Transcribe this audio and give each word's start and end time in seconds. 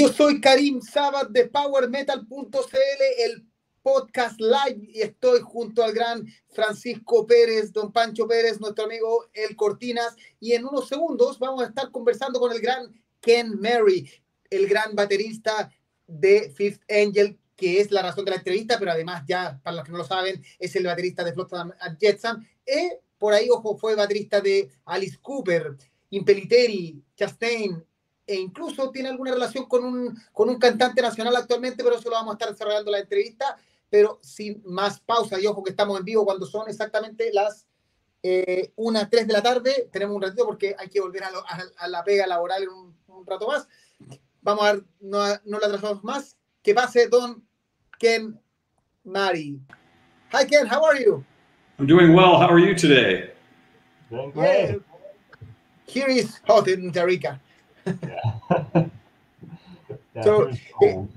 Yo 0.00 0.08
soy 0.08 0.40
Karim 0.40 0.80
Sabat 0.80 1.28
de 1.28 1.46
PowerMetal.cl, 1.48 3.02
el 3.18 3.46
podcast 3.82 4.40
live, 4.40 4.88
y 4.88 5.02
estoy 5.02 5.40
junto 5.42 5.84
al 5.84 5.92
gran 5.92 6.26
Francisco 6.48 7.26
Pérez, 7.26 7.70
don 7.70 7.92
Pancho 7.92 8.26
Pérez, 8.26 8.58
nuestro 8.60 8.86
amigo 8.86 9.26
El 9.34 9.54
Cortinas, 9.56 10.16
y 10.40 10.54
en 10.54 10.64
unos 10.64 10.88
segundos 10.88 11.38
vamos 11.38 11.62
a 11.62 11.66
estar 11.66 11.90
conversando 11.90 12.40
con 12.40 12.50
el 12.50 12.62
gran 12.62 12.90
Ken 13.20 13.60
Mary, 13.60 14.10
el 14.48 14.68
gran 14.68 14.94
baterista 14.94 15.70
de 16.06 16.48
Fifth 16.48 16.80
Angel, 16.90 17.38
que 17.54 17.82
es 17.82 17.90
la 17.90 18.00
razón 18.00 18.24
de 18.24 18.30
la 18.30 18.38
entrevista, 18.38 18.78
pero 18.78 18.92
además 18.92 19.24
ya, 19.28 19.60
para 19.62 19.76
los 19.76 19.84
que 19.84 19.92
no 19.92 19.98
lo 19.98 20.04
saben, 20.04 20.42
es 20.58 20.74
el 20.76 20.86
baterista 20.86 21.22
de 21.24 21.34
Flotsam 21.34 21.74
Jetsam, 22.00 22.42
y 22.66 22.88
por 23.18 23.34
ahí, 23.34 23.50
ojo, 23.50 23.76
fue 23.76 23.94
baterista 23.94 24.40
de 24.40 24.70
Alice 24.86 25.18
Cooper, 25.20 25.76
Impeliteri, 26.08 27.04
Chastain, 27.14 27.84
e 28.30 28.36
incluso 28.36 28.90
tiene 28.90 29.08
alguna 29.08 29.32
relación 29.32 29.64
con 29.66 29.84
un, 29.84 30.16
con 30.32 30.48
un 30.48 30.56
cantante 30.56 31.02
nacional 31.02 31.34
actualmente, 31.34 31.82
pero 31.82 31.96
eso 31.96 32.08
lo 32.08 32.14
vamos 32.14 32.30
a 32.30 32.34
estar 32.34 32.50
desarrollando 32.50 32.92
la 32.92 33.00
entrevista, 33.00 33.56
pero 33.88 34.20
sin 34.22 34.62
más 34.66 35.00
pausa. 35.00 35.40
Y 35.40 35.48
ojo 35.48 35.64
que 35.64 35.70
estamos 35.70 35.98
en 35.98 36.04
vivo 36.04 36.24
cuando 36.24 36.46
son 36.46 36.68
exactamente 36.68 37.32
las 37.32 37.66
eh, 38.22 38.70
1, 38.76 39.08
3 39.10 39.26
de 39.26 39.32
la 39.32 39.42
tarde. 39.42 39.88
Tenemos 39.90 40.14
un 40.14 40.22
ratito 40.22 40.46
porque 40.46 40.76
hay 40.78 40.88
que 40.88 41.00
volver 41.00 41.24
a, 41.24 41.32
lo, 41.32 41.40
a, 41.40 41.58
a 41.78 41.88
la 41.88 42.04
pega 42.04 42.24
laboral 42.28 42.62
en 42.62 42.68
un, 42.68 42.96
un, 43.08 43.26
rato 43.26 43.48
más. 43.48 43.66
Vamos 44.42 44.64
a 44.64 44.74
ver, 44.74 44.84
no, 45.00 45.18
no 45.44 45.58
la 45.58 45.66
atrasamos 45.66 46.04
más. 46.04 46.36
Que 46.62 46.72
pase 46.72 47.08
Don 47.08 47.44
Ken 47.98 48.40
Mari. 49.02 49.60
Hi 50.32 50.46
Ken, 50.46 50.68
how 50.70 50.84
are 50.84 51.02
you? 51.02 51.24
I'm 51.80 51.86
doing 51.88 52.14
well. 52.14 52.38
How 52.38 52.48
are 52.48 52.60
you 52.60 52.76
today? 52.76 53.32
Great. 54.08 54.34
Yeah. 54.34 54.74
Here 55.86 56.08
is 56.08 56.38
hot 56.46 56.68
in 56.68 56.92
Tarica. 56.92 57.40
Yeah. 60.12 60.22
yeah, 60.22 60.22
So, 60.22 60.48
cold. 60.78 61.08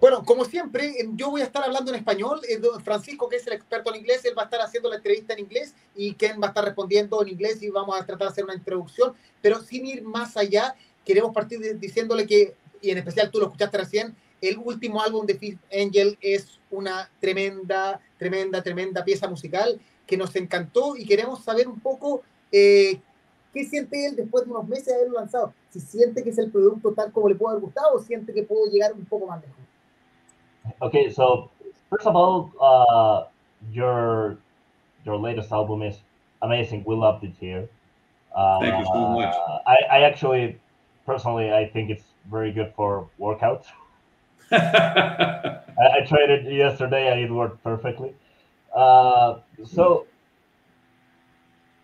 Bueno, 0.00 0.24
como 0.24 0.44
siempre, 0.44 0.94
yo 1.14 1.30
voy 1.30 1.40
a 1.40 1.44
estar 1.44 1.64
hablando 1.64 1.90
en 1.90 1.96
español. 1.96 2.40
Eh, 2.48 2.60
Francisco, 2.84 3.28
que 3.28 3.36
es 3.36 3.46
el 3.46 3.54
experto 3.54 3.90
en 3.92 4.00
inglés, 4.00 4.24
él 4.24 4.36
va 4.36 4.42
a 4.42 4.44
estar 4.44 4.60
haciendo 4.60 4.90
la 4.90 4.96
entrevista 4.96 5.32
en 5.32 5.40
inglés 5.40 5.74
y 5.94 6.12
Ken 6.14 6.40
va 6.40 6.46
a 6.46 6.48
estar 6.48 6.64
respondiendo 6.64 7.22
en 7.22 7.28
inglés 7.28 7.62
y 7.62 7.70
vamos 7.70 7.98
a 7.98 8.04
tratar 8.04 8.28
de 8.28 8.32
hacer 8.32 8.44
una 8.44 8.54
introducción. 8.54 9.14
Pero 9.40 9.60
sin 9.62 9.86
ir 9.86 10.02
más 10.02 10.36
allá, 10.36 10.74
queremos 11.04 11.32
partir 11.32 11.58
de- 11.60 11.74
diciéndole 11.74 12.26
que, 12.26 12.54
y 12.82 12.90
en 12.90 12.98
especial 12.98 13.30
tú 13.30 13.38
lo 13.38 13.46
escuchaste 13.46 13.78
recién, 13.78 14.14
el 14.42 14.58
último 14.58 15.00
álbum 15.00 15.24
de 15.24 15.38
Fifth 15.38 15.60
Angel 15.72 16.18
es 16.20 16.60
una 16.70 17.10
tremenda, 17.20 17.98
tremenda, 18.18 18.62
tremenda 18.62 19.02
pieza 19.02 19.28
musical 19.28 19.80
que 20.06 20.16
nos 20.18 20.36
encantó 20.36 20.94
y 20.96 21.06
queremos 21.06 21.42
saber 21.42 21.66
un 21.66 21.80
poco 21.80 22.22
eh, 22.52 23.00
qué 23.54 23.64
siente 23.64 24.06
él 24.06 24.14
después 24.14 24.44
de 24.44 24.50
unos 24.50 24.68
meses 24.68 24.86
de 24.86 24.94
haberlo 24.94 25.18
lanzado. 25.18 25.54
Si 25.80 25.98
siente 25.98 26.22
que 26.22 26.30
es 26.30 26.38
el 26.38 26.50
producto 26.50 26.92
tal 26.92 27.12
como 27.12 27.28
le 27.28 27.34
puede 27.34 27.52
haber 27.52 27.62
gustado 27.62 27.96
o 27.96 27.98
siente 27.98 28.32
que 28.32 28.42
pudo 28.42 28.70
llegar 28.70 28.92
un 28.92 29.04
poco 29.04 29.26
más 29.26 29.42
lejos. 29.42 29.56
Okay, 30.80 31.10
so 31.10 31.50
first 31.90 32.06
of 32.06 32.16
all, 32.16 32.50
uh, 32.60 33.24
your 33.70 34.38
your 35.04 35.16
latest 35.16 35.52
album 35.52 35.82
is 35.82 36.00
amazing. 36.42 36.82
We 36.86 36.96
loved 36.96 37.24
it 37.24 37.34
here. 37.38 37.68
Uh, 38.34 38.60
Thank 38.60 38.78
you 38.78 38.84
so 38.86 39.08
much. 39.10 39.34
I, 39.66 39.76
I 39.90 40.00
actually, 40.02 40.58
personally, 41.06 41.52
I 41.52 41.68
think 41.68 41.90
it's 41.90 42.04
very 42.30 42.52
good 42.52 42.72
for 42.74 43.08
workouts. 43.18 43.66
I, 44.52 45.60
I 45.78 46.00
tried 46.06 46.30
it 46.30 46.52
yesterday 46.52 47.10
and 47.10 47.20
it 47.20 47.30
worked 47.30 47.62
perfectly. 47.62 48.14
Uh, 48.74 49.38
so, 49.64 50.06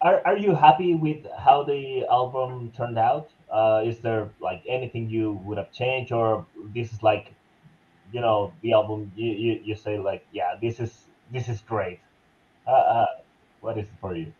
are, 0.02 0.20
are 0.26 0.36
you 0.36 0.54
happy 0.54 0.94
with 0.94 1.24
how 1.38 1.62
the 1.62 2.04
album 2.10 2.72
turned 2.76 2.98
out? 2.98 3.30
Uh, 3.52 3.82
is 3.84 3.98
there 4.00 4.30
like 4.40 4.62
anything 4.66 5.10
you 5.10 5.32
would 5.44 5.58
have 5.58 5.70
changed, 5.72 6.12
or 6.12 6.46
this 6.74 6.92
is 6.92 7.02
like, 7.02 7.34
you 8.12 8.20
know, 8.20 8.52
the 8.62 8.72
album 8.72 9.12
you, 9.14 9.32
you, 9.32 9.60
you 9.62 9.76
say 9.76 9.98
like, 9.98 10.26
yeah, 10.32 10.54
this 10.60 10.80
is 10.80 11.04
this 11.32 11.48
is 11.48 11.60
great. 11.60 12.00
Uh, 12.66 12.70
uh, 12.70 13.06
what 13.60 13.76
is 13.76 13.84
it 13.84 13.90
for 14.00 14.16
you? 14.16 14.32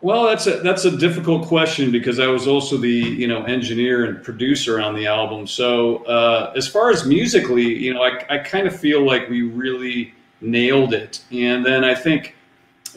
well, 0.00 0.26
that's 0.26 0.46
a 0.46 0.60
that's 0.60 0.84
a 0.84 0.96
difficult 0.96 1.48
question 1.48 1.90
because 1.90 2.20
I 2.20 2.28
was 2.28 2.46
also 2.46 2.76
the 2.76 2.88
you 2.88 3.26
know 3.26 3.42
engineer 3.44 4.04
and 4.04 4.22
producer 4.22 4.80
on 4.80 4.94
the 4.94 5.06
album. 5.06 5.46
So 5.46 6.04
uh, 6.04 6.52
as 6.56 6.68
far 6.68 6.90
as 6.90 7.04
musically, 7.04 7.64
you 7.64 7.94
know, 7.94 8.02
I, 8.02 8.24
I 8.30 8.38
kind 8.38 8.66
of 8.66 8.78
feel 8.78 9.04
like 9.04 9.28
we 9.28 9.42
really 9.42 10.14
nailed 10.40 10.94
it. 10.94 11.24
And 11.32 11.66
then 11.66 11.82
I 11.82 11.96
think, 11.96 12.36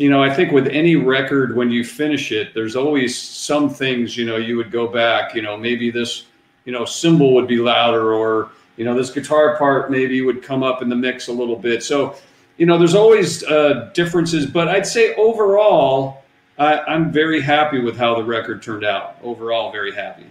you 0.01 0.09
know, 0.09 0.23
I 0.23 0.34
think 0.34 0.51
with 0.51 0.67
any 0.67 0.95
record 0.95 1.56
when 1.56 1.69
you 1.69 1.85
finish 1.85 2.31
it, 2.31 2.56
there's 2.56 2.75
always 2.75 3.16
some 3.16 3.69
things 3.69 4.17
you 4.17 4.25
know 4.25 4.38
you 4.38 4.57
would 4.57 4.72
go 4.72 4.88
back. 4.88 5.35
You 5.35 5.44
know, 5.44 5.56
maybe 5.56 5.91
this 5.91 6.25
you 6.66 6.72
know 6.72 6.85
cymbal 6.85 7.35
would 7.35 7.47
be 7.47 7.57
louder 7.57 8.12
or 8.12 8.50
you 8.78 8.84
know 8.84 8.95
this 8.95 9.12
guitar 9.12 9.56
part 9.57 9.91
maybe 9.91 10.19
would 10.22 10.41
come 10.41 10.63
up 10.63 10.81
in 10.81 10.89
the 10.89 10.95
mix 10.95 11.28
a 11.28 11.31
little 11.31 11.56
bit. 11.56 11.84
So 11.84 12.16
you 12.57 12.66
know, 12.66 12.79
there's 12.79 12.95
always 12.95 13.44
uh, 13.44 13.91
differences, 13.94 14.47
but 14.47 14.67
I'd 14.67 14.88
say 14.88 15.13
overall. 15.16 16.18
I, 16.57 16.79
I'm 16.81 17.12
very 17.12 17.41
happy 17.41 17.79
with 17.79 17.97
how 17.97 18.13
the 18.16 18.23
record 18.23 18.62
turned 18.62 18.83
out. 18.83 19.18
Overall, 19.23 19.72
very 19.72 19.95
happy. 19.95 20.25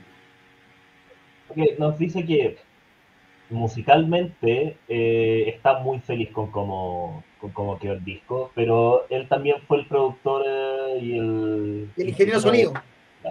Okay, 1.51 1.75
nos 1.79 1.99
dice 1.99 2.25
que 2.25 2.57
musicalmente 3.51 4.77
eh, 4.89 5.45
está 5.49 5.81
muy 5.81 6.01
feliz 6.01 6.31
con 6.31 6.51
cómo, 6.51 7.25
con 7.41 7.51
cómo 7.51 7.79
quedó 7.79 7.95
el 7.95 8.05
disco, 8.05 8.51
pero 8.55 9.07
él 9.11 9.29
también 9.29 9.57
fue 9.67 9.79
el 9.79 9.87
productor 9.87 10.45
eh, 10.47 10.99
y 11.01 11.19
el, 11.19 11.91
el 11.97 12.09
ingeniero 12.09 12.41
sonido, 12.41 12.73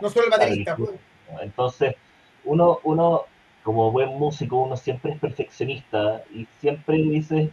no 0.01 0.09
solo 0.09 0.25
el 0.25 0.31
baterista. 0.31 0.75
el- 0.77 1.41
Entonces, 1.41 1.95
uno, 2.43 2.79
uno, 2.83 3.23
como 3.63 3.91
buen 3.91 4.09
músico, 4.17 4.57
uno 4.57 4.75
siempre 4.77 5.11
es 5.13 5.19
perfeccionista 5.19 6.23
y 6.33 6.47
siempre 6.59 6.97
dice, 6.97 7.49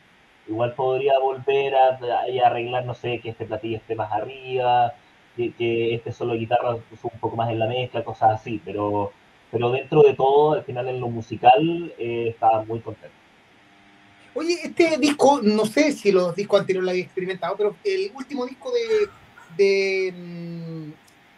igual 0.49 0.75
podría 0.75 1.19
volver 1.19 1.75
a, 1.75 1.99
arreglar, 2.47 2.85
no 2.85 2.95
sé, 2.95 3.21
que 3.21 3.31
este 3.31 3.45
platillo 3.47 3.77
esté 3.77 3.95
más 3.95 4.13
arriba, 4.13 4.95
que, 5.37 5.53
que 5.55 5.95
este 5.95 6.13
solo 6.13 6.35
guitarra 6.35 6.77
puso 6.91 7.09
un 7.13 7.19
poco 7.21 7.37
más 7.37 7.51
en 7.51 7.59
la 7.59 7.67
mezcla, 7.67 8.05
cosas 8.05 8.33
así, 8.41 8.61
pero, 8.65 9.13
pero 9.51 9.71
dentro 9.71 10.03
de 10.03 10.15
todo, 10.15 10.53
al 10.55 10.65
final 10.65 10.89
en 10.89 11.01
lo 11.01 11.09
musical, 11.09 11.93
eh, 11.99 12.29
estaba 12.31 12.65
muy 12.65 12.81
contento. 12.81 13.15
Oye, 14.35 14.59
este 14.65 14.99
disco, 14.99 15.41
no 15.43 15.65
sé 15.65 15.93
si 15.93 16.13
los 16.13 16.35
discos 16.37 16.61
anteriores 16.61 16.85
lo 16.85 16.91
había 16.91 17.05
experimentado, 17.05 17.57
pero 17.57 17.77
el 17.85 18.11
último 18.15 18.45
disco 18.45 18.71
de, 18.71 19.09
de 19.57 20.13
mm, 20.13 20.93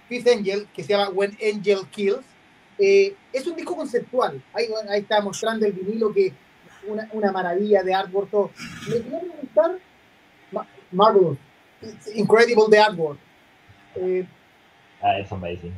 Fifth 0.09 0.29
Angel, 0.29 0.67
que 0.75 0.83
se 0.83 0.89
llama 0.95 1.11
When 1.11 1.37
Angel 1.41 1.87
Kills, 1.91 2.25
eh, 2.79 3.15
es 3.33 3.47
un 3.47 3.55
disco 3.55 3.77
conceptual. 3.77 4.43
Ahí, 4.53 4.67
ahí 4.89 5.01
está 5.01 5.21
mostrando 5.21 5.65
el 5.67 5.73
vinilo 5.73 6.13
que 6.13 6.33
una, 6.89 7.09
una 7.13 7.31
maravilla 7.31 7.83
de 7.85 7.95
artwork. 7.95 8.31
todo. 8.31 8.51
Me 8.89 8.95
quería 8.95 9.21
preguntar, 9.21 9.79
Ma- 10.51 10.67
Marvelous, 10.91 11.39
it's 11.83 12.09
incredible 12.17 12.65
the 12.71 12.79
artwork. 12.81 13.19
Eh, 13.97 14.27
Ah, 15.01 15.21
es 15.21 15.31
amazing. 15.31 15.73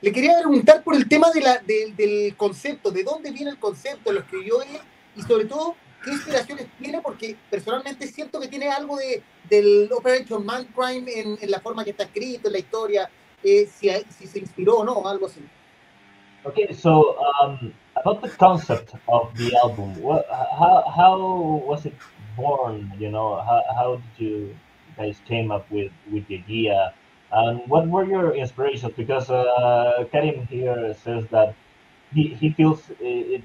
Le 0.00 0.12
quería 0.12 0.38
preguntar 0.38 0.82
por 0.82 0.94
el 0.94 1.08
tema 1.08 1.30
de 1.32 1.40
la, 1.40 1.58
de- 1.58 1.92
del 1.96 2.36
concepto, 2.36 2.90
de 2.90 3.02
dónde 3.04 3.30
viene 3.30 3.50
el 3.50 3.58
concepto, 3.58 4.12
lo 4.12 4.20
escribió 4.20 4.62
él 4.62 4.78
y 5.16 5.22
sobre 5.22 5.46
todo 5.46 5.74
qué 6.04 6.12
inspiraciones 6.12 6.68
tiene, 6.78 7.00
porque 7.00 7.36
personalmente 7.50 8.06
siento 8.06 8.38
que 8.40 8.46
tiene 8.48 8.68
algo 8.68 8.96
de, 8.96 9.22
del 9.50 9.90
Operation 9.92 10.46
Mindcrime 10.46 11.10
en, 11.12 11.38
en 11.40 11.50
la 11.50 11.60
forma 11.60 11.84
que 11.84 11.90
está 11.90 12.04
escrito, 12.04 12.46
en 12.48 12.52
la 12.52 12.58
historia, 12.60 13.10
eh, 13.42 13.66
si, 13.66 13.88
si 14.16 14.26
se 14.26 14.38
inspiró 14.38 14.78
o 14.78 14.84
no, 14.84 15.06
algo 15.08 15.26
así. 15.26 15.40
Okay, 16.44 16.72
so 16.72 17.16
um, 17.42 17.72
about 17.96 18.22
the 18.22 18.30
concept 18.30 18.94
of 19.08 19.34
the 19.36 19.54
album, 19.56 20.00
what, 20.00 20.24
how, 20.30 20.84
how 20.96 21.18
was 21.66 21.84
it 21.84 21.94
born? 22.36 22.92
You 22.98 23.10
know, 23.10 23.42
how, 23.42 23.62
how 23.74 23.96
did 24.16 24.24
you 24.24 24.56
guys 24.96 25.20
came 25.26 25.50
up 25.50 25.66
with, 25.70 25.90
with 26.12 26.26
the 26.28 26.36
idea? 26.36 26.94
And 27.30 27.60
what 27.68 27.86
were 27.88 28.04
your 28.04 28.34
inspirations? 28.34 28.94
Because 28.96 29.30
uh, 29.30 30.04
Karim 30.10 30.46
here 30.46 30.94
says 31.02 31.24
that 31.30 31.54
he, 32.12 32.34
he 32.34 32.50
feels 32.50 32.90
it's 33.00 33.44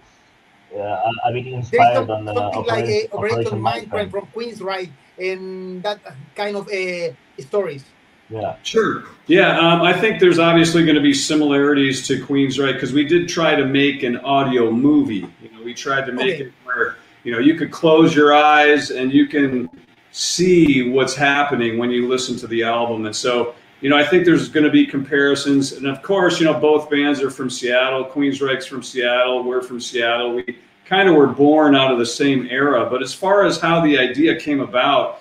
uh, 0.73 0.79
a, 0.79 1.11
a 1.25 1.33
bit 1.33 1.43
There 1.45 1.59
is 1.59 1.65
inspired 1.65 2.07
some, 2.07 2.11
on 2.11 2.27
uh, 2.29 2.33
something 2.33 2.65
like 2.65 2.85
Operation, 2.85 3.07
uh, 3.11 3.17
Operation 3.17 3.59
Mindcrime. 3.59 3.89
Mindcrime 3.89 4.11
from 4.11 4.25
Queensryche? 4.27 4.91
and 5.17 5.83
that 5.83 5.99
kind 6.35 6.55
of 6.55 6.67
uh, 6.67 7.41
stories. 7.41 7.83
Yeah, 8.29 8.55
Sure. 8.63 9.03
Yeah, 9.27 9.59
um, 9.59 9.81
I 9.81 9.93
think 9.93 10.19
there's 10.19 10.39
obviously 10.39 10.83
going 10.83 10.95
to 10.95 11.01
be 11.01 11.13
similarities 11.13 12.07
to 12.07 12.25
Queensryche? 12.25 12.73
because 12.73 12.93
we 12.93 13.03
did 13.05 13.29
try 13.29 13.53
to 13.55 13.65
make 13.65 14.01
an 14.03 14.17
audio 14.17 14.71
movie. 14.71 15.27
You 15.41 15.51
know, 15.51 15.61
we 15.63 15.73
tried 15.73 16.05
to 16.05 16.11
make 16.11 16.35
Okay. 16.35 16.43
it 16.45 16.53
where 16.63 16.95
you 17.23 17.31
know 17.31 17.39
you 17.39 17.55
could 17.55 17.71
close 17.71 18.15
your 18.15 18.33
eyes 18.33 18.89
and 18.91 19.13
you 19.13 19.27
can 19.27 19.69
see 20.11 20.89
what's 20.89 21.15
happening 21.15 21.77
when 21.77 21.91
you 21.91 22.07
listen 22.07 22.37
to 22.37 22.47
the 22.47 22.63
album. 22.63 23.05
And 23.05 23.15
so, 23.15 23.55
you 23.83 23.89
know, 23.89 23.97
I 23.97 24.05
think 24.05 24.23
there's 24.23 24.47
going 24.47 24.63
to 24.63 24.71
be 24.71 24.85
comparisons. 24.85 25.73
And 25.73 25.87
of 25.87 26.01
course, 26.01 26.39
you 26.39 26.45
know, 26.45 26.57
both 26.57 26.89
bands 26.89 27.21
are 27.21 27.29
from 27.29 27.49
Seattle. 27.49 28.05
Queensryche's 28.05 28.65
from 28.65 28.81
Seattle. 28.81 29.43
We're 29.43 29.61
from 29.61 29.81
Seattle. 29.81 30.35
We 30.35 30.57
kind 30.85 31.09
of 31.09 31.15
were 31.15 31.27
born 31.27 31.75
out 31.75 31.91
of 31.91 31.99
the 31.99 32.05
same 32.05 32.47
era. 32.49 32.89
But 32.89 33.03
as 33.03 33.13
far 33.13 33.45
as 33.45 33.59
how 33.59 33.81
the 33.81 33.99
idea 33.99 34.39
came 34.39 34.61
about, 34.61 35.19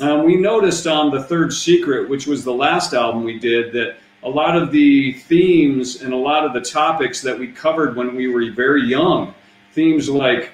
um, 0.00 0.24
we 0.24 0.36
noticed 0.36 0.86
on 0.86 1.10
the 1.10 1.24
third 1.24 1.52
secret, 1.52 2.08
which 2.08 2.28
was 2.28 2.44
the 2.44 2.54
last 2.54 2.94
album 2.94 3.24
we 3.24 3.36
did, 3.36 3.72
that 3.72 3.96
a 4.22 4.30
lot 4.30 4.56
of 4.56 4.70
the 4.70 5.14
themes 5.14 6.02
and 6.02 6.12
a 6.12 6.16
lot 6.16 6.44
of 6.44 6.52
the 6.52 6.60
topics 6.60 7.20
that 7.20 7.36
we 7.36 7.48
covered 7.48 7.96
when 7.96 8.14
we 8.14 8.28
were 8.28 8.48
very 8.52 8.84
young. 8.84 9.34
Themes 9.72 10.08
like 10.08 10.52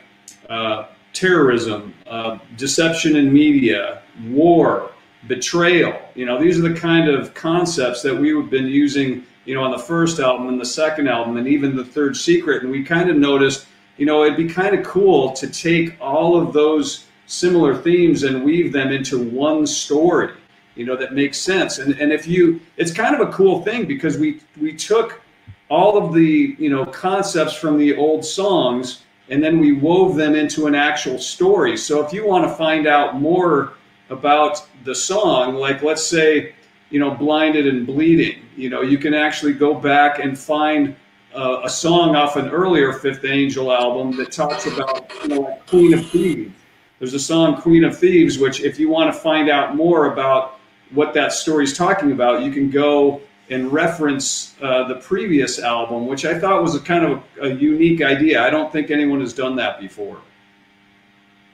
uh, 0.49 0.87
terrorism, 1.12 1.93
uh, 2.07 2.39
deception 2.57 3.17
in 3.17 3.31
media, 3.31 4.01
war, 4.29 4.93
betrayal. 5.27 6.01
You 6.15 6.27
know, 6.27 6.41
these 6.41 6.59
are 6.59 6.69
the 6.69 6.79
kind 6.79 7.09
of 7.09 7.35
concepts 7.35 8.03
that 8.03 8.17
we've 8.17 8.51
been 8.51 8.67
using, 8.67 9.25
you 9.45 9.55
know, 9.55 9.63
on 9.63 9.71
the 9.71 9.79
first 9.79 10.19
album 10.19 10.49
and 10.49 10.61
the 10.61 10.65
second 10.65 11.09
album 11.09 11.37
and 11.37 11.47
even 11.47 11.77
the 11.77 11.85
third 11.85 12.17
secret. 12.17 12.63
And 12.63 12.71
we 12.71 12.83
kind 12.83 13.11
of 13.11 13.17
noticed, 13.17 13.67
you 13.97 14.07
know, 14.07 14.25
it'd 14.25 14.37
be 14.37 14.49
kind 14.49 14.75
of 14.75 14.85
cool 14.85 15.33
to 15.33 15.49
take 15.49 15.97
all 16.01 16.41
of 16.41 16.53
those 16.53 17.07
similar 17.27 17.77
themes 17.77 18.23
and 18.23 18.45
weave 18.45 18.73
them 18.73 18.91
into 18.91 19.23
one 19.23 19.67
story 19.67 20.33
you 20.81 20.87
know, 20.87 20.97
that 20.97 21.13
makes 21.13 21.39
sense. 21.39 21.79
And 21.79 21.99
and 22.01 22.13
if 22.13 22.27
you, 22.27 22.61
it's 22.77 22.93
kind 22.93 23.15
of 23.15 23.29
a 23.29 23.31
cool 23.33 23.63
thing 23.63 23.87
because 23.87 24.17
we 24.17 24.41
we 24.59 24.73
took 24.73 25.21
all 25.69 25.97
of 25.97 26.15
the 26.15 26.57
you 26.59 26.71
know 26.71 26.87
concepts 26.87 27.55
from 27.55 27.77
the 27.77 27.97
old 27.97 28.25
songs 28.25 29.03
and 29.29 29.45
then 29.45 29.61
we 29.61 29.73
wove 29.73 30.17
them 30.17 30.35
into 30.35 30.67
an 30.67 30.75
actual 30.75 31.19
story. 31.19 31.77
So 31.77 32.05
if 32.05 32.13
you 32.13 32.27
want 32.27 32.49
to 32.49 32.55
find 32.55 32.87
out 32.87 33.21
more 33.21 33.75
about 34.11 34.67
the 34.85 34.95
song, 34.95 35.55
like 35.55 35.83
let's 35.83 36.05
say, 36.05 36.55
you 36.91 36.99
know, 36.99 37.12
blinded 37.12 37.67
and 37.67 37.87
bleeding, 37.87 38.43
you 38.57 38.69
know, 38.69 38.83
you 38.83 38.99
can 38.99 39.15
actually 39.15 39.53
go 39.53 39.75
back 39.75 40.19
and 40.19 40.39
find 40.39 40.97
uh, 41.35 41.61
a 41.62 41.71
song 41.71 42.17
off 42.17 42.37
an 42.37 42.49
earlier 42.49 42.93
Fifth 42.93 43.25
Angel 43.25 43.73
album 43.73 44.17
that 44.17 44.33
talks 44.33 44.67
about 44.67 45.11
you 45.23 45.29
know, 45.29 45.41
like 45.43 45.67
Queen 45.67 45.95
of 45.95 46.09
Thieves. 46.11 46.53
There's 46.99 47.15
a 47.15 47.21
song 47.21 47.61
Queen 47.61 47.85
of 47.85 47.97
Thieves, 47.97 48.39
which 48.39 48.61
if 48.61 48.79
you 48.79 48.89
want 48.89 49.15
to 49.15 49.19
find 49.19 49.49
out 49.49 49.77
more 49.77 50.12
about 50.12 50.59
what 50.91 51.15
that 51.15 51.33
story 51.33 51.65
is 51.65 51.77
talking 51.77 52.12
about, 52.12 52.43
you 52.43 52.51
can 52.51 52.69
go 52.69 53.23
and 53.49 53.73
reference 53.73 54.55
uh, 54.61 54.87
the 54.87 54.97
previous 54.97 55.59
album, 55.59 56.07
which 56.07 56.25
I 56.25 56.39
thought 56.39 56.62
was 56.62 56.75
a 56.75 56.81
kind 56.81 57.05
of 57.05 57.23
a, 57.41 57.47
a 57.47 57.55
unique 57.55 58.03
idea. 58.03 58.43
I 58.43 58.51
don't 58.51 58.73
think 58.73 58.91
anyone 58.91 59.21
has 59.21 59.33
done 59.33 59.57
that 59.57 59.81
before. 59.81 60.21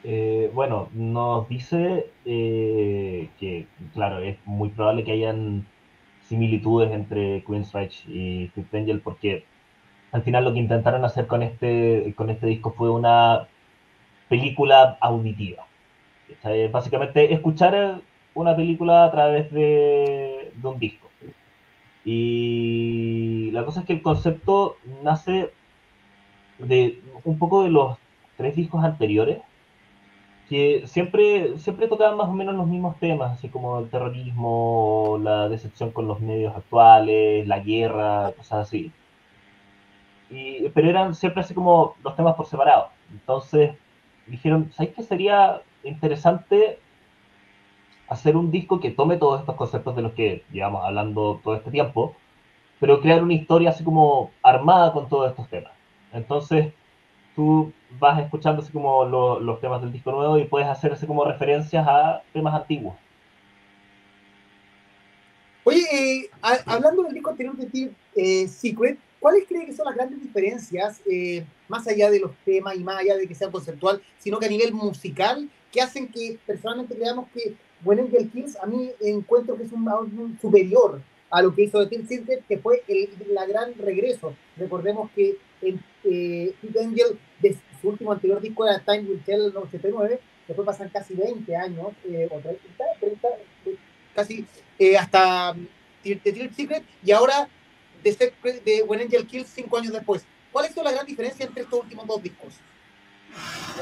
Eh, 0.08 0.52
bueno, 0.54 0.88
nos 0.94 1.48
dice 1.48 2.06
eh, 2.24 3.28
que, 3.40 3.66
claro, 3.92 4.20
es 4.20 4.38
muy 4.44 4.68
probable 4.68 5.02
que 5.02 5.10
hayan 5.10 5.66
similitudes 6.28 6.92
entre 6.92 7.42
Queensrÿche 7.44 8.08
y 8.08 8.46
Fifth 8.54 8.72
Angel 8.72 9.00
porque 9.00 9.44
al 10.12 10.22
final 10.22 10.44
lo 10.44 10.52
que 10.52 10.60
intentaron 10.60 11.04
hacer 11.04 11.26
con 11.26 11.42
este, 11.42 12.14
con 12.16 12.30
este 12.30 12.46
disco 12.46 12.70
fue 12.70 12.88
una 12.88 13.48
película 14.28 14.96
auditiva. 15.00 15.66
Básicamente 16.70 17.32
escuchar 17.34 18.00
una 18.34 18.54
película 18.54 19.04
a 19.04 19.10
través 19.10 19.50
de, 19.50 20.52
un 20.62 20.78
disco. 20.78 21.08
Y 22.04 23.50
la 23.52 23.64
cosa 23.64 23.80
es 23.80 23.86
que 23.86 23.94
el 23.94 24.02
concepto 24.02 24.76
nace 25.02 25.50
de 26.60 27.00
un 27.24 27.38
poco 27.38 27.64
de 27.64 27.70
los 27.70 27.98
tres 28.36 28.54
discos 28.54 28.84
anteriores, 28.84 29.38
que 30.48 30.86
siempre, 30.86 31.58
siempre 31.58 31.88
tocaban 31.88 32.16
más 32.16 32.28
o 32.28 32.32
menos 32.32 32.54
los 32.54 32.66
mismos 32.66 32.98
temas, 32.98 33.32
así 33.32 33.48
como 33.48 33.80
el 33.80 33.90
terrorismo, 33.90 35.18
la 35.22 35.48
decepción 35.48 35.90
con 35.90 36.06
los 36.06 36.20
medios 36.20 36.54
actuales, 36.54 37.46
la 37.48 37.58
guerra, 37.60 38.32
cosas 38.36 38.68
así. 38.68 38.92
Y, 40.30 40.68
pero 40.70 40.88
eran 40.88 41.14
siempre 41.14 41.42
así 41.42 41.54
como 41.54 41.96
los 42.02 42.14
temas 42.16 42.34
por 42.36 42.46
separado. 42.46 42.90
Entonces 43.10 43.72
dijeron, 44.26 44.70
¿sabes 44.72 44.94
qué 44.94 45.02
sería 45.02 45.62
interesante 45.84 46.78
hacer 48.08 48.36
un 48.36 48.50
disco 48.50 48.80
que 48.80 48.90
tome 48.90 49.16
todos 49.16 49.40
estos 49.40 49.56
conceptos 49.56 49.96
de 49.96 50.02
los 50.02 50.12
que 50.12 50.44
llevamos 50.52 50.84
hablando 50.84 51.40
todo 51.42 51.56
este 51.56 51.70
tiempo, 51.70 52.14
pero 52.78 53.00
crear 53.00 53.22
una 53.22 53.34
historia 53.34 53.70
así 53.70 53.82
como 53.84 54.30
armada 54.42 54.92
con 54.92 55.08
todos 55.08 55.30
estos 55.30 55.48
temas. 55.48 55.72
Entonces, 56.12 56.72
tú 57.34 57.72
vas 57.98 58.20
escuchando 58.22 58.62
así 58.62 58.72
como 58.72 59.04
los 59.04 59.60
temas 59.60 59.80
del 59.80 59.92
disco 59.92 60.12
nuevo 60.12 60.38
y 60.38 60.44
puedes 60.44 60.68
hacer 60.68 60.92
así 60.92 61.06
como 61.06 61.24
referencias 61.24 61.86
a 61.86 62.22
temas 62.32 62.54
antiguos. 62.54 62.94
Oye, 65.64 65.82
eh, 65.92 66.30
hablando 66.64 67.02
del 67.02 67.14
disco 67.14 67.30
anterior 67.30 67.56
de 67.56 67.90
eh, 68.14 68.46
Secret, 68.46 68.98
¿cuáles 69.18 69.48
creen 69.48 69.66
que 69.66 69.72
son 69.72 69.86
las 69.86 69.96
grandes 69.96 70.22
diferencias, 70.22 71.00
eh, 71.10 71.44
más 71.66 71.88
allá 71.88 72.08
de 72.08 72.20
los 72.20 72.30
temas 72.44 72.76
y 72.76 72.84
más 72.84 72.98
allá 72.98 73.16
de 73.16 73.26
que 73.26 73.34
sea 73.34 73.50
conceptual, 73.50 74.00
sino 74.18 74.38
que 74.38 74.46
a 74.46 74.48
nivel 74.50 74.72
musical, 74.72 75.48
que 75.72 75.80
hacen 75.80 76.06
que 76.06 76.38
personalmente 76.46 76.94
creamos 76.94 77.28
que 77.34 77.56
When 77.84 77.98
Angel 77.98 78.30
Kills, 78.30 78.56
a 78.56 78.66
mí 78.66 78.90
encuentro 79.00 79.56
que 79.56 79.64
es 79.64 79.72
un 79.72 79.88
álbum 79.88 80.38
superior 80.40 81.00
a 81.30 81.42
lo 81.42 81.54
que 81.54 81.64
hizo 81.64 81.82
The 81.86 81.96
Tim 81.96 82.06
Center, 82.06 82.42
que 82.48 82.58
fue 82.58 82.82
el 82.88 83.08
gran 83.48 83.74
regreso. 83.74 84.34
Recordemos 84.56 85.10
que 85.14 85.36
el, 85.62 85.80
eh, 86.04 86.54
Angel, 86.80 87.18
su 87.86 87.90
último 87.90 88.12
anterior 88.12 88.40
disco 88.40 88.66
era 88.66 88.80
Time 88.80 89.08
Will 89.08 89.22
Tell 89.24 89.46
en 89.46 89.56
89, 89.56 90.20
después 90.48 90.66
pasan 90.66 90.88
casi 90.88 91.14
20 91.14 91.56
años, 91.56 91.88
eh, 92.04 92.28
o 92.30 92.40
30, 92.40 92.60
30 93.00 93.28
casi 94.14 94.44
eh, 94.78 94.96
hasta 94.96 95.54
The 96.02 96.16
Tim 96.16 96.52
Secret, 96.52 96.82
y 97.04 97.12
ahora 97.12 97.48
de, 98.02 98.32
de 98.64 98.82
When 98.82 99.00
Angel 99.00 99.26
Kills 99.26 99.48
5 99.48 99.76
años 99.76 99.92
después. 99.92 100.26
¿Cuál 100.50 100.66
es 100.66 100.76
la 100.76 100.90
gran 100.90 101.06
diferencia 101.06 101.46
entre 101.46 101.62
estos 101.62 101.80
últimos 101.80 102.06
dos 102.06 102.22
discos? 102.22 102.54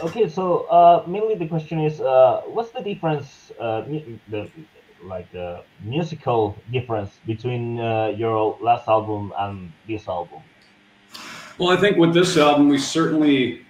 Okay, 0.03 0.29
so 0.29 0.67
uh, 0.71 1.05
mainly 1.07 1.37
the 1.37 1.47
question 1.47 1.79
is, 1.81 2.01
uh, 2.01 2.43
what's 2.49 2.73
the 2.73 2.83
difference, 2.83 3.53
uh, 3.61 3.83
the 4.29 4.51
like 5.05 5.33
uh, 5.35 5.63
musical 5.81 6.57
difference 6.73 7.21
between 7.27 7.79
uh, 7.79 8.09
your 8.09 8.59
last 8.61 8.89
album 8.89 9.33
and 9.39 9.71
this 9.87 10.09
album? 10.09 10.43
Well, 11.59 11.71
I 11.71 11.77
think 11.81 11.97
with 11.97 12.13
this 12.13 12.37
album, 12.37 12.69
we 12.69 12.79
certainly 12.79 13.65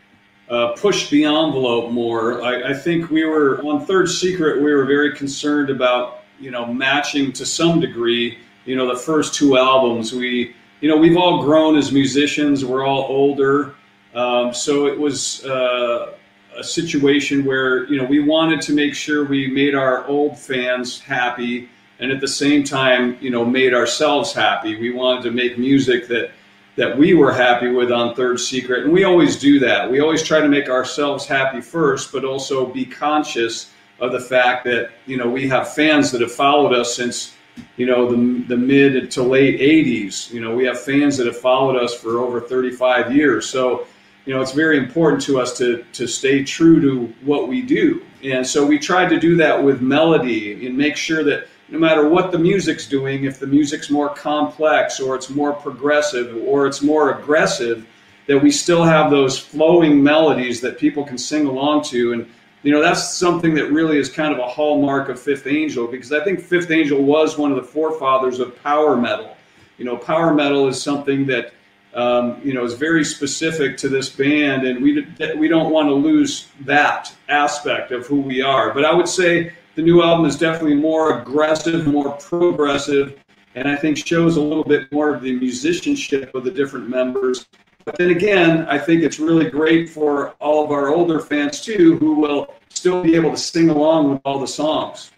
uh, 0.49 0.73
pushed 0.73 1.11
the 1.11 1.25
envelope 1.25 1.91
more. 1.91 2.43
I, 2.43 2.71
I, 2.71 2.75
think 2.75 3.11
we 3.11 3.25
were 3.25 3.63
on 3.63 3.87
Third 3.87 4.11
Secret. 4.11 4.63
We 4.63 4.73
were 4.75 4.85
very 4.85 5.17
concerned 5.17 5.71
about 5.71 6.25
you 6.39 6.51
know 6.51 6.67
matching 6.67 7.33
to 7.33 7.47
some 7.47 7.81
degree. 7.81 8.39
You 8.67 8.77
know, 8.77 8.87
the 8.93 9.01
first 9.01 9.35
two 9.35 9.57
albums. 9.57 10.13
We 10.13 10.55
you 10.81 10.89
know 10.89 10.97
we've 10.97 11.17
all 11.17 11.43
grown 11.43 11.77
as 11.77 11.93
musicians. 11.93 12.65
We're 12.65 12.85
all 12.85 13.05
older. 13.05 13.75
Um, 14.15 14.53
so 14.53 14.87
it 14.87 14.99
was 14.99 15.45
uh, 15.45 16.15
a 16.57 16.63
situation 16.63 17.45
where 17.45 17.85
you 17.87 17.97
know 17.97 18.05
we 18.05 18.21
wanted 18.21 18.61
to 18.63 18.75
make 18.75 18.95
sure 18.95 19.25
we 19.25 19.49
made 19.49 19.75
our 19.75 20.07
old 20.07 20.39
fans 20.39 21.01
happy, 21.01 21.71
and 22.01 22.13
at 22.13 22.21
the 22.21 22.29
same 22.29 22.65
time, 22.65 23.17
you 23.21 23.31
know, 23.31 23.45
made 23.45 23.73
ourselves 23.73 24.33
happy. 24.33 24.79
We 24.79 24.93
wanted 24.93 25.23
to 25.25 25.31
make 25.31 25.59
music 25.59 26.07
that 26.09 26.33
that 26.77 26.97
we 26.97 27.15
were 27.15 27.33
happy 27.33 27.69
with 27.69 27.93
on 27.93 28.15
Third 28.15 28.41
Secret, 28.41 28.85
and 28.85 28.93
we 28.93 29.05
always 29.05 29.37
do 29.37 29.59
that. 29.61 29.91
We 29.91 30.01
always 30.01 30.23
try 30.23 30.41
to 30.41 30.49
make 30.49 30.69
ourselves 30.69 31.27
happy 31.27 31.61
first, 31.61 32.13
but 32.13 32.25
also 32.25 32.67
be 32.67 32.85
conscious 32.85 33.71
of 34.01 34.13
the 34.13 34.21
fact 34.21 34.65
that 34.65 34.91
you 35.07 35.17
know 35.17 35.29
we 35.29 35.49
have 35.49 35.73
fans 35.73 36.11
that 36.11 36.21
have 36.21 36.33
followed 36.33 36.73
us 36.73 36.97
since 36.97 37.35
you 37.77 37.87
know 37.87 38.11
the, 38.11 38.43
the 38.49 38.57
mid 38.57 39.09
to 39.13 39.23
late 39.23 39.61
80s 39.61 40.33
you 40.33 40.41
know 40.41 40.53
we 40.57 40.65
have 40.65 40.81
fans 40.81 41.17
that 41.17 41.29
have 41.29 41.39
followed 41.39 41.81
us 41.81 41.95
for 41.95 42.19
over 42.19 42.41
35 42.41 43.15
years 43.15 43.49
so 43.49 43.87
you 44.27 44.33
know, 44.33 44.41
it's 44.41 44.53
very 44.53 44.79
important 44.79 45.23
to 45.23 45.39
us 45.39 45.57
to, 45.59 45.85
to 45.93 46.07
stay 46.07 46.43
true 46.43 46.81
to 46.81 47.13
what 47.27 47.49
we 47.49 47.61
do. 47.61 48.03
And 48.23 48.47
so 48.47 48.65
we 48.65 48.79
tried 48.79 49.11
to 49.11 49.21
do 49.21 49.37
that 49.37 49.63
with 49.63 49.83
melody 49.83 50.67
and 50.67 50.77
make 50.77 50.97
sure 50.97 51.23
that 51.25 51.47
no 51.69 51.79
matter 51.79 52.09
what 52.09 52.31
the 52.31 52.39
music's 52.39 52.87
doing, 52.87 53.25
if 53.25 53.39
the 53.39 53.47
music's 53.47 53.91
more 53.91 54.09
complex 54.09 55.01
or 55.01 55.15
it's 55.15 55.31
more 55.31 55.53
progressive 55.53 56.37
or 56.47 56.67
it's 56.67 56.83
more 56.83 57.19
aggressive, 57.19 57.87
that 58.27 58.39
we 58.39 58.51
still 58.51 58.85
have 58.85 59.11
those 59.11 59.39
flowing 59.39 60.03
melodies 60.03 60.61
that 60.61 60.79
people 60.79 61.05
can 61.05 61.19
sing 61.19 61.47
along 61.47 61.85
to. 61.85 62.13
And, 62.13 62.31
you 62.63 62.73
know, 62.73 62.81
that's 62.81 63.15
something 63.15 63.55
that 63.55 63.71
really 63.71 63.99
is 63.99 64.09
kind 64.09 64.33
of 64.33 64.39
a 64.39 64.47
hallmark 64.47 65.09
of 65.09 65.21
Fifth 65.21 65.47
Angel 65.47 65.87
because 65.87 66.13
I 66.13 66.23
think 66.25 66.41
Fifth 66.41 66.71
Angel 66.71 67.03
was 67.03 67.39
one 67.39 67.51
of 67.51 67.57
the 67.57 67.63
forefathers 67.63 68.41
of 68.41 68.61
power 68.63 68.97
metal. 68.97 69.37
You 69.79 69.85
know, 69.85 69.97
power 69.97 70.33
metal 70.33 70.69
is 70.69 70.83
something 70.83 71.27
that 71.27 71.53
um, 71.95 72.41
you 72.45 72.55
know, 72.55 72.65
is 72.65 72.75
very 72.75 73.05
specific 73.05 73.77
to 73.79 73.89
this 73.89 74.09
band, 74.09 74.67
and 74.67 74.83
we 74.83 75.07
we 75.37 75.47
don't 75.47 75.71
want 75.71 75.89
to 75.89 75.95
lose 75.95 76.49
that 76.63 77.15
aspect 77.29 77.93
of 77.93 78.07
who 78.07 78.21
we 78.21 78.43
are. 78.43 78.75
But 78.75 78.85
I 78.85 78.93
would 78.93 79.09
say 79.09 79.53
the 79.75 79.83
new 79.83 80.03
album 80.03 80.27
is 80.27 80.37
definitely 80.37 80.75
more 80.75 81.19
aggressive, 81.21 81.87
more 81.87 82.13
progressive, 82.13 83.19
and 83.55 83.69
I 83.69 83.77
think 83.77 83.97
shows 83.97 84.37
a 84.37 84.41
little 84.41 84.65
bit 84.65 84.91
more 84.93 85.15
of 85.15 85.23
the 85.23 85.33
musicianship 85.39 86.35
of 86.35 86.45
the 86.45 86.51
different 86.51 86.89
members. 86.89 87.47
But 87.85 87.97
then 87.99 88.11
again, 88.11 88.67
I 88.69 88.79
think 88.79 89.03
it's 89.03 89.19
really 89.19 89.51
great 89.51 89.91
for 89.91 90.31
all 90.41 90.65
of 90.65 90.71
our 90.71 90.89
older 90.89 91.21
fans 91.21 91.61
too, 91.61 91.97
who 91.99 92.15
will 92.15 92.55
still 92.69 93.03
be 93.03 93.15
able 93.15 93.31
to 93.31 93.37
sing 93.37 93.69
along 93.69 94.11
with 94.11 94.21
all 94.25 94.39
the 94.39 94.47
songs. 94.47 95.11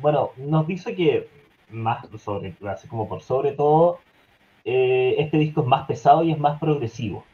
Bueno, 0.00 0.32
nos 0.36 0.66
dice 0.66 0.94
que 0.94 1.28
más 1.70 2.06
sobre, 2.20 2.54
así 2.62 2.88
como 2.88 3.08
por 3.08 3.22
sobre 3.22 3.52
todo, 3.52 3.98
Eh, 4.68 5.14
este 5.18 5.38
disco 5.38 5.60
es 5.60 5.68
más 5.68 5.86
pesado 5.86 6.24
y 6.24 6.32
es 6.32 6.38
más 6.40 6.58
progresivo. 6.58 7.24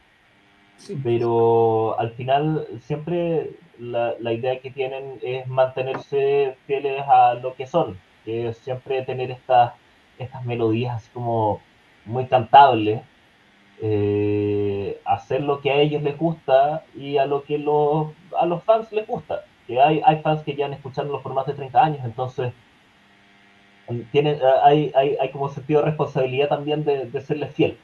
Sí. 0.77 0.95
Pero 1.03 1.99
al 1.99 2.11
final 2.11 2.67
siempre 2.81 3.57
la, 3.79 4.15
la, 4.19 4.33
idea 4.33 4.59
que 4.59 4.71
tienen 4.71 5.19
es 5.21 5.47
mantenerse 5.47 6.55
fieles 6.67 7.03
a 7.07 7.35
lo 7.35 7.55
que 7.55 7.67
son, 7.67 7.99
que 8.25 8.49
es 8.49 8.57
siempre 8.57 9.01
tener 9.03 9.31
estas 9.31 9.73
estas 10.17 10.45
melodías 10.45 10.95
así 10.95 11.09
como 11.13 11.61
muy 12.05 12.25
cantables, 12.27 13.01
eh, 13.81 14.99
hacer 15.05 15.41
lo 15.41 15.61
que 15.61 15.71
a 15.71 15.77
ellos 15.77 16.03
les 16.03 16.17
gusta 16.17 16.85
y 16.95 17.17
a 17.17 17.25
lo 17.25 17.43
que 17.43 17.57
los, 17.57 18.07
a 18.37 18.45
los 18.45 18.63
fans 18.63 18.91
les 18.91 19.07
gusta. 19.07 19.45
Que 19.67 19.81
hay, 19.81 20.01
hay 20.05 20.21
fans 20.21 20.43
que 20.43 20.55
ya 20.55 20.65
han 20.65 20.73
escuchado 20.73 21.21
por 21.21 21.33
más 21.33 21.45
de 21.45 21.53
30 21.53 21.83
años, 21.83 21.99
entonces 22.03 22.51
tienen, 24.11 24.39
hay, 24.63 24.91
hay, 24.95 25.17
hay 25.19 25.31
como 25.31 25.49
sentido 25.49 25.81
de 25.81 25.87
responsabilidad 25.87 26.49
también 26.49 26.83
de, 26.83 27.05
de 27.05 27.21
serles 27.21 27.53
fiel. 27.53 27.77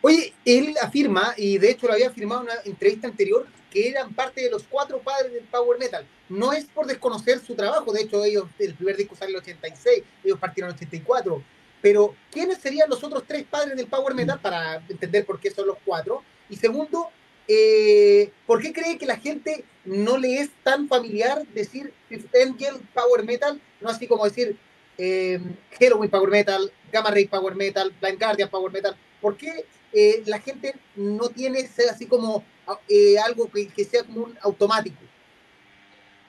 Oye, 0.00 0.32
él 0.44 0.74
afirma, 0.82 1.34
y 1.36 1.58
de 1.58 1.70
hecho 1.70 1.86
lo 1.86 1.92
había 1.94 2.08
afirmado 2.08 2.42
en 2.42 2.48
una 2.48 2.60
entrevista 2.64 3.08
anterior, 3.08 3.46
que 3.70 3.88
eran 3.88 4.14
parte 4.14 4.42
de 4.42 4.50
los 4.50 4.64
cuatro 4.64 4.98
padres 5.00 5.32
del 5.32 5.44
Power 5.44 5.78
Metal. 5.78 6.06
No 6.28 6.52
es 6.52 6.64
por 6.66 6.86
desconocer 6.86 7.40
su 7.40 7.54
trabajo, 7.54 7.92
de 7.92 8.02
hecho 8.02 8.24
ellos, 8.24 8.46
el 8.58 8.74
primer 8.74 8.96
disco 8.96 9.14
sale 9.14 9.30
en 9.30 9.36
el 9.36 9.42
86, 9.42 10.02
ellos 10.24 10.38
partieron 10.38 10.70
en 10.70 10.76
el 10.76 10.78
84, 10.78 11.42
pero 11.80 12.14
¿quiénes 12.30 12.58
serían 12.58 12.88
los 12.90 13.02
otros 13.04 13.24
tres 13.26 13.44
padres 13.44 13.76
del 13.76 13.86
Power 13.86 14.14
Metal 14.14 14.38
para 14.40 14.82
entender 14.88 15.24
por 15.24 15.38
qué 15.38 15.50
son 15.50 15.66
los 15.66 15.76
cuatro? 15.84 16.22
Y 16.50 16.56
segundo, 16.56 17.10
eh, 17.46 18.30
¿por 18.46 18.60
qué 18.60 18.72
cree 18.72 18.98
que 18.98 19.06
la 19.06 19.16
gente 19.16 19.64
no 19.84 20.18
le 20.18 20.40
es 20.40 20.50
tan 20.62 20.88
familiar 20.88 21.46
decir 21.54 21.92
Angel 22.10 22.76
Power 22.94 23.24
Metal, 23.24 23.60
no 23.80 23.88
así 23.88 24.06
como 24.06 24.24
decir 24.24 24.56
eh, 24.98 25.40
Halloween 25.78 26.10
Power 26.10 26.30
Metal, 26.30 26.72
Gamma 26.92 27.10
Ray 27.10 27.26
Power 27.26 27.54
Metal, 27.54 27.92
Blind 28.00 28.18
Guardian 28.18 28.48
Power 28.50 28.72
Metal? 28.72 28.96
¿Por 29.20 29.36
qué 29.36 29.64
eh, 29.92 30.22
la 30.26 30.38
gente 30.38 30.74
no 30.96 31.28
tiene 31.28 31.60
así 31.90 32.06
como 32.06 32.44
eh, 32.88 33.18
algo 33.18 33.48
que, 33.50 33.68
que, 33.68 33.84
sea 33.84 34.04
como 34.04 34.24
un 34.24 34.38
automático? 34.42 34.96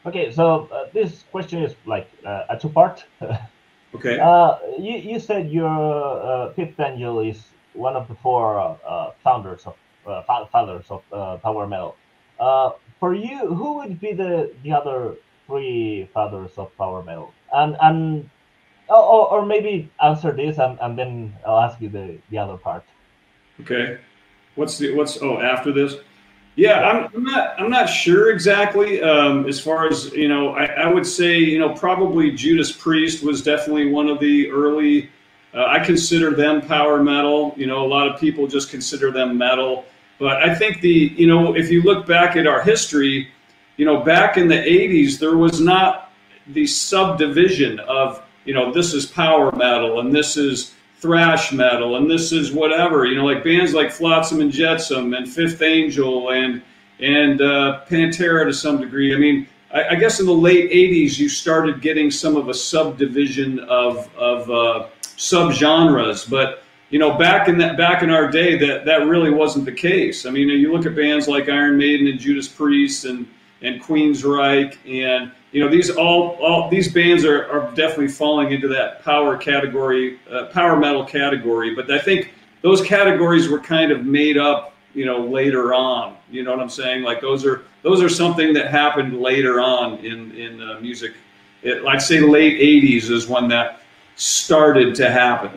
Okay, 0.06 0.32
so 0.32 0.70
uh, 0.72 0.89
this 0.94 1.25
question 1.32 1.63
is 1.63 1.75
like 1.86 2.08
uh, 2.25 2.46
a 2.50 2.58
two-part. 2.58 3.04
okay. 3.96 4.18
Uh, 4.20 4.58
you, 4.78 4.98
you 4.98 5.20
said 5.20 5.51
your 5.51 5.68
uh, 5.68 6.54
Fifth 6.54 6.80
Angel 6.80 7.20
is 7.20 7.50
one 7.74 7.96
of 7.96 8.08
the 8.08 8.16
four 8.16 8.60
uh, 8.60 9.12
founders 9.24 9.66
of 9.66 9.75
uh, 10.08 10.24
fathers 10.24 10.86
of 10.89 11.04
power 11.42 11.68
metal. 11.68 11.96
for 13.00 13.13
you, 13.13 13.54
who 13.54 13.78
would 13.78 14.00
be 14.00 14.13
the 14.13 14.51
the 14.63 14.72
other 14.72 15.16
three 15.46 16.10
fathers 16.13 16.51
of 16.58 16.75
power 16.78 17.04
metal? 17.04 17.34
And 17.51 17.75
and 17.82 18.30
or, 18.89 19.32
or 19.32 19.46
maybe 19.46 19.89
answer 20.01 20.32
this 20.32 20.58
and, 20.58 20.78
and 20.82 20.98
then 20.98 21.36
I'll 21.46 21.60
ask 21.60 21.80
you 21.82 21.89
the, 21.89 22.18
the 22.30 22.38
other 22.38 22.58
part. 22.58 22.84
Okay. 23.62 23.98
What's 24.56 24.78
the 24.78 24.94
what's 24.94 25.22
oh 25.22 25.39
after 25.39 25.72
this? 25.72 25.96
Yeah, 26.56 26.82
I'm, 26.82 27.10
I'm 27.16 27.24
not 27.24 27.60
I'm 27.60 27.70
not 27.70 27.86
sure 27.86 28.32
exactly. 28.32 29.01
Um, 29.01 29.48
as 29.48 29.60
far 29.60 29.88
as 29.88 30.12
you 30.12 30.28
know, 30.28 30.50
I, 30.50 30.66
I 30.66 30.88
would 30.88 31.06
say 31.06 31.38
you 31.38 31.60
know 31.60 31.74
probably 31.74 32.32
Judas 32.32 32.72
Priest 32.72 33.24
was 33.24 33.42
definitely 33.42 33.89
one 33.89 34.10
of 34.10 34.20
the 34.20 34.51
early. 34.51 35.10
Uh, 35.54 35.66
I 35.66 35.80
consider 35.80 36.32
them 36.32 36.62
power 36.62 37.01
metal. 37.01 37.54
You 37.56 37.68
know, 37.68 37.86
a 37.86 37.88
lot 37.88 38.08
of 38.08 38.20
people 38.20 38.48
just 38.48 38.70
consider 38.70 39.12
them 39.12 39.38
metal. 39.38 39.86
But 40.20 40.44
I 40.44 40.54
think 40.54 40.82
the 40.82 41.13
you 41.16 41.28
know 41.28 41.56
if 41.56 41.72
you 41.72 41.82
look 41.82 42.06
back 42.06 42.36
at 42.36 42.46
our 42.46 42.62
history, 42.62 43.30
you 43.78 43.86
know 43.86 44.01
back 44.04 44.36
in 44.36 44.50
the 44.50 44.56
'80s 44.56 45.18
there 45.18 45.38
was 45.38 45.62
not 45.62 46.12
the 46.48 46.68
subdivision 46.68 47.80
of 47.80 48.22
you 48.44 48.54
know 48.54 48.74
this 48.74 48.94
is 48.94 49.06
power 49.06 49.51
metal 49.56 50.01
and 50.01 50.13
this 50.13 50.36
is 50.36 50.74
thrash 51.00 51.53
metal 51.53 51.96
and 51.96 52.12
this 52.12 52.32
is 52.32 52.51
whatever 52.51 53.06
you 53.06 53.15
know 53.15 53.25
like 53.25 53.44
bands 53.44 53.74
like 53.74 53.89
flotsam 53.89 54.41
and 54.41 54.51
jetsam 54.51 55.13
and 55.13 55.27
fifth 55.29 55.62
angel 55.62 56.32
and 56.32 56.62
and 57.00 57.41
uh, 57.41 57.82
pantera 57.89 58.46
to 58.46 58.53
some 58.53 58.79
degree. 58.79 59.15
I 59.15 59.18
mean 59.18 59.48
I, 59.72 59.89
I, 59.89 59.96
guess 59.96 60.20
in 60.20 60.25
the 60.25 60.34
late 60.34 60.72
80s 60.72 61.18
you 61.20 61.29
started 61.29 61.82
getting 61.82 62.12
some 62.12 62.36
of 62.36 62.50
a 62.50 62.53
subdivision 62.53 63.60
of 63.60 64.13
of 64.15 64.50
uh, 64.50 64.88
subgenres 65.03 66.29
but 66.29 66.63
you 66.89 67.00
know 67.00 67.18
back 67.18 67.48
in 67.48 67.58
that 67.60 67.77
back 67.77 68.03
in 68.03 68.10
our 68.10 68.29
day 68.29 68.58
that 68.58 68.86
that 68.86 69.08
really 69.08 69.32
wasn't 69.32 69.65
the 69.65 69.72
case. 69.72 70.25
I 70.25 70.32
mean 70.32 70.50
you 70.50 70.74
look 70.74 70.86
at 70.86 70.96
bands 70.96 71.27
like 71.27 71.50
iron 71.50 71.77
maiden 71.77 72.08
and 72.08 72.20
judas 72.20 72.48
priest 72.48 73.06
and 73.06 73.27
and 73.62 73.82
queensryche 73.82 74.77
and 74.86 75.32
you 75.51 75.63
know 75.63 75.70
these 75.70 75.89
all 75.89 76.38
all 76.41 76.70
these 76.70 76.91
bands 76.91 77.25
are, 77.25 77.50
are 77.51 77.74
definitely 77.75 78.08
falling 78.08 78.51
into 78.51 78.68
that 78.68 79.03
power 79.03 79.38
category 79.38 80.20
uh, 80.32 80.46
power 80.46 80.77
metal 80.77 81.03
category. 81.03 81.74
But 81.75 81.89
i 81.91 82.00
think 82.00 82.34
those 82.62 82.82
categories 82.82 83.48
were 83.48 83.60
kind 83.60 83.91
of 83.91 84.06
made 84.06 84.38
up 84.38 84.75
you 84.94 85.06
know 85.06 85.25
later 85.25 85.74
on. 85.74 86.18
You 86.29 86.44
know 86.44 86.51
what 86.51 86.60
i'm 86.60 86.70
saying? 86.70 87.03
Like 87.03 87.22
those 87.22 87.46
are 87.46 87.63
those 87.82 88.01
are 88.01 88.10
something 88.10 88.53
that 88.53 88.70
happened 88.70 89.20
later 89.20 89.60
on 89.60 89.98
in 90.00 90.32
in 90.36 90.62
uh, 90.62 90.79
music. 90.79 91.13
It, 91.62 91.86
i'd 91.86 92.01
say 92.01 92.22
late 92.22 92.58
80s 92.58 93.12
is 93.12 93.27
when 93.27 93.50
that 93.50 93.82
started 94.15 94.96
to 94.96 95.12
happen 95.12 95.51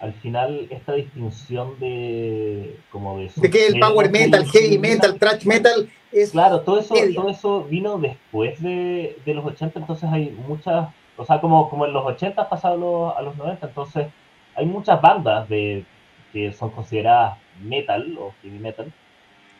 al 0.00 0.12
final 0.14 0.66
esta 0.70 0.92
distinción 0.92 1.78
de 1.80 2.76
como 2.90 3.18
de, 3.18 3.30
de 3.34 3.50
que 3.50 3.66
el 3.66 3.80
power 3.80 4.10
metal, 4.10 4.44
heavy 4.46 4.78
metal, 4.78 5.18
thrash 5.18 5.44
metal 5.44 5.88
es 6.12 6.30
claro, 6.30 6.60
todo 6.60 6.78
eso 6.78 6.94
todo 7.14 7.28
eso 7.28 7.64
vino 7.64 7.98
después 7.98 8.62
de, 8.62 9.18
de, 9.24 9.34
los 9.34 9.44
80, 9.44 9.80
entonces 9.80 10.08
hay 10.10 10.30
muchas, 10.46 10.88
o 11.16 11.24
sea, 11.24 11.40
como 11.40 11.68
como 11.68 11.86
en 11.86 11.92
los 11.92 12.06
80 12.06 12.48
pasado 12.48 13.16
a 13.16 13.22
los 13.22 13.36
90, 13.36 13.66
entonces 13.66 14.06
hay 14.54 14.66
muchas 14.66 15.00
bandas 15.02 15.48
de 15.48 15.84
que 16.32 16.52
son 16.52 16.70
consideradas 16.70 17.38
metal 17.60 18.16
o 18.18 18.32
heavy 18.42 18.58
metal 18.58 18.92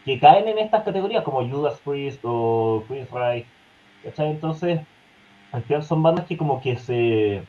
que 0.04 0.18
caen 0.18 0.48
en 0.48 0.58
estas 0.58 0.84
categorías 0.84 1.22
como 1.22 1.46
Judas 1.46 1.80
Priest 1.84 2.20
o 2.22 2.82
Queensryche, 2.88 3.46
¿cachai? 4.04 4.30
Entonces, 4.30 4.80
al 5.52 5.62
final 5.64 5.82
son 5.82 6.02
bandas 6.02 6.24
que 6.26 6.36
como 6.36 6.62
que 6.62 6.76
se 6.76 7.42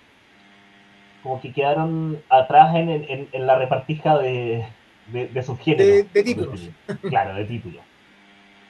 como 1.24 1.42
que 1.42 1.52
quedaron 1.52 2.22
atrás 2.30 2.76
en, 2.76 2.90
en, 2.90 3.28
en 3.32 3.48
la 3.48 3.58
repartija 3.58 4.18
de, 4.18 4.66
de, 5.12 5.28
de 5.28 5.44
sus 5.44 5.60
géneros. 5.60 5.88
De, 5.88 6.04
de 6.04 6.24
títulos. 6.24 6.70
Claro, 7.10 7.36
de 7.36 7.46
títulos. 7.46 7.84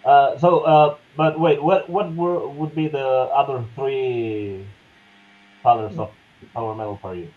Uh, 0.05 0.37
so, 0.39 0.59
uh, 0.61 0.95
but 1.17 1.39
wait, 1.39 1.61
what 1.61 1.89
what 1.89 2.15
were, 2.15 2.47
would 2.47 2.73
be 2.73 2.87
the 2.87 2.97
other 2.97 3.63
three 3.75 4.65
fathers 5.61 5.97
of 5.99 6.09
power 6.53 6.73
metal 6.73 6.97
for 7.01 7.13
you? 7.13 7.27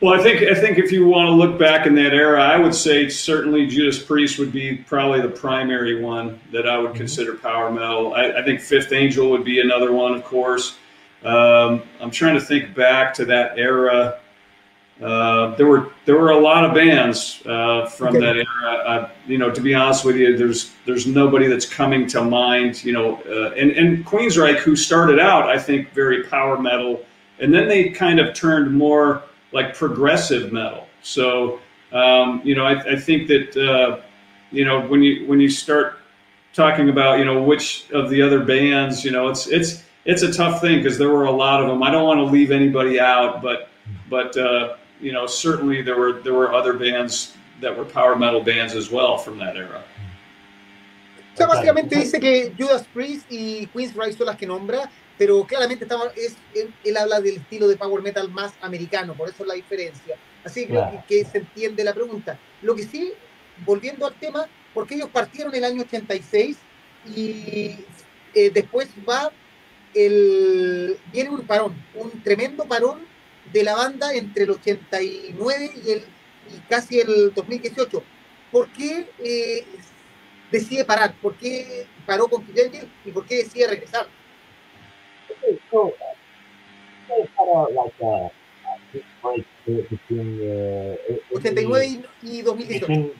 Well, 0.00 0.18
I 0.18 0.22
think 0.22 0.42
I 0.42 0.54
think 0.54 0.78
if 0.78 0.92
you 0.92 1.06
want 1.06 1.28
to 1.28 1.32
look 1.32 1.58
back 1.58 1.86
in 1.86 1.94
that 1.96 2.12
era, 2.12 2.40
I 2.40 2.56
would 2.56 2.74
say 2.74 3.08
certainly 3.08 3.66
Judas 3.66 4.02
Priest 4.02 4.38
would 4.38 4.52
be 4.52 4.76
probably 4.76 5.20
the 5.20 5.28
primary 5.28 6.00
one 6.02 6.40
that 6.52 6.68
I 6.68 6.78
would 6.78 6.90
mm-hmm. 6.90 6.98
consider 6.98 7.34
power 7.34 7.70
metal. 7.70 8.14
I, 8.14 8.32
I, 8.32 8.44
think 8.44 8.60
Fifth 8.60 8.92
Angel 8.92 9.28
would 9.30 9.44
be 9.44 9.60
another 9.60 9.92
one, 9.92 10.14
of 10.14 10.24
course. 10.24 10.76
Um, 11.24 11.82
I'm 12.00 12.10
trying 12.10 12.34
to 12.34 12.40
think 12.40 12.74
back 12.74 13.12
to 13.14 13.24
that 13.26 13.58
era. 13.58 14.20
Uh, 15.02 15.54
there 15.56 15.66
were 15.66 15.92
there 16.06 16.16
were 16.16 16.30
a 16.30 16.38
lot 16.38 16.64
of 16.64 16.74
bands 16.74 17.42
uh, 17.46 17.86
from 17.86 18.16
okay. 18.16 18.20
that 18.20 18.36
era. 18.36 19.12
you 19.26 19.38
know, 19.38 19.50
to 19.50 19.60
be 19.60 19.74
honest 19.74 20.04
with 20.04 20.16
you, 20.16 20.36
there's 20.36 20.74
there's 20.86 21.06
nobody 21.06 21.46
that's 21.46 21.66
coming 21.66 22.06
to 22.08 22.22
mind. 22.22 22.84
You 22.84 22.92
know, 22.92 23.22
uh, 23.22 23.54
and 23.54 23.70
and 23.72 24.04
Queensryche, 24.04 24.58
who 24.58 24.74
started 24.74 25.20
out, 25.20 25.48
I 25.48 25.58
think, 25.58 25.92
very 25.92 26.24
power 26.24 26.60
metal, 26.60 27.04
and 27.38 27.54
then 27.54 27.68
they 27.68 27.90
kind 27.90 28.18
of 28.18 28.34
turned 28.34 28.72
more 28.72 29.22
like 29.52 29.74
progressive 29.74 30.52
metal. 30.52 30.88
So 31.02 31.60
um, 31.92 32.40
you 32.44 32.54
know, 32.54 32.64
I, 32.64 32.92
I 32.92 32.96
think 32.96 33.28
that 33.28 33.56
uh, 33.56 34.00
you 34.50 34.64
know 34.64 34.86
when 34.86 35.02
you 35.02 35.26
when 35.26 35.40
you 35.40 35.48
start 35.48 35.98
talking 36.52 36.88
about 36.88 37.18
you 37.18 37.24
know 37.24 37.42
which 37.42 37.90
of 37.90 38.10
the 38.10 38.20
other 38.20 38.44
bands, 38.44 39.04
you 39.04 39.10
know, 39.10 39.28
it's 39.28 39.46
it's 39.46 39.84
it's 40.08 40.22
a 40.22 40.32
tough 40.32 40.60
thing 40.60 40.78
because 40.78 40.96
there 40.96 41.10
were 41.10 41.26
a 41.26 41.30
lot 41.30 41.60
of 41.62 41.68
them. 41.68 41.82
I 41.82 41.90
don't 41.90 42.04
want 42.04 42.18
to 42.18 42.24
leave 42.24 42.50
anybody 42.50 42.98
out, 42.98 43.42
but 43.42 43.68
but 44.08 44.36
uh, 44.36 44.76
you 45.00 45.12
know 45.12 45.26
certainly 45.26 45.82
there 45.82 45.98
were 45.98 46.14
there 46.24 46.34
were 46.34 46.52
other 46.52 46.72
bands 46.72 47.36
that 47.60 47.76
were 47.76 47.84
power 47.84 48.16
metal 48.16 48.42
bands 48.42 48.74
as 48.74 48.90
well 48.90 49.18
from 49.18 49.38
that 49.38 49.56
era. 49.56 49.84
O 51.34 51.36
sea, 51.36 51.46
básicamente 51.46 51.94
dice 51.94 52.18
que 52.18 52.52
Judas 52.58 52.84
Priest 52.92 53.26
y 53.30 53.68
Queen's 53.72 53.94
Rise 53.94 54.18
son 54.18 54.26
las 54.26 54.36
que 54.36 54.46
nombra, 54.46 54.90
pero 55.16 55.44
claramente 55.44 55.84
estaba, 55.84 56.10
es, 56.16 56.36
él, 56.52 56.74
él, 56.82 56.96
habla 56.96 57.20
del 57.20 57.36
estilo 57.36 57.68
de 57.68 57.76
power 57.76 58.02
metal 58.02 58.28
más 58.28 58.54
americano, 58.60 59.14
por 59.14 59.28
eso 59.28 59.44
es 59.44 59.48
la 59.48 59.54
diferencia. 59.54 60.16
Así 60.44 60.66
que, 60.66 60.72
yeah. 60.72 61.04
que, 61.06 61.22
que 61.22 61.24
se 61.30 61.38
entiende 61.38 61.84
la 61.84 61.94
pregunta. 61.94 62.36
Lo 62.60 62.74
que 62.74 62.82
sí, 62.82 63.12
volviendo 63.64 64.04
al 64.04 64.14
tema, 64.14 64.48
porque 64.74 64.96
ellos 64.96 65.10
partieron 65.12 65.54
en 65.54 65.62
el 65.62 65.70
año 65.70 65.82
86 65.82 66.56
y 67.14 67.76
eh, 68.34 68.50
después 68.52 68.88
va 69.08 69.30
el, 70.06 70.98
viene 71.12 71.30
un 71.30 71.46
parón, 71.46 71.74
un 71.94 72.22
tremendo 72.22 72.64
parón 72.64 73.00
de 73.52 73.62
la 73.62 73.74
banda 73.74 74.14
entre 74.14 74.44
el 74.44 74.50
89 74.50 75.70
y, 75.84 75.90
el, 75.90 75.98
y 76.54 76.58
casi 76.68 77.00
el 77.00 77.32
2018. 77.34 78.02
¿Por 78.50 78.68
qué 78.72 79.08
eh, 79.22 79.64
decide 80.50 80.84
parar? 80.84 81.14
¿Por 81.20 81.36
qué 81.36 81.86
paró 82.06 82.28
con 82.28 82.44
Fidel 82.46 82.70
y 83.04 83.10
por 83.10 83.26
qué 83.26 83.36
decide 83.36 83.68
regresar? 83.68 84.06
Okay, 85.30 85.60
so, 85.70 85.92
so 87.06 87.68
like, 87.74 87.94
uh, 88.00 88.28
between, 89.90 90.40
uh, 90.40 91.36
89 91.36 92.04
y 92.22 92.42
2018. 92.42 93.14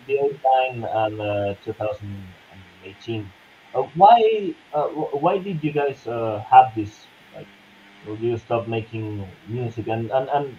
Between 3.72 3.90
the 3.94 3.98
89 3.98 4.14
and 4.14 4.54
uh, 4.54 4.54
2018. 4.54 4.54
Why 4.74 4.78
uh, 4.78 4.88
why 5.18 5.38
did 5.38 5.64
you 5.64 5.72
guys 5.72 6.06
uh, 6.06 6.44
have 6.48 6.74
this 6.74 7.06
like 7.34 7.46
you 8.20 8.36
stop 8.38 8.68
making 8.68 9.26
music, 9.48 9.88
and, 9.88 10.10
and 10.10 10.28
and 10.28 10.58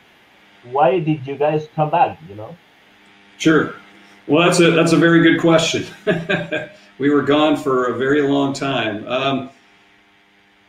why 0.64 1.00
did 1.00 1.26
you 1.26 1.36
guys 1.36 1.68
come 1.76 1.90
back? 1.90 2.20
You 2.28 2.36
know. 2.36 2.56
Sure. 3.38 3.76
Well, 4.28 4.46
that's 4.46 4.60
a 4.60 4.72
that's 4.72 4.94
a 4.94 4.98
very 4.98 5.22
good 5.22 5.40
question. 5.40 5.86
we 7.00 7.10
were 7.10 7.24
gone 7.24 7.58
for 7.58 7.88
a 7.88 7.98
very 7.98 8.22
long 8.22 8.54
time. 8.54 9.08
Um, 9.08 9.50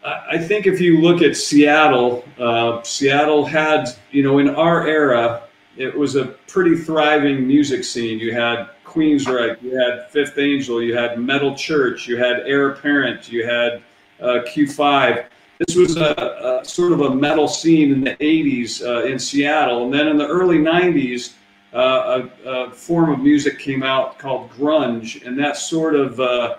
I 0.03 0.39
think 0.39 0.67
if 0.67 0.81
you 0.81 0.99
look 0.99 1.21
at 1.21 1.37
Seattle, 1.37 2.25
uh, 2.39 2.83
Seattle 2.83 3.45
had, 3.45 3.91
you 4.13 4.23
know, 4.23 4.39
in 4.39 4.49
our 4.49 4.87
era, 4.87 5.43
it 5.77 5.95
was 5.95 6.17
a 6.17 6.27
pretty 6.47 6.75
thriving 6.75 7.47
music 7.47 7.85
scene. 7.85 8.19
You 8.19 8.33
had 8.33 8.71
Queensryche, 8.91 9.63
you 9.63 9.77
had 9.79 10.11
Fifth 10.11 10.37
Angel, 10.39 10.83
you 10.83 10.97
had 10.97 11.19
Metal 11.19 11.55
Church, 11.55 12.09
you 12.09 12.17
had 12.17 12.41
Heir 12.41 12.71
Apparent, 12.71 13.31
you 13.31 13.47
had 13.47 13.83
uh, 14.21 14.43
Q5. 14.47 15.27
This 15.67 15.77
was 15.77 15.97
a, 15.97 16.61
a, 16.63 16.65
sort 16.65 16.93
of 16.93 17.03
a 17.03 17.15
metal 17.15 17.47
scene 17.47 17.93
in 17.93 18.01
the 18.03 18.17
80s 18.17 18.83
uh, 18.83 19.05
in 19.05 19.19
Seattle. 19.19 19.85
And 19.85 19.93
then 19.95 20.09
in 20.09 20.17
the 20.17 20.27
early 20.27 20.59
90s, 20.59 21.35
uh, 21.73 22.29
a, 22.45 22.49
a, 22.49 22.71
form 22.71 23.11
of 23.11 23.21
music 23.21 23.59
came 23.59 23.83
out 23.83 24.19
called 24.19 24.51
grunge. 24.51 25.25
And 25.27 25.39
that 25.39 25.57
sort 25.57 25.95
of, 25.95 26.19
uh, 26.19 26.57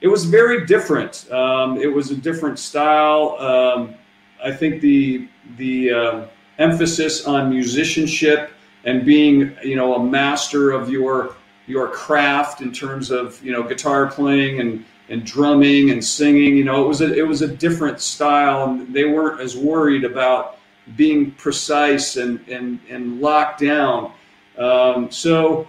it 0.00 0.08
was 0.08 0.24
very 0.24 0.66
different. 0.66 1.30
Um, 1.30 1.80
it 1.80 1.86
was 1.86 2.10
a 2.10 2.16
different 2.16 2.58
style. 2.58 3.36
Um, 3.38 3.94
I 4.42 4.52
think 4.52 4.80
the, 4.80 5.28
the 5.56 5.92
um, 5.92 6.24
emphasis 6.58 7.26
on 7.26 7.50
musicianship 7.50 8.50
and 8.84 9.04
being, 9.04 9.56
you 9.62 9.76
know, 9.76 9.94
a 9.94 10.04
master 10.04 10.72
of 10.72 10.90
your 10.90 11.36
your 11.66 11.88
craft 11.88 12.60
in 12.60 12.72
terms 12.72 13.10
of 13.10 13.42
you 13.44 13.52
know 13.52 13.62
guitar 13.62 14.06
playing 14.06 14.60
and 14.60 14.84
and 15.08 15.24
drumming 15.24 15.90
and 15.90 16.02
singing. 16.02 16.56
You 16.56 16.64
know, 16.64 16.84
it 16.84 16.88
was 16.88 17.00
a 17.00 17.12
it 17.14 17.26
was 17.26 17.42
a 17.42 17.48
different 17.48 18.00
style, 18.00 18.64
and 18.64 18.94
they 18.94 19.04
weren't 19.04 19.40
as 19.40 19.56
worried 19.56 20.04
about 20.04 20.58
being 20.96 21.32
precise 21.32 22.16
and 22.16 22.40
and 22.48 22.78
and 22.88 23.20
locked 23.20 23.60
down. 23.60 24.12
Um, 24.58 25.10
so 25.10 25.68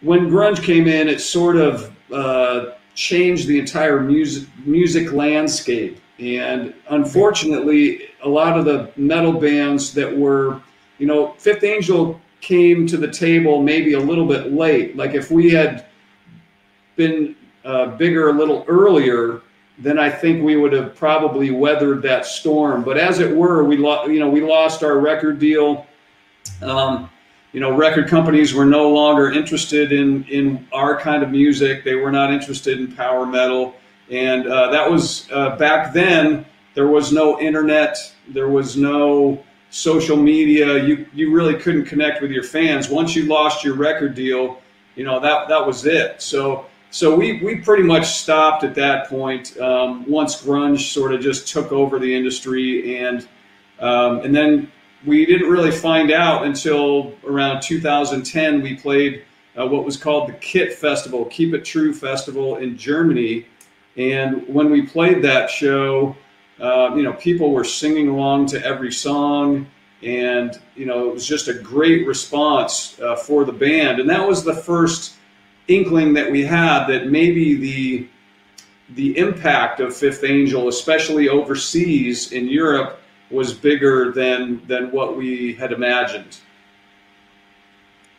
when 0.00 0.30
grunge 0.30 0.62
came 0.62 0.88
in, 0.88 1.08
it 1.08 1.20
sort 1.20 1.56
of 1.56 1.94
uh, 2.12 2.72
changed 2.94 3.46
the 3.46 3.58
entire 3.58 4.00
music 4.00 4.48
music 4.64 5.12
landscape. 5.12 6.00
And 6.18 6.74
unfortunately, 6.90 8.10
a 8.22 8.28
lot 8.28 8.58
of 8.58 8.66
the 8.66 8.90
metal 8.96 9.32
bands 9.32 9.94
that 9.94 10.14
were, 10.14 10.60
you 10.98 11.06
know, 11.06 11.32
Fifth 11.38 11.64
Angel 11.64 12.20
came 12.40 12.86
to 12.86 12.96
the 12.96 13.08
table 13.08 13.62
maybe 13.62 13.94
a 13.94 14.00
little 14.00 14.26
bit 14.26 14.52
late. 14.52 14.96
Like 14.96 15.14
if 15.14 15.30
we 15.30 15.50
had 15.50 15.86
been 16.96 17.36
uh, 17.64 17.96
bigger 17.96 18.28
a 18.28 18.32
little 18.32 18.64
earlier, 18.68 19.42
then 19.78 19.98
I 19.98 20.10
think 20.10 20.42
we 20.42 20.56
would 20.56 20.72
have 20.72 20.94
probably 20.94 21.50
weathered 21.50 22.02
that 22.02 22.26
storm. 22.26 22.84
But 22.84 22.98
as 22.98 23.18
it 23.18 23.34
were, 23.34 23.64
we 23.64 23.76
lost, 23.76 24.10
you 24.10 24.20
know, 24.20 24.28
we 24.28 24.42
lost 24.42 24.82
our 24.82 24.98
record 24.98 25.38
deal. 25.38 25.86
Um, 26.62 27.10
you 27.52 27.60
know, 27.60 27.74
record 27.74 28.08
companies 28.08 28.54
were 28.54 28.66
no 28.66 28.90
longer 28.90 29.32
interested 29.32 29.92
in 29.92 30.24
in 30.24 30.68
our 30.72 30.98
kind 31.00 31.22
of 31.22 31.30
music. 31.30 31.84
They 31.84 31.94
were 31.94 32.12
not 32.12 32.32
interested 32.32 32.78
in 32.78 32.94
power 32.94 33.26
metal, 33.26 33.74
and 34.10 34.46
uh, 34.46 34.70
that 34.70 34.88
was 34.88 35.28
uh, 35.32 35.56
back 35.56 35.92
then. 35.92 36.46
There 36.74 36.86
was 36.86 37.12
no 37.12 37.40
internet. 37.40 37.96
There 38.28 38.48
was 38.48 38.76
no 38.76 39.42
social 39.70 40.16
media. 40.16 40.84
You 40.84 41.06
you 41.14 41.32
really 41.32 41.54
couldn't 41.54 41.86
connect 41.86 42.20
with 42.20 42.30
your 42.30 42.42
fans. 42.42 42.88
Once 42.88 43.14
you 43.14 43.24
lost 43.24 43.64
your 43.64 43.74
record 43.74 44.14
deal, 44.14 44.60
you 44.96 45.04
know 45.04 45.18
that 45.20 45.48
that 45.48 45.66
was 45.66 45.86
it. 45.86 46.20
So 46.20 46.66
so 46.90 47.14
we 47.14 47.42
we 47.42 47.56
pretty 47.56 47.84
much 47.84 48.06
stopped 48.06 48.64
at 48.64 48.74
that 48.74 49.08
point. 49.08 49.56
Um, 49.58 50.08
once 50.08 50.42
grunge 50.42 50.92
sort 50.92 51.14
of 51.14 51.20
just 51.20 51.48
took 51.48 51.72
over 51.72 51.98
the 51.98 52.14
industry, 52.14 52.98
and 52.98 53.26
um, 53.78 54.20
and 54.20 54.34
then 54.34 54.70
we 55.06 55.24
didn't 55.24 55.48
really 55.48 55.70
find 55.70 56.10
out 56.10 56.44
until 56.44 57.14
around 57.24 57.62
2010. 57.62 58.60
We 58.60 58.74
played 58.76 59.24
uh, 59.56 59.66
what 59.66 59.84
was 59.84 59.96
called 59.96 60.28
the 60.28 60.34
KIT 60.34 60.74
Festival, 60.74 61.24
Keep 61.26 61.54
It 61.54 61.64
True 61.64 61.94
Festival 61.94 62.56
in 62.56 62.76
Germany, 62.76 63.46
and 63.96 64.46
when 64.48 64.70
we 64.70 64.82
played 64.82 65.22
that 65.22 65.48
show 65.48 66.16
uh, 66.60 66.94
you 66.94 67.02
know, 67.02 67.14
people 67.14 67.52
were 67.52 67.64
singing 67.64 68.08
along 68.08 68.46
to 68.46 68.64
every 68.64 68.92
song, 68.92 69.66
and 70.02 70.60
you 70.76 70.86
know, 70.86 71.08
it 71.08 71.14
was 71.14 71.26
just 71.26 71.48
a 71.48 71.54
great 71.54 72.06
response 72.06 73.00
uh, 73.00 73.16
for 73.16 73.44
the 73.44 73.52
band. 73.52 74.00
And 74.00 74.08
that 74.10 74.26
was 74.26 74.44
the 74.44 74.54
first 74.54 75.14
inkling 75.68 76.12
that 76.14 76.30
we 76.30 76.44
had 76.44 76.86
that 76.86 77.06
maybe 77.06 77.54
the 77.54 78.08
the 78.94 79.16
impact 79.16 79.80
of 79.80 79.96
Fifth 79.96 80.24
Angel, 80.24 80.68
especially 80.68 81.28
overseas 81.28 82.32
in 82.32 82.48
Europe, 82.48 83.00
was 83.30 83.54
bigger 83.54 84.10
than 84.12 84.60
than 84.66 84.90
what 84.90 85.16
we 85.16 85.54
had 85.54 85.72
imagined. 85.72 86.36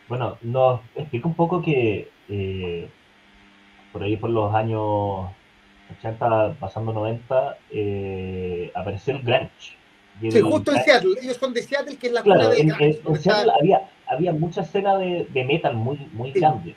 Bueno, 0.07 0.37
nos 0.41 0.81
explica 0.95 1.27
un 1.27 1.35
poco 1.35 1.61
que 1.61 2.09
eh, 2.27 2.89
por 3.93 4.03
ahí 4.03 4.17
por 4.17 4.29
los 4.29 4.53
años 4.53 5.29
80, 5.99 6.55
pasando 6.59 6.93
90, 6.93 7.57
eh, 7.71 8.71
apareció 8.73 9.15
el 9.15 9.21
grunge. 9.21 9.77
sí, 10.21 10.41
justo 10.41 10.71
en 10.71 10.83
Seattle. 10.83 11.15
Ellos 11.21 11.37
son 11.37 11.53
de 11.53 11.63
Seattle, 11.63 11.97
que 11.97 12.07
es 12.07 12.13
la 12.13 12.23
claro, 12.23 12.49
de 12.49 12.59
en, 12.59 12.71
en, 12.79 13.15
Seattle 13.17 13.51
había, 13.59 13.89
había 14.07 14.33
mucha 14.33 14.61
escena 14.61 14.97
de, 14.97 15.27
de 15.31 15.43
metal 15.43 15.75
muy, 15.75 15.97
muy 16.13 16.31
grande. 16.31 16.75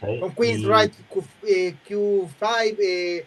Con 0.00 0.34
Queen's 0.34 0.62
y... 0.62 0.66
Right, 0.66 0.92
Q, 1.08 1.24
eh, 1.46 1.74
Q5, 1.88 2.76
eh, 2.78 3.26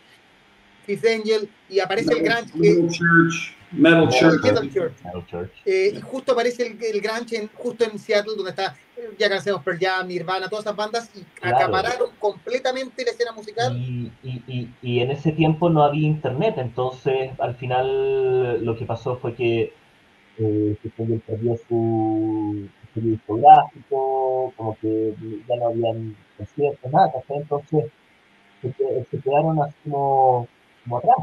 Fifth 0.85 1.05
Angel, 1.05 1.49
y 1.69 1.79
aparece 1.79 2.13
el 2.13 2.23
grunge. 2.23 2.89
Church. 2.89 3.58
Metal 3.71 4.09
Church. 4.09 4.43
Metal 4.43 4.69
Church. 4.71 4.93
Metal 5.03 5.25
Church. 5.27 5.51
Eh, 5.65 5.93
y 5.95 6.01
justo 6.01 6.31
aparece 6.31 6.67
el, 6.67 6.83
el 6.83 7.01
grunge 7.01 7.37
en, 7.37 7.49
justo 7.49 7.83
en 7.83 7.97
Seattle, 7.99 8.35
donde 8.35 8.51
está 8.51 8.75
ya 9.17 9.29
conocemos 9.29 9.63
Pearl 9.63 9.79
Jam, 9.79 10.07
Nirvana, 10.07 10.49
todas 10.49 10.65
esas 10.65 10.75
bandas, 10.75 11.11
y 11.15 11.25
acapararon 11.41 12.09
completamente 12.19 13.03
la 13.03 13.11
escena 13.11 13.31
musical. 13.31 13.75
Y, 13.77 14.11
y, 14.23 14.69
y, 14.81 14.99
en 14.99 15.11
ese 15.11 15.31
tiempo 15.31 15.69
no 15.69 15.83
había 15.83 16.07
internet, 16.07 16.55
entonces 16.57 17.31
al 17.39 17.55
final 17.55 18.63
lo 18.63 18.77
que 18.77 18.85
pasó 18.85 19.17
fue 19.17 19.35
que 19.35 19.73
eh, 20.37 20.77
se 20.81 20.89
perdió 20.89 21.57
su, 21.67 22.67
su 22.93 23.01
discográfico, 23.01 24.53
como 24.55 24.77
que 24.79 25.13
ya 25.47 25.55
no 25.57 25.67
habían 25.67 26.15
conciertos, 26.37 26.91
nada, 26.91 27.11
entonces 27.29 27.85
se, 28.61 28.73
se, 29.09 29.19
quedaron 29.21 29.61
así 29.61 29.75
como, 29.83 30.47
como 30.83 30.97
atrás. 30.97 31.17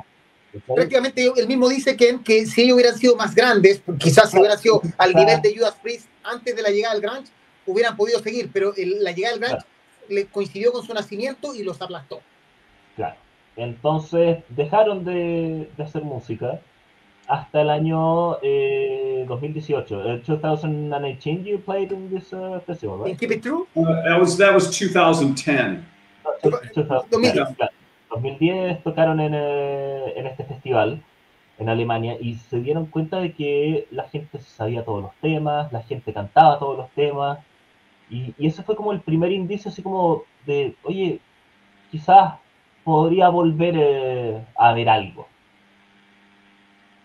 Prácticamente 0.61 1.33
él 1.37 1.47
mismo 1.47 1.69
dice 1.69 1.97
que, 1.97 2.19
que 2.23 2.47
si 2.47 2.63
ellos 2.63 2.75
hubieran 2.75 2.97
sido 2.97 3.17
más 3.17 3.35
grandes, 3.35 3.83
quizás 3.99 4.31
si 4.31 4.39
hubieran 4.39 4.59
sido 4.59 4.81
al 4.99 5.15
nivel 5.15 5.41
de 5.43 5.55
Judas 5.55 5.77
Priest 5.83 6.09
antes 6.23 6.55
de 6.55 6.63
la 6.63 6.71
llegada 6.71 6.95
del 6.95 7.03
grunge, 7.03 7.31
hubieran 7.67 7.97
podido 7.97 8.21
seguir, 8.21 8.51
pero 8.53 8.75
el, 8.77 9.03
la 9.03 9.13
llegada 9.13 9.35
del 9.35 9.41
grunge 9.41 9.57
claro. 9.57 9.71
le 10.09 10.27
coincidió 10.27 10.73
con 10.73 10.85
su 10.85 10.95
nacimiento 10.95 11.55
y 11.55 11.63
los 11.63 11.81
aplastó. 11.81 12.21
Claro. 12.95 13.17
Entonces 13.57 14.39
dejaron 14.49 15.05
de, 15.05 15.69
de 15.77 15.83
hacer 15.83 16.03
música 16.03 16.61
hasta 17.27 17.61
el 17.63 17.71
año 17.71 18.39
eh, 18.43 19.25
2018. 19.27 19.99
Uh, 19.99 20.19
2018 20.25 21.45
you 21.45 21.59
played 21.59 21.93
in 21.93 22.09
this 22.11 22.33
uh, 22.33 22.61
festival, 22.67 22.99
right? 22.99 23.13
In 23.13 23.17
Keep 23.17 23.33
It 23.33 23.43
True? 23.43 23.67
Uh, 23.75 24.03
that 24.05 24.21
was 24.21 24.37
that 24.37 24.55
was 24.55 24.71
2010. 24.71 25.85
2010. 26.43 27.11
2010 27.11 27.69
tocaron 28.85 29.21
en, 29.21 29.35
eh, 29.35 30.13
en 30.17 30.27
este 30.27 30.45
festival 30.45 31.03
en 31.59 31.69
Alemania 31.69 32.17
y 32.21 32.35
se 32.35 32.61
dieron 32.61 32.87
cuenta 32.87 33.19
de 33.19 33.33
que 33.33 33.87
la 33.91 34.09
gente 34.09 34.41
sabía 34.41 34.85
todos 34.85 35.03
los 35.03 35.15
temas, 35.21 35.73
la 35.73 35.83
gente 35.83 36.13
cantaba 36.13 36.59
todos 36.59 36.77
los 36.77 36.91
temas, 36.91 37.39
y, 38.11 38.35
y 38.39 38.47
ese 38.47 38.63
fue 38.63 38.77
como 38.77 38.93
el 38.93 39.01
primer 39.01 39.33
indicio, 39.33 39.71
así 39.71 39.83
como 39.83 40.25
de, 40.45 40.77
oye, 40.85 41.21
quizás 41.91 42.35
podría 42.85 43.29
volver 43.29 43.75
eh, 43.77 44.47
a 44.57 44.73
ver 44.73 44.89
algo. 44.89 45.27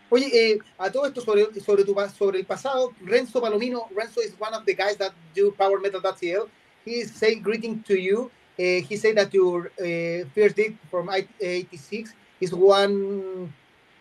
Oye, 0.09 0.27
eh, 0.33 0.59
a 0.77 0.91
todo 0.91 1.05
esto 1.05 1.21
sobre, 1.21 1.45
sobre, 1.61 1.85
tu, 1.85 1.95
sobre 2.13 2.39
el 2.39 2.45
pasado, 2.45 2.91
Renzo 3.01 3.41
Palomino, 3.41 3.87
Renzo 3.95 4.21
is 4.21 4.35
one 4.37 4.53
of 4.53 4.65
the 4.65 4.75
guys 4.75 4.97
that 4.97 5.13
do 5.33 5.51
Power 5.53 5.79
Metal.cl. 5.79 6.49
He 6.85 7.05
say 7.05 7.35
greeting 7.35 7.81
to 7.83 7.95
you. 7.95 8.29
Uh, 8.59 8.81
he 8.87 8.95
said 8.97 9.17
that 9.17 9.33
your 9.33 9.71
uh, 9.79 10.25
first 10.35 10.55
date 10.55 10.77
from 10.89 11.09
86 11.09 12.13
is 12.39 12.53
one 12.53 13.53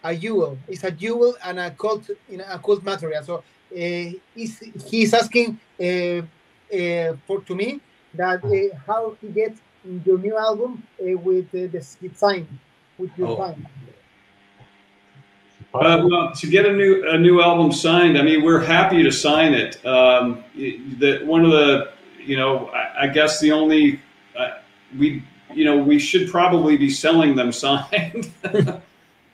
a 0.02 0.16
jewel. 0.16 0.58
It's 0.68 0.84
a 0.84 0.90
jewel 0.90 1.36
and 1.44 1.58
a 1.60 1.70
cult 1.70 2.10
in 2.28 2.40
a 2.40 2.58
cult 2.58 2.82
material. 2.82 3.22
So 3.22 3.36
uh, 3.36 3.42
he's, 4.34 4.58
he's 4.86 5.14
asking 5.14 5.58
uh, 5.78 5.84
uh, 5.84 7.16
for 7.26 7.40
to 7.46 7.54
me 7.54 7.80
that 8.14 8.44
uh, 8.44 8.76
how 8.86 9.16
he 9.20 9.28
gets 9.28 9.60
your 10.04 10.18
new 10.18 10.36
album 10.36 10.82
uh, 11.00 11.16
with 11.18 11.46
uh, 11.54 11.68
the 11.72 11.82
sign 12.14 12.46
with 12.98 13.10
your 13.16 13.28
oh. 13.28 13.36
sign. 13.38 13.66
Uh, 15.72 16.04
well, 16.04 16.32
to 16.34 16.46
get 16.48 16.66
a 16.66 16.72
new 16.72 17.08
a 17.10 17.16
new 17.16 17.40
album 17.40 17.70
signed, 17.70 18.18
I 18.18 18.22
mean, 18.22 18.42
we're 18.42 18.64
happy 18.64 19.04
to 19.04 19.12
sign 19.12 19.54
it. 19.54 19.84
Um, 19.86 20.42
the 20.54 21.20
one 21.24 21.44
of 21.44 21.52
the, 21.52 21.92
you 22.18 22.36
know, 22.36 22.68
I, 22.70 23.04
I 23.04 23.06
guess 23.06 23.38
the 23.40 23.52
only 23.52 24.00
uh, 24.36 24.58
we, 24.98 25.22
you 25.52 25.64
know, 25.64 25.76
we 25.76 25.98
should 25.98 26.30
probably 26.30 26.76
be 26.76 26.90
selling 26.90 27.34
them 27.34 27.52
signed, 27.52 28.32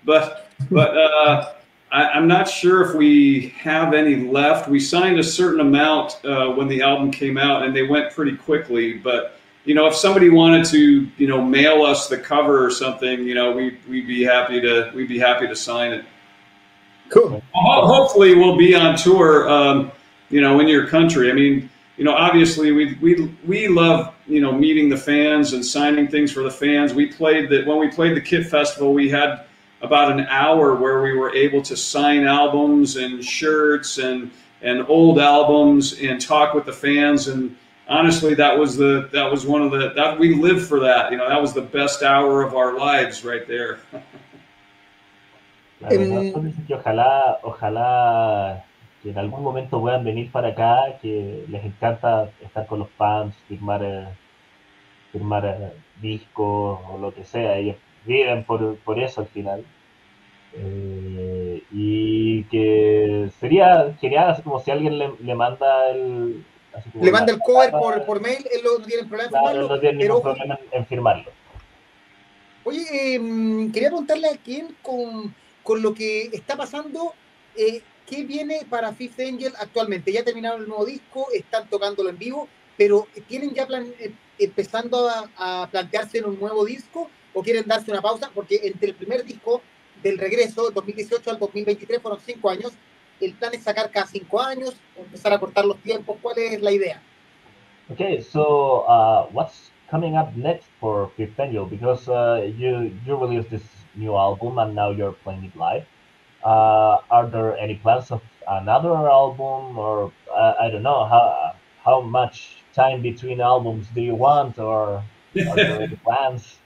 but 0.04 0.50
but 0.70 0.96
uh, 0.96 1.52
I, 1.92 2.16
am 2.16 2.26
not 2.26 2.48
sure 2.48 2.82
if 2.88 2.94
we 2.94 3.54
have 3.59 3.94
any 3.94 4.16
left. 4.28 4.68
We 4.68 4.80
signed 4.80 5.18
a 5.18 5.24
certain 5.24 5.61
amount 5.61 6.24
uh, 6.24 6.50
when 6.50 6.68
the 6.68 6.82
album 6.82 7.11
came 7.11 7.37
out, 7.37 7.64
and 7.64 7.74
they 7.74 7.82
went 7.82 8.12
pretty 8.12 8.37
quickly. 8.37 8.94
But 8.94 9.38
you 9.64 9.74
know, 9.74 9.87
if 9.87 9.94
somebody 9.94 10.30
wanted 10.30 10.64
to, 10.66 11.09
you 11.16 11.26
know, 11.26 11.42
mail 11.42 11.82
us 11.82 12.09
the 12.09 12.18
cover 12.18 12.64
or 12.64 12.70
something, 12.70 13.20
you 13.20 13.35
know, 13.35 13.52
we 13.52 13.78
we'd 13.88 14.06
be 14.06 14.22
happy 14.24 14.61
to 14.61 14.90
we'd 14.94 15.09
be 15.09 15.18
happy 15.18 15.46
to 15.46 15.56
sign 15.56 15.92
it. 15.92 16.04
Cool. 17.09 17.42
Hopefully, 17.52 18.35
we'll 18.35 18.56
be 18.56 18.74
on 18.74 18.96
tour. 18.96 19.48
Um, 19.48 19.92
you 20.28 20.40
know, 20.40 20.61
in 20.61 20.68
your 20.68 20.87
country. 20.87 21.30
I 21.30 21.35
mean, 21.35 21.70
you 21.96 22.04
know, 22.04 22.14
obviously 22.14 22.72
we 22.72 22.94
we 23.00 23.35
we 23.46 23.68
love 23.68 24.14
you 24.26 24.40
know 24.40 24.52
meeting 24.52 24.88
the 24.88 24.96
fans 24.96 25.52
and 25.52 25.64
signing 25.64 26.08
things 26.08 26.32
for 26.32 26.42
the 26.42 26.50
fans. 26.50 26.94
We 26.94 27.06
played 27.06 27.48
that 27.50 27.66
when 27.66 27.78
we 27.78 27.88
played 27.88 28.16
the 28.16 28.20
Kit 28.20 28.46
Festival, 28.46 28.92
we 28.92 29.08
had 29.08 29.44
about 29.82 30.10
an 30.10 30.20
hour 30.26 30.74
where 30.74 31.02
we 31.02 31.12
were 31.12 31.34
able 31.34 31.62
to 31.62 31.76
sign 31.76 32.24
albums 32.24 32.96
and 32.96 33.24
shirts 33.24 33.98
and 33.98 34.30
and 34.62 34.84
old 34.88 35.18
albums 35.18 36.00
and 36.00 36.20
talk 36.20 36.54
with 36.54 36.64
the 36.64 36.72
fans. 36.72 37.28
And 37.28 37.56
honestly 37.88 38.34
that 38.34 38.58
was 38.58 38.76
the 38.76 39.08
that 39.12 39.30
was 39.30 39.46
one 39.46 39.62
of 39.62 39.70
the 39.70 39.92
that 39.94 40.18
we 40.18 40.34
lived 40.34 40.66
for 40.66 40.80
that. 40.80 41.10
You 41.10 41.18
know 41.18 41.28
that 41.28 41.40
was 41.40 41.52
the 41.52 41.62
best 41.62 42.02
hour 42.02 42.42
of 42.42 42.54
our 42.54 42.78
lives 42.78 43.24
right 43.24 43.46
there. 43.46 43.80
Eh, 45.78 46.32
que 46.66 46.74
ojalá 46.74 47.38
ojalá 47.42 48.64
que 49.07 49.12
en 49.12 49.19
algún 49.19 49.42
momento 49.45 49.81
puedan 49.81 50.03
venir 50.03 50.33
para 50.33 50.49
acá 50.49 50.99
que 51.01 51.45
les 51.49 51.64
encanta 51.64 52.29
estar 52.42 52.66
con 52.66 52.81
los 52.81 52.90
fans 52.90 53.37
firmar 53.47 53.81
eh, 53.85 54.09
firmar 55.12 55.47
eh, 55.47 55.73
discos 56.01 56.81
o 56.90 56.99
lo 57.01 57.14
que 57.14 57.23
sea 57.23 57.57
ellos 57.57 57.77
viven 58.05 58.42
por, 58.42 58.77
por 58.79 58.99
eso 58.99 59.21
al 59.21 59.29
final. 59.29 59.64
Eh, 60.55 61.62
y 61.71 62.45
que 62.45 63.31
sería 63.38 63.95
genial, 64.01 64.31
así 64.31 64.42
como 64.42 64.59
si 64.61 64.71
alguien 64.73 64.99
le, 64.99 65.12
le 65.21 65.35
manda 65.35 65.90
el. 65.90 66.45
le 67.01 67.12
manda 67.12 67.33
el 67.33 67.38
cover 67.38 67.71
por, 67.71 68.05
por, 68.07 68.21
mail, 68.21 68.45
él 68.53 68.61
no 68.64 68.85
tiene 68.85 69.05
problema 69.05 69.38
en 69.38 69.45
firmarlo. 69.45 69.69
No 69.69 69.81
tiene 69.81 69.99
ningún 70.05 70.23
problema 70.23 70.59
en, 70.73 70.87
firmarlo. 70.87 71.31
Oye, 72.64 73.14
em, 73.14 73.71
quería 73.71 73.90
preguntarle 73.90 74.29
a 74.29 74.37
quién 74.37 74.75
con, 74.83 75.35
con 75.62 75.83
lo 75.83 75.95
que 75.95 76.31
está 76.33 76.57
pasando. 76.57 77.12
Eh, 77.57 77.83
¿Qué 78.07 78.25
viene 78.25 78.61
para 78.71 78.92
Fifth 78.92 79.19
Angel 79.21 79.53
actualmente? 79.59 80.12
Ya 80.12 80.23
terminaron 80.25 80.62
el 80.62 80.69
nuevo 80.69 80.87
disco, 80.87 81.27
están 81.35 81.69
tocándolo 81.69 82.09
en 82.09 82.19
vivo, 82.19 82.49
pero 82.77 83.07
¿tienen 83.27 83.53
ya 83.53 83.66
plan, 83.66 83.87
eh, 83.99 84.12
empezando 84.38 85.09
a, 85.09 85.29
a 85.37 85.69
plantearse 85.69 86.19
en 86.19 86.27
un 86.27 86.38
nuevo 86.38 86.64
disco 86.64 87.11
o 87.35 87.42
quieren 87.42 87.66
darse 87.66 87.90
una 87.90 88.01
pausa? 88.01 88.31
Porque 88.33 88.61
entre 88.62 88.90
el 88.90 88.95
primer 88.95 89.25
disco 89.25 89.61
del 90.03 90.19
regreso, 90.19 90.71
2018 90.71 91.31
al 91.31 91.38
2023, 91.38 92.01
fueron 92.01 92.21
cinco 92.21 92.49
años. 92.49 92.73
El 93.21 93.33
plan 93.35 93.53
es 93.55 93.62
sacar 93.62 93.90
cada 93.90 94.07
cinco 94.07 94.40
años, 94.40 94.77
empezar 94.97 95.33
a 95.33 95.40
cortar 95.40 95.64
los 95.64 95.79
tiempos. 95.79 96.16
¿Cuál 96.23 96.38
es 96.38 96.61
la 96.62 96.71
idea? 96.71 97.03
Okay, 97.90 98.21
so 98.21 98.85
uh, 98.88 99.27
what's 99.33 99.71
coming 99.90 100.16
up 100.16 100.35
next 100.37 100.66
for 100.81 101.11
Fifth 101.16 101.38
Angel? 101.38 101.64
Because 101.64 102.09
uh, 102.09 102.42
you 102.45 102.92
you 103.07 103.16
released 103.16 103.49
this 103.49 103.62
new 103.95 104.16
album 104.16 104.59
and 104.59 104.75
now 104.75 104.90
you're 104.90 105.14
playing 105.25 105.45
it 105.45 105.57
live. 105.57 105.87
Uh, 106.46 107.00
are 107.11 107.26
there 107.26 107.59
any 107.59 107.74
plans 107.74 108.12
of 108.12 108.22
another 108.48 108.94
album, 108.94 109.76
or 109.76 110.12
uh, 110.32 110.54
I 110.61 110.70
don't 110.70 110.85
know 110.85 111.04
how 111.04 111.56
how 111.85 112.00
much 112.00 112.59
time 112.72 113.02
between 113.02 113.40
albums 113.40 113.88
do 113.92 114.00
you 114.00 114.14
want, 114.14 114.56
or 114.61 115.02
are 115.35 115.56
there 115.56 115.82
any 115.82 115.96
plans? 116.04 116.59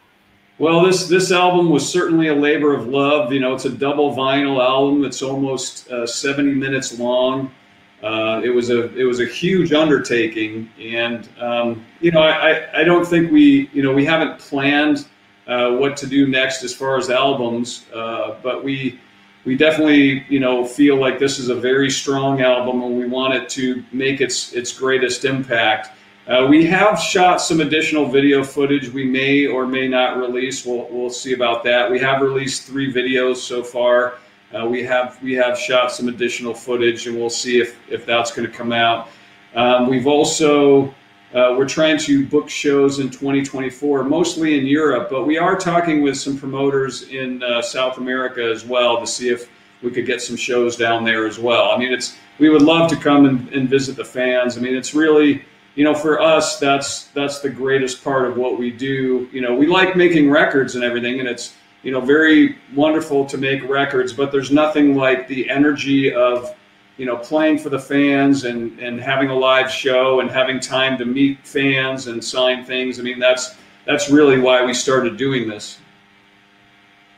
Well, 0.58 0.84
this 0.84 1.08
this 1.08 1.32
album 1.32 1.70
was 1.70 1.90
certainly 1.90 2.28
a 2.28 2.34
labor 2.34 2.74
of 2.74 2.88
love. 2.88 3.32
You 3.32 3.40
know, 3.40 3.54
it's 3.54 3.64
a 3.64 3.70
double 3.70 4.14
vinyl 4.14 4.62
album. 4.62 5.02
It's 5.04 5.22
almost 5.22 5.90
uh, 5.90 6.06
70 6.06 6.52
minutes 6.52 6.98
long. 6.98 7.50
Uh, 8.02 8.42
it 8.44 8.50
was 8.50 8.68
a 8.68 8.94
it 8.94 9.04
was 9.04 9.20
a 9.20 9.26
huge 9.26 9.72
undertaking, 9.72 10.68
and 10.78 11.26
um, 11.38 11.86
you 12.02 12.10
know, 12.10 12.20
I, 12.20 12.80
I 12.80 12.84
don't 12.84 13.06
think 13.06 13.32
we 13.32 13.70
you 13.72 13.82
know 13.82 13.94
we 13.94 14.04
haven't 14.04 14.38
planned 14.38 15.06
uh, 15.46 15.70
what 15.70 15.96
to 15.98 16.06
do 16.06 16.28
next 16.28 16.62
as 16.64 16.74
far 16.74 16.98
as 16.98 17.08
albums, 17.08 17.86
uh, 17.94 18.36
but 18.42 18.62
we 18.62 19.00
we 19.44 19.56
definitely 19.56 20.24
you 20.28 20.40
know 20.40 20.64
feel 20.64 20.96
like 20.96 21.18
this 21.18 21.38
is 21.38 21.48
a 21.48 21.54
very 21.54 21.90
strong 21.90 22.42
album, 22.42 22.82
and 22.82 22.98
we 22.98 23.06
want 23.06 23.34
it 23.34 23.48
to 23.50 23.82
make 23.92 24.20
its 24.20 24.52
its 24.52 24.72
greatest 24.72 25.24
impact. 25.24 25.90
Uh, 26.26 26.46
we 26.46 26.64
have 26.64 26.98
shot 26.98 27.38
some 27.40 27.60
additional 27.60 28.06
video 28.06 28.44
footage 28.44 28.88
we 28.90 29.04
may 29.04 29.46
or 29.46 29.66
may 29.66 29.88
not 29.88 30.16
release. 30.18 30.64
We'll, 30.64 30.86
we'll 30.90 31.10
see 31.10 31.32
about 31.32 31.64
that. 31.64 31.90
We 31.90 31.98
have 31.98 32.20
released 32.20 32.64
three 32.64 32.92
videos 32.92 33.36
so 33.36 33.64
far. 33.64 34.14
Uh, 34.54 34.66
we 34.66 34.84
have 34.84 35.20
we 35.22 35.32
have 35.34 35.58
shot 35.58 35.90
some 35.92 36.08
additional 36.08 36.54
footage, 36.54 37.06
and 37.06 37.16
we'll 37.16 37.30
see 37.30 37.60
if 37.60 37.76
if 37.88 38.04
that's 38.06 38.32
going 38.32 38.48
to 38.48 38.56
come 38.56 38.72
out. 38.72 39.08
Um, 39.54 39.88
we've 39.88 40.06
also 40.06 40.94
uh, 41.34 41.54
we're 41.56 41.68
trying 41.68 41.98
to 41.98 42.26
book 42.26 42.48
shows 42.48 42.98
in 42.98 43.08
2024, 43.08 44.04
mostly 44.04 44.58
in 44.58 44.66
Europe, 44.66 45.08
but 45.10 45.24
we 45.26 45.38
are 45.38 45.56
talking 45.56 46.02
with 46.02 46.16
some 46.16 46.36
promoters 46.36 47.04
in 47.08 47.42
uh, 47.42 47.62
South 47.62 47.98
America 47.98 48.42
as 48.42 48.64
well 48.64 49.00
to 49.00 49.06
see 49.06 49.28
if 49.28 49.48
we 49.82 49.90
could 49.90 50.06
get 50.06 50.20
some 50.20 50.36
shows 50.36 50.76
down 50.76 51.04
there 51.04 51.26
as 51.26 51.38
well. 51.38 51.70
I 51.70 51.78
mean, 51.78 51.92
it's 51.92 52.16
we 52.38 52.48
would 52.48 52.62
love 52.62 52.90
to 52.90 52.96
come 52.96 53.26
and, 53.26 53.48
and 53.52 53.68
visit 53.68 53.96
the 53.96 54.04
fans. 54.04 54.58
I 54.58 54.60
mean, 54.60 54.74
it's 54.74 54.94
really 54.94 55.44
you 55.74 55.84
know, 55.84 55.94
for 55.94 56.20
us, 56.20 56.58
that's 56.58 57.06
that's 57.06 57.40
the 57.40 57.48
greatest 57.48 58.02
part 58.02 58.26
of 58.26 58.36
what 58.36 58.58
we 58.58 58.70
do. 58.70 59.28
You 59.32 59.40
know, 59.40 59.54
we 59.54 59.66
like 59.66 59.96
making 59.96 60.30
records 60.30 60.74
and 60.74 60.82
everything, 60.82 61.20
and 61.20 61.28
it's 61.28 61.54
you 61.82 61.92
know 61.92 62.00
very 62.00 62.58
wonderful 62.74 63.24
to 63.26 63.38
make 63.38 63.66
records. 63.68 64.12
But 64.12 64.32
there's 64.32 64.50
nothing 64.50 64.96
like 64.96 65.28
the 65.28 65.48
energy 65.48 66.12
of 66.12 66.54
you 67.00 67.06
know 67.06 67.16
playing 67.16 67.56
for 67.58 67.70
the 67.70 67.78
fans 67.78 68.44
and 68.44 69.00
having 69.00 69.30
a 69.30 69.34
live 69.34 69.70
show 69.70 70.20
and 70.20 70.30
having 70.30 70.60
time 70.60 70.98
to 70.98 71.06
meet 71.06 71.38
fans 71.46 72.08
and 72.08 72.22
sign 72.22 72.62
things. 72.62 73.00
I 73.00 73.02
mean, 73.02 73.18
that's 73.18 73.56
that's 73.86 74.10
really 74.10 74.38
why 74.38 74.62
we 74.62 74.74
started 74.74 75.16
doing 75.16 75.48
this. 75.48 75.78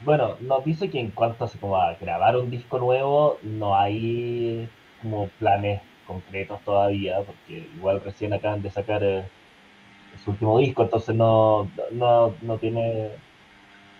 Bueno, 0.05 0.37
nos 0.41 0.65
dice 0.65 0.89
que 0.89 1.01
en 1.01 1.11
cuanto 1.11 1.45
a 1.45 1.97
grabar 2.01 2.37
un 2.37 2.51
disco 2.51 2.79
nuevo, 2.79 3.39
no 3.43 3.75
hay 3.75 4.69
como 5.01 5.29
planes 5.41 5.81
concretos 6.07 6.61
todavía, 6.65 7.21
porque 7.23 7.69
igual 7.77 8.01
recién 8.05 8.33
acaban 8.33 8.63
de 8.63 8.71
sacar 8.71 9.03
eh, 9.03 9.25
su 10.25 10.31
último 10.31 10.59
disco, 10.59 10.83
entonces 10.83 11.15
no, 11.15 11.71
no, 11.93 12.35
no, 12.43 12.59
tiene, 12.59 13.11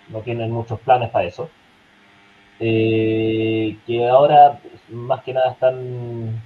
no 0.09 0.21
tienen 0.23 0.51
muchos 0.51 0.81
planes 0.81 1.11
para 1.11 1.27
eso. 1.27 1.49
Eh, 2.65 3.77
que 3.87 4.09
ahora 4.09 4.61
más 4.89 5.25
que 5.25 5.33
nada 5.33 5.51
están 5.51 6.41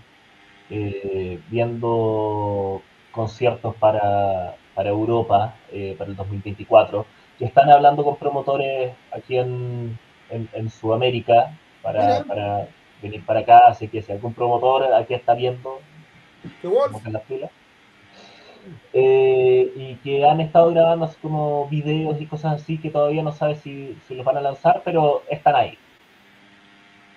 eh, 0.70 1.38
viendo 1.50 2.81
conciertos 3.12 3.74
para, 3.76 4.57
para 4.74 4.88
Europa 4.88 5.55
para 5.98 6.11
el 6.11 6.16
2024, 6.16 7.05
que 7.38 7.44
están 7.44 7.68
hablando 7.68 8.02
con 8.02 8.16
promotores 8.16 8.94
aquí 9.12 9.37
en, 9.37 9.98
en, 10.31 10.70
Sudamérica 10.70 11.55
para, 11.83 12.24
para 12.24 12.68
venir 13.02 13.22
para 13.26 13.40
acá, 13.40 13.66
así 13.68 13.88
que 13.88 14.00
si 14.00 14.11
algún 14.11 14.33
promotor 14.33 14.90
aquí 14.94 15.12
está 15.12 15.35
viendo, 15.35 15.81
en 16.62 17.12
las 17.12 17.24
filas, 17.24 17.50
eh, 18.94 19.70
y 19.76 19.94
que 19.96 20.26
han 20.26 20.40
estado 20.40 20.70
grabando 20.70 21.05
así 21.05 21.16
como 21.20 21.68
videos 21.68 22.20
y 22.20 22.26
cosas 22.26 22.62
así 22.62 22.79
que 22.79 22.90
todavía 22.90 23.22
no 23.22 23.33
sabe 23.33 23.57
si, 23.57 23.96
si 24.09 24.14
los 24.14 24.24
van 24.24 24.38
a 24.38 24.40
lanzar, 24.40 24.81
pero 24.83 25.22
están 25.29 25.55
ahí. 25.57 25.79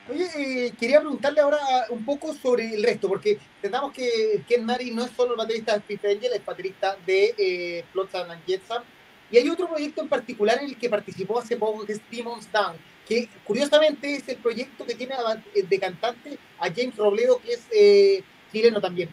Oye, 0.10 0.28
eh, 0.36 0.74
quería 0.80 1.00
preguntarle 1.00 1.40
ahora 1.40 1.60
un 1.90 2.04
poco 2.04 2.34
sobre 2.34 2.74
el 2.74 2.82
resto, 2.82 3.08
porque 3.08 3.38
pensamos 3.62 3.94
que 3.94 4.44
Ken 4.48 4.66
Mari 4.66 4.90
no 4.90 5.06
es 5.06 5.12
solo 5.12 5.34
el 5.34 5.38
baterista 5.38 5.76
de 5.76 5.82
Fifth 5.82 6.06
Angel, 6.06 6.34
es 6.34 6.44
baterista 6.44 6.98
de 7.06 7.36
eh, 7.38 7.86
Flotsam 7.92 8.32
and 8.32 8.44
Jetsam, 8.44 8.82
y 9.30 9.38
hay 9.38 9.48
otro 9.50 9.70
proyecto 9.70 10.02
en 10.02 10.10
particular 10.10 10.58
en 10.64 10.70
el 10.70 10.78
que 10.78 10.90
participó 10.90 11.38
hace 11.38 11.58
poco, 11.58 11.86
que 11.86 11.94
es 11.94 12.02
Demons 12.10 12.52
Down, 12.52 12.78
que 13.08 13.30
curiosamente 13.44 14.16
es 14.16 14.28
el 14.30 14.38
proyecto 14.38 14.84
que 14.84 14.96
tiene 14.96 15.14
eh, 15.54 15.62
de 15.62 15.80
cantante 15.80 16.40
a 16.58 16.74
James 16.74 16.96
Robledo, 16.96 17.40
que 17.40 17.54
es 17.54 17.68
eh, 17.72 18.24
chileno 18.52 18.82
también. 18.82 19.10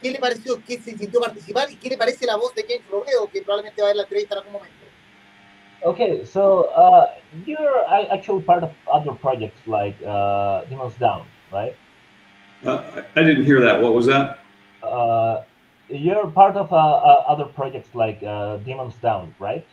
¿Qué 0.00 0.12
le 0.12 0.20
pareció, 0.20 0.62
qué 0.64 0.80
se 0.80 0.96
sintió 0.96 1.20
participar 1.20 1.72
y 1.72 1.76
qué 1.76 1.88
le 1.88 1.98
parece 1.98 2.24
la 2.24 2.36
voz 2.36 2.54
de 2.54 2.64
James 2.68 2.88
Robledo, 2.88 3.28
que 3.28 3.42
probablemente 3.42 3.82
va 3.82 3.88
a 3.88 3.90
ver 3.90 3.96
la 3.96 4.02
entrevista 4.04 4.34
en 4.34 4.38
algún 4.38 4.52
momento? 4.52 4.89
Okay, 5.82 6.24
so 6.26 6.64
uh, 6.64 7.14
you're 7.46 7.84
actually 8.12 8.42
part 8.42 8.62
of 8.62 8.72
other 8.92 9.12
projects 9.12 9.60
like 9.66 9.96
uh, 10.06 10.64
Demons 10.64 10.94
Down, 10.96 11.26
right? 11.50 11.74
Uh, 12.64 13.02
I 13.16 13.22
didn't 13.22 13.46
hear 13.46 13.60
that. 13.62 13.80
What 13.80 13.94
was 13.94 14.04
that? 14.06 14.40
Uh, 14.82 15.42
you're 15.88 16.26
part 16.26 16.56
of 16.56 16.70
uh, 16.72 16.76
uh, 16.76 17.24
other 17.26 17.46
projects 17.46 17.94
like 17.94 18.22
uh, 18.22 18.58
Demons 18.58 18.94
Down, 18.96 19.34
right? 19.38 19.66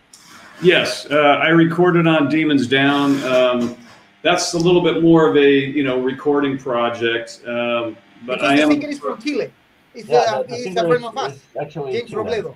Yes, 0.61 1.05
uh, 1.11 1.41
I 1.43 1.49
recorded 1.49 2.07
on 2.07 2.29
Demons 2.29 2.67
Down. 2.67 3.21
Um, 3.23 3.77
that's 4.21 4.53
a 4.53 4.57
little 4.57 4.81
bit 4.81 5.03
more 5.03 5.29
of 5.29 5.35
a 5.35 5.51
you 5.51 5.83
know 5.83 5.99
recording 6.01 6.57
project, 6.57 7.41
um, 7.45 7.97
but 8.25 8.39
because 8.39 8.43
I 8.43 8.53
am. 8.53 8.69
I 8.69 8.71
think 8.71 8.83
it 8.85 8.89
is 8.91 8.99
from 8.99 9.21
Chile. 9.21 9.51
It's, 9.93 10.07
yeah, 10.07 10.17
uh, 10.19 10.43
it's 10.47 10.79
a 10.79 10.87
friend 10.87 11.05
of 11.05 11.17
us, 11.17 11.39
actually 11.59 11.91
James 11.93 12.11
Robledo. 12.11 12.55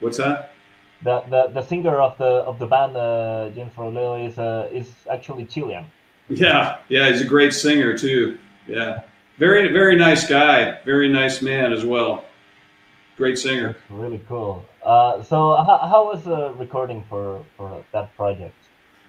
What's 0.00 0.18
that? 0.18 0.52
The, 1.02 1.22
the 1.28 1.48
the 1.52 1.62
singer 1.62 2.00
of 2.00 2.16
the 2.18 2.24
of 2.24 2.58
the 2.58 2.66
band 2.66 2.96
uh, 2.96 3.50
James 3.54 3.72
Robledo 3.74 4.26
is 4.26 4.38
uh, 4.38 4.68
is 4.72 4.88
actually 5.10 5.44
Chilean. 5.44 5.84
Yeah, 6.28 6.78
yeah, 6.88 7.10
he's 7.10 7.20
a 7.20 7.26
great 7.26 7.52
singer 7.52 7.96
too. 7.96 8.38
Yeah, 8.66 9.02
very 9.38 9.72
very 9.72 9.96
nice 9.96 10.26
guy, 10.26 10.78
very 10.84 11.08
nice 11.08 11.42
man 11.42 11.72
as 11.72 11.84
well. 11.84 12.24
Great 13.16 13.38
singer. 13.38 13.68
That's 13.72 13.90
really 13.90 14.20
cool. 14.28 14.64
Uh, 14.82 15.22
so 15.22 15.56
how, 15.56 15.78
how 15.78 16.06
was 16.06 16.24
the 16.24 16.52
recording 16.54 17.04
for 17.08 17.44
for 17.56 17.84
that 17.92 18.14
project? 18.16 18.54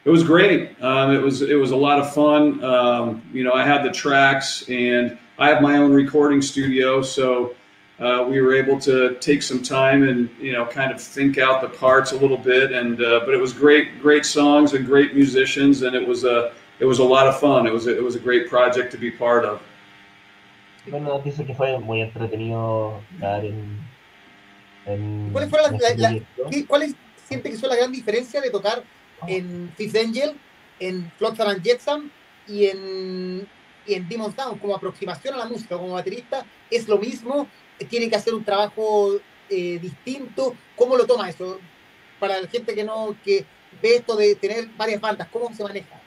It 0.06 0.10
was 0.10 0.24
great. 0.24 0.82
Um, 0.82 1.14
it 1.14 1.22
was 1.22 1.42
it 1.42 1.56
was 1.56 1.72
a 1.72 1.76
lot 1.76 2.00
of 2.00 2.14
fun. 2.14 2.64
Um, 2.64 3.22
you 3.34 3.44
know, 3.44 3.54
I 3.54 3.66
had 3.66 3.84
the 3.84 3.92
tracks, 3.92 4.64
and 4.70 5.18
I 5.38 5.50
have 5.50 5.62
my 5.62 5.78
own 5.78 5.94
recording 5.94 6.42
studio, 6.42 7.02
so 7.02 7.56
uh, 8.00 8.26
we 8.30 8.40
were 8.42 8.54
able 8.56 8.80
to 8.82 9.16
take 9.20 9.42
some 9.42 9.62
time 9.62 10.08
and 10.08 10.30
you 10.40 10.54
know 10.54 10.66
kind 10.66 10.92
of 10.92 11.02
think 11.02 11.38
out 11.38 11.62
the 11.62 11.70
parts 11.70 12.12
a 12.12 12.18
little 12.18 12.38
bit. 12.38 12.72
And 12.72 13.02
uh, 13.02 13.22
but 13.26 13.34
it 13.34 13.40
was 13.42 13.54
great, 13.54 14.02
great 14.02 14.26
songs 14.26 14.74
and 14.74 14.86
great 14.86 15.16
musicians, 15.16 15.82
and 15.84 15.96
it 15.96 16.08
was 16.08 16.24
a 16.24 16.52
it 16.80 16.86
was 16.86 17.00
a 17.00 17.04
lot 17.04 17.28
of 17.28 17.40
fun. 17.40 17.66
It 17.68 17.74
was 17.74 17.88
a, 17.88 17.98
it 17.98 18.04
was 18.04 18.16
a 18.16 18.20
great 18.20 18.48
project 18.50 18.92
to 18.92 18.98
be 18.98 19.10
part 19.12 19.46
of. 19.46 19.60
Bueno, 20.90 21.20
dice 21.24 21.46
que 21.46 21.54
fue 21.54 21.78
muy 21.80 22.02
entretenido 22.02 23.02
estar 23.16 23.44
en. 23.44 23.78
en 24.86 25.30
¿Cuáles 25.34 25.50
fueron 25.50 25.74
las, 25.74 25.82
la- 25.82 25.90
la- 25.98 26.08
proyecto. 26.10 26.50
qué- 26.50 26.66
¿Cuáles 26.66 26.96
siente 27.28 27.50
que 27.50 27.58
son 27.58 27.70
la 27.70 27.76
gran 27.76 27.92
diferencia 27.92 28.40
de 28.42 28.50
tocar 28.50 28.84
en 29.28 29.70
Fifth 29.76 29.96
Angel, 29.98 30.32
en 30.80 31.12
Flotsam 31.18 31.50
and 31.50 31.62
Jetsam 31.64 32.10
y 32.48 32.68
en, 32.68 33.48
y 33.86 33.96
en 33.96 34.08
Demon's 34.08 34.36
Down? 34.36 34.60
Como 34.60 34.76
aproximación 34.76 35.34
a 35.34 35.38
la 35.40 35.46
música, 35.46 35.76
como 35.78 35.94
baterista, 35.94 36.46
¿es 36.72 36.88
lo 36.88 36.98
mismo? 36.98 37.48
¿Tiene 37.90 38.10
que 38.10 38.16
hacer 38.16 38.34
un 38.34 38.44
trabajo 38.44 39.18
eh, 39.50 39.80
distinto? 39.80 40.56
¿Cómo 40.76 40.96
lo 40.96 41.06
toma 41.06 41.30
eso? 41.30 41.60
Para 42.20 42.42
la 42.42 42.48
gente 42.48 42.74
que 42.74 42.84
no 42.84 43.16
que 43.24 43.46
ve 43.82 43.96
esto 43.96 44.16
de 44.16 44.36
tener 44.36 44.68
varias 44.78 45.00
bandas, 45.00 45.28
¿cómo 45.30 45.54
se 45.54 45.64
maneja? 45.64 46.02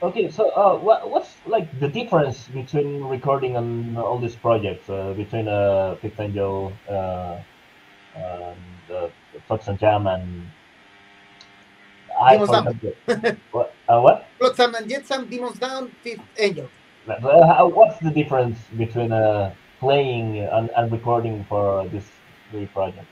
Okay, 0.00 0.30
so 0.30 0.50
uh, 0.50 0.78
what, 0.78 1.10
what's 1.10 1.34
like 1.46 1.68
the 1.80 1.88
difference 1.88 2.46
between 2.54 3.02
recording 3.04 3.56
on 3.56 3.96
all 3.96 4.16
these 4.16 4.36
projects 4.36 4.88
uh, 4.88 5.12
between 5.16 5.48
uh, 5.48 5.96
Fifth 6.00 6.20
Angel, 6.20 6.72
uh, 6.88 7.38
and 8.14 8.94
uh, 8.94 9.08
Fox 9.48 9.66
and 9.66 9.76
Jam, 9.78 10.06
and 10.06 10.48
I, 12.20 12.36
Demon's 12.36 12.50
Down. 12.50 13.40
what, 13.50 13.74
uh, 13.88 14.00
what? 14.00 14.26
Flotsam 14.38 14.74
and 14.76 14.88
Jetsam, 14.88 15.28
Demon's 15.28 15.58
Down, 15.58 15.90
Fifth 16.02 16.22
Angel. 16.38 16.68
Uh, 17.08 17.66
what's 17.66 17.98
the 17.98 18.10
difference 18.10 18.58
between 18.76 19.12
uh, 19.12 19.52
playing 19.78 20.38
and, 20.38 20.70
and 20.76 20.90
recording 20.92 21.44
for 21.48 21.86
these 21.88 22.08
three 22.50 22.66
projects? 22.66 23.06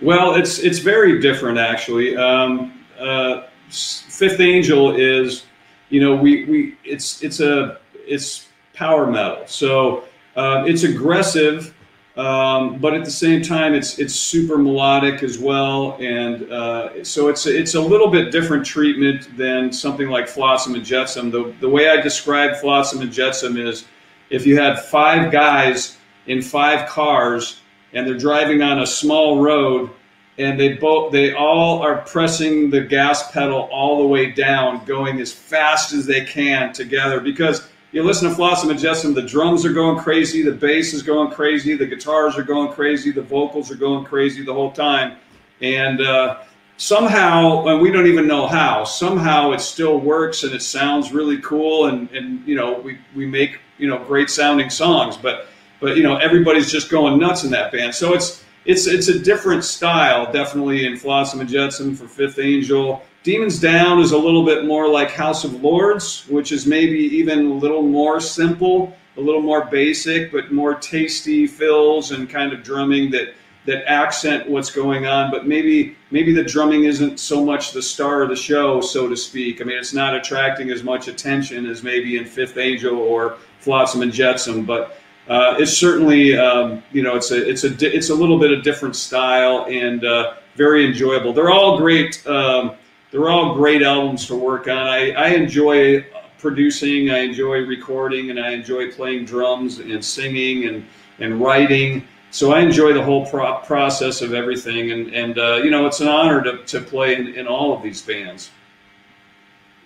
Well, 0.00 0.34
it's 0.34 0.58
it's 0.60 0.78
very 0.78 1.20
different 1.20 1.58
actually. 1.58 2.16
Um, 2.16 2.84
uh, 2.98 3.44
Fifth 3.70 4.40
Angel 4.40 4.94
is, 4.94 5.44
you 5.88 6.00
know, 6.00 6.14
we 6.14 6.44
we 6.44 6.76
it's 6.84 7.22
it's 7.22 7.40
a 7.40 7.78
it's 7.94 8.48
power 8.74 9.06
metal, 9.10 9.42
so 9.46 10.04
uh, 10.36 10.64
it's 10.66 10.84
aggressive, 10.84 11.74
um, 12.16 12.78
but 12.78 12.94
at 12.94 13.04
the 13.04 13.10
same 13.10 13.42
time, 13.42 13.74
it's 13.74 13.98
it's 13.98 14.14
super 14.14 14.58
melodic 14.58 15.22
as 15.22 15.38
well, 15.38 15.96
and 16.00 16.50
uh, 16.50 17.04
so 17.04 17.28
it's 17.28 17.46
it's 17.46 17.74
a 17.74 17.80
little 17.80 18.08
bit 18.08 18.32
different 18.32 18.64
treatment 18.64 19.36
than 19.36 19.72
something 19.72 20.08
like 20.08 20.28
Flotsam 20.28 20.74
and 20.74 20.84
Jetsam. 20.84 21.30
The 21.30 21.54
the 21.60 21.68
way 21.68 21.90
I 21.90 22.00
describe 22.00 22.56
Flotsam 22.56 23.02
and 23.02 23.12
Jetsam 23.12 23.56
is, 23.56 23.84
if 24.30 24.46
you 24.46 24.58
had 24.58 24.78
five 24.78 25.32
guys 25.32 25.96
in 26.26 26.42
five 26.42 26.88
cars 26.88 27.60
and 27.92 28.06
they're 28.06 28.18
driving 28.18 28.62
on 28.62 28.80
a 28.80 28.86
small 28.86 29.40
road 29.40 29.90
and 30.38 30.58
they 30.58 30.74
both 30.74 31.10
they 31.10 31.34
all 31.34 31.82
are 31.82 31.98
pressing 32.02 32.70
the 32.70 32.80
gas 32.80 33.32
pedal 33.32 33.68
all 33.72 33.98
the 33.98 34.06
way 34.06 34.30
down 34.30 34.84
going 34.84 35.20
as 35.20 35.32
fast 35.32 35.92
as 35.92 36.06
they 36.06 36.24
can 36.24 36.72
together 36.72 37.20
because 37.20 37.68
you 37.90 38.02
listen 38.02 38.28
to 38.28 38.34
Flotsam 38.34 38.68
and 38.68 38.78
Jetsam, 38.78 39.14
the 39.14 39.22
drums 39.22 39.64
are 39.64 39.72
going 39.72 39.98
crazy, 39.98 40.42
the 40.42 40.52
bass 40.52 40.92
is 40.92 41.02
going 41.02 41.30
crazy, 41.30 41.74
the 41.74 41.86
guitars 41.86 42.36
are 42.36 42.42
going 42.42 42.70
crazy, 42.72 43.10
the 43.10 43.22
vocals 43.22 43.70
are 43.70 43.76
going 43.76 44.04
crazy 44.04 44.44
the 44.44 44.52
whole 44.52 44.72
time. 44.72 45.16
And 45.62 46.02
uh, 46.02 46.40
somehow, 46.76 47.66
and 47.66 47.80
we 47.80 47.90
don't 47.90 48.06
even 48.06 48.26
know 48.26 48.46
how, 48.46 48.84
somehow 48.84 49.52
it 49.52 49.60
still 49.60 49.98
works 49.98 50.42
and 50.42 50.52
it 50.52 50.60
sounds 50.60 51.12
really 51.12 51.40
cool 51.40 51.86
and, 51.86 52.10
and 52.10 52.46
you 52.46 52.56
know, 52.56 52.78
we, 52.78 52.98
we 53.16 53.24
make, 53.24 53.58
you 53.78 53.88
know, 53.88 53.98
great 54.04 54.30
sounding 54.30 54.70
songs, 54.70 55.16
but 55.16 55.46
but 55.80 55.96
you 55.96 56.02
know, 56.02 56.16
everybody's 56.16 56.70
just 56.70 56.90
going 56.90 57.18
nuts 57.18 57.44
in 57.44 57.50
that 57.50 57.72
band. 57.72 57.94
So 57.94 58.14
it's 58.14 58.44
it's 58.64 58.86
it's 58.86 59.08
a 59.08 59.18
different 59.18 59.64
style, 59.64 60.30
definitely 60.30 60.86
in 60.86 60.96
Flotsam 60.96 61.40
and 61.40 61.48
Jetsam 61.48 61.96
for 61.96 62.06
Fifth 62.06 62.38
Angel. 62.38 63.02
Demons 63.22 63.60
Down 63.60 64.00
is 64.00 64.12
a 64.12 64.18
little 64.18 64.44
bit 64.44 64.64
more 64.64 64.88
like 64.88 65.10
House 65.10 65.44
of 65.44 65.62
Lords, 65.62 66.24
which 66.28 66.52
is 66.52 66.66
maybe 66.66 66.98
even 66.98 67.46
a 67.46 67.54
little 67.54 67.82
more 67.82 68.20
simple, 68.20 68.96
a 69.16 69.20
little 69.20 69.42
more 69.42 69.64
basic, 69.64 70.30
but 70.32 70.52
more 70.52 70.74
tasty 70.74 71.46
fills 71.46 72.12
and 72.12 72.30
kind 72.30 72.52
of 72.52 72.62
drumming 72.62 73.10
that 73.10 73.34
that 73.68 73.86
accent 73.86 74.48
what's 74.48 74.70
going 74.70 75.06
on. 75.06 75.30
But 75.30 75.46
maybe 75.46 75.94
maybe 76.10 76.32
the 76.32 76.42
drumming 76.42 76.84
isn't 76.84 77.20
so 77.20 77.44
much 77.44 77.72
the 77.72 77.82
star 77.82 78.22
of 78.22 78.30
the 78.30 78.36
show, 78.36 78.80
so 78.80 79.08
to 79.08 79.16
speak. 79.16 79.60
I 79.60 79.64
mean, 79.64 79.78
it's 79.78 79.92
not 79.92 80.14
attracting 80.14 80.70
as 80.70 80.82
much 80.82 81.06
attention 81.06 81.66
as 81.66 81.82
maybe 81.82 82.16
in 82.16 82.24
Fifth 82.24 82.56
Angel 82.56 82.98
or 82.98 83.36
Flotsam 83.60 84.00
and 84.00 84.12
Jetsam, 84.12 84.64
but 84.64 84.98
uh, 85.28 85.56
it's 85.58 85.76
certainly 85.76 86.36
um, 86.36 86.82
you 86.92 87.02
know 87.02 87.14
it's 87.14 87.30
a 87.30 87.48
it's 87.48 87.64
a 87.64 87.94
it's 87.94 88.08
a 88.08 88.14
little 88.14 88.38
bit 88.38 88.50
of 88.50 88.64
different 88.64 88.96
style 88.96 89.66
and 89.68 90.04
uh, 90.04 90.34
very 90.56 90.86
enjoyable. 90.86 91.34
They're 91.34 91.50
all 91.50 91.76
great. 91.76 92.26
Um, 92.26 92.72
they're 93.10 93.28
all 93.28 93.54
great 93.54 93.82
albums 93.82 94.26
to 94.26 94.34
work 94.34 94.68
on. 94.68 94.86
I, 94.86 95.12
I 95.12 95.28
enjoy 95.28 96.04
producing, 96.38 97.10
I 97.10 97.18
enjoy 97.18 97.58
recording, 97.66 98.30
and 98.30 98.38
I 98.38 98.50
enjoy 98.50 98.90
playing 98.92 99.24
drums 99.26 99.78
and 99.78 100.02
singing 100.02 100.66
and 100.68 100.86
and 101.18 101.38
writing. 101.38 102.08
So 102.30 102.52
I 102.52 102.60
enjoy 102.60 102.92
the 102.92 103.02
whole 103.02 103.24
pro- 103.24 103.60
process 103.60 104.20
of 104.20 104.34
everything, 104.34 104.90
and 104.92 105.14
and 105.14 105.38
uh, 105.38 105.56
you 105.64 105.70
know 105.70 105.86
it's 105.86 106.00
an 106.00 106.08
honor 106.08 106.42
to, 106.42 106.64
to 106.64 106.80
play 106.80 107.14
in, 107.14 107.34
in 107.34 107.46
all 107.46 107.72
of 107.72 107.82
these 107.82 108.02
bands. 108.02 108.50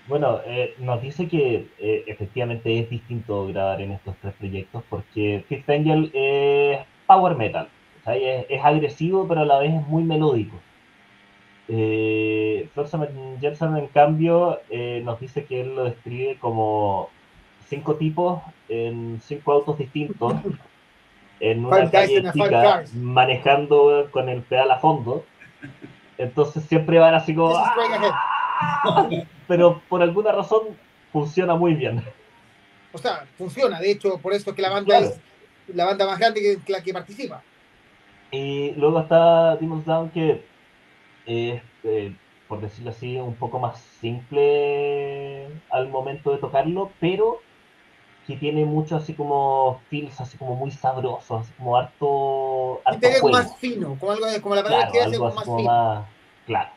Bueno, 0.08 0.40
eh, 0.44 0.74
nos 0.78 1.00
dice 1.00 1.28
que 1.28 1.68
eh, 1.78 2.04
efectivamente 2.08 2.80
es 2.80 2.90
distinto 2.90 3.46
grabar 3.46 3.80
en 3.80 3.92
estos 3.92 4.16
tres 4.20 4.34
proyectos 4.34 4.82
porque 4.90 5.44
Fifth 5.48 5.70
Angel 5.70 6.10
es 6.12 6.80
power 7.06 7.36
metal, 7.36 7.68
es, 8.06 8.46
es 8.48 8.64
agresivo 8.64 9.28
pero 9.28 9.42
a 9.42 9.46
la 9.46 9.60
vez 9.60 9.72
es 9.72 9.86
muy 9.86 10.02
melódico. 10.02 10.56
Eh, 11.68 12.68
Jetsam, 13.40 13.76
en 13.76 13.86
cambio, 13.88 14.60
eh, 14.68 15.00
nos 15.04 15.20
dice 15.20 15.44
que 15.44 15.60
él 15.60 15.76
lo 15.76 15.84
describe 15.84 16.36
como 16.40 17.08
cinco 17.68 17.94
tipos 17.94 18.42
en 18.68 19.20
cinco 19.22 19.52
autos 19.52 19.78
distintos 19.78 20.34
en 21.42 21.64
una 21.66 21.90
calle 21.90 22.22
chica 22.32 22.84
manejando 22.94 24.08
con 24.12 24.28
el 24.28 24.42
pedal 24.42 24.70
a 24.70 24.78
fondo. 24.78 25.24
Entonces 26.16 26.62
siempre 26.64 26.98
van 27.00 27.14
así 27.14 27.34
como... 27.34 27.52
"Ah", 27.56 29.08
pero 29.48 29.82
por 29.88 30.02
alguna 30.02 30.30
razón 30.30 30.60
funciona 31.12 31.56
muy 31.56 31.74
bien. 31.74 32.02
O 32.92 32.98
sea, 32.98 33.24
funciona. 33.36 33.80
De 33.80 33.90
hecho, 33.90 34.18
por 34.18 34.32
eso 34.32 34.50
es 34.50 34.56
que 34.56 34.62
la 34.62 34.70
banda 34.70 34.98
Claro. 34.98 35.06
es 35.06 35.74
la 35.74 35.84
banda 35.86 36.06
más 36.06 36.18
grande 36.18 36.40
que 36.64 36.72
la 36.72 36.80
que 36.80 36.92
participa. 36.92 37.42
Y 38.30 38.70
luego 38.76 39.00
está 39.00 39.56
Demon's 39.56 39.84
Down 39.84 40.10
que 40.10 40.44
es, 41.26 41.60
eh, 41.82 42.14
por 42.46 42.60
decirlo 42.60 42.90
así, 42.90 43.16
un 43.16 43.34
poco 43.34 43.58
más 43.58 43.80
simple 44.00 45.48
al 45.70 45.88
momento 45.88 46.30
de 46.30 46.38
tocarlo, 46.38 46.92
pero 47.00 47.40
que 48.26 48.36
tiene 48.36 48.64
mucho 48.64 48.96
así 48.96 49.14
como 49.14 49.80
feels 49.90 50.20
así 50.20 50.36
como 50.38 50.54
muy 50.54 50.70
sabrosos, 50.70 51.42
así 51.42 51.52
como 51.58 51.76
harto, 51.76 52.80
Y 52.86 52.88
harto 52.88 53.08
juego. 53.20 53.30
más 53.30 53.56
fino, 53.58 53.96
como 53.98 54.12
algo 54.12 54.26
como 54.42 54.54
la 54.54 54.62
palabra 54.62 54.88
Claro, 54.90 54.92
que 54.92 55.00
hace 55.16 55.18
más 55.18 55.44
como 55.44 55.56
fino. 55.58 55.70
más 55.70 56.06
claro. 56.46 56.70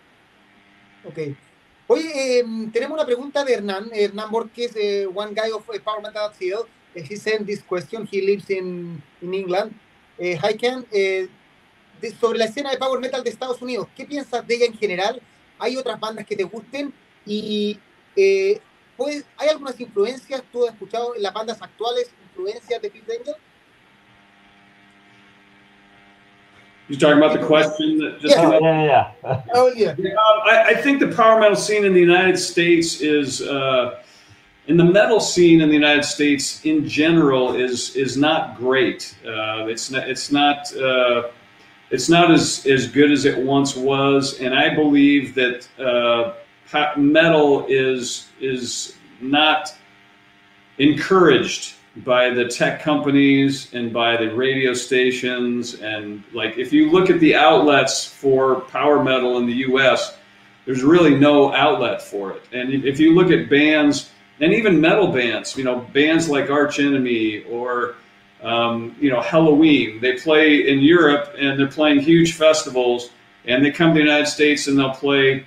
Ok. 1.08 1.20
Oye, 1.88 2.40
eh, 2.40 2.44
tenemos 2.74 2.96
una 2.98 3.06
pregunta 3.06 3.44
de 3.44 3.54
Hernán. 3.54 3.90
Hernán 3.94 4.32
Borges, 4.32 4.76
eh, 4.76 5.06
one 5.14 5.34
guy 5.36 5.52
of 5.52 5.64
eh, 5.72 5.80
Power 5.80 6.02
Metal. 6.02 6.32
Eh, 6.96 7.06
he 7.08 7.16
sent 7.16 7.46
this 7.46 7.62
question. 7.62 8.08
He 8.12 8.22
lives 8.22 8.50
in, 8.50 9.02
in 9.22 9.34
England. 9.34 9.72
Eh, 10.18 10.36
hi, 10.42 10.56
Ken. 10.58 10.84
Eh, 10.92 11.28
de- 12.02 12.12
sobre 12.16 12.40
la 12.40 12.46
escena 12.46 12.72
de 12.72 12.78
Power 12.78 13.00
Metal 13.00 13.24
de 13.24 13.30
Estados 13.30 13.62
Unidos, 13.62 13.88
¿qué 13.96 14.06
piensas 14.06 14.46
de 14.48 14.56
ella 14.56 14.66
en 14.66 14.74
general? 14.78 15.22
¿Hay 15.60 15.78
otras 15.78 16.00
bandas 16.00 16.26
que 16.26 16.36
te 16.36 16.44
gusten? 16.44 16.92
Y 17.26 17.80
eh, 18.16 18.60
pues, 18.98 19.26
¿hay 19.38 19.50
algunas 19.50 19.80
influencias? 19.80 20.44
¿Tú 20.52 20.66
has 20.66 20.74
escuchado 20.74 21.16
en 21.16 21.24
las 21.24 21.34
bandas 21.34 21.62
actuales 21.62 22.10
influencias 22.30 22.82
de 22.82 22.90
Fifth 22.90 23.10
Angel? 23.10 23.36
You're 26.88 27.00
talking 27.00 27.18
about 27.18 27.34
the 27.40 27.46
question 27.46 27.98
that 27.98 28.20
just 28.22 28.36
Yeah. 28.36 28.42
came 28.42 28.54
up? 28.54 28.62
yeah, 28.62 28.84
yeah, 28.86 29.12
yeah. 29.24 29.42
Oh, 29.56 29.72
yeah. 29.76 29.90
Um, 29.92 30.42
I, 30.46 30.64
I 30.68 30.76
think 30.76 31.00
the 31.00 31.08
power 31.08 31.40
metal 31.40 31.56
scene 31.56 31.84
in 31.84 31.94
the 31.94 32.00
United 32.00 32.38
States 32.38 33.02
is, 33.02 33.42
uh, 33.42 34.02
in 34.68 34.78
the 34.78 34.84
metal 34.84 35.20
scene 35.20 35.62
in 35.62 35.70
the 35.70 35.76
United 35.76 36.04
States 36.04 36.64
in 36.64 36.88
general 36.88 37.56
is 37.56 37.96
is 37.96 38.18
not 38.18 38.56
great. 38.58 39.16
Uh, 39.26 39.66
it's 39.68 39.90
not 39.92 40.08
it's 40.10 40.32
not 40.32 40.76
uh, 40.76 41.30
it's 41.92 42.10
not 42.10 42.32
as 42.32 42.66
as 42.66 42.88
good 42.88 43.12
as 43.12 43.26
it 43.26 43.38
once 43.38 43.76
was, 43.76 44.40
and 44.40 44.54
I 44.56 44.74
believe 44.76 45.36
that 45.36 45.68
uh, 45.80 46.34
pa- 46.34 46.45
metal 46.98 47.66
is 47.68 48.28
is 48.40 48.96
not 49.22 49.76
encouraged 50.78 51.76
by 51.98 52.30
the 52.30 52.46
tech 52.46 52.82
companies 52.82 53.74
and 53.74 53.94
by 53.94 54.18
the 54.18 54.34
radio 54.36 54.74
stations. 54.74 55.76
And 55.76 56.24
like 56.34 56.58
if 56.58 56.74
you 56.74 56.92
look 56.92 57.10
at 57.10 57.20
the 57.20 57.36
outlets 57.36 58.06
for 58.06 58.62
power 58.62 59.02
metal 59.04 59.38
in 59.38 59.46
the 59.46 59.54
US 59.70 60.18
there's 60.66 60.84
really 60.84 61.16
no 61.16 61.54
outlet 61.54 62.02
for 62.02 62.32
it. 62.32 62.42
And 62.52 62.84
if 62.86 63.00
you 63.00 63.14
look 63.14 63.30
at 63.32 63.50
bands 63.50 64.10
and 64.42 64.52
even 64.54 64.82
metal 64.82 65.08
bands 65.08 65.56
you 65.56 65.64
know 65.64 65.80
bands 65.94 66.28
like 66.28 66.50
Arch 66.50 66.80
Enemy 66.80 67.44
or 67.44 67.96
um, 68.44 68.96
you 69.00 69.10
know 69.10 69.22
Helloween 69.22 70.02
they 70.02 70.18
play 70.18 70.68
in 70.68 70.80
Europe 70.80 71.34
and 71.38 71.58
they're 71.58 71.68
playing 71.68 72.02
huge 72.02 72.34
festivals 72.34 73.12
and 73.46 73.64
they 73.64 73.72
come 73.72 73.94
to 73.94 73.94
the 73.94 74.06
United 74.06 74.28
States 74.28 74.68
and 74.68 74.78
they'll 74.78 74.94
play 74.94 75.46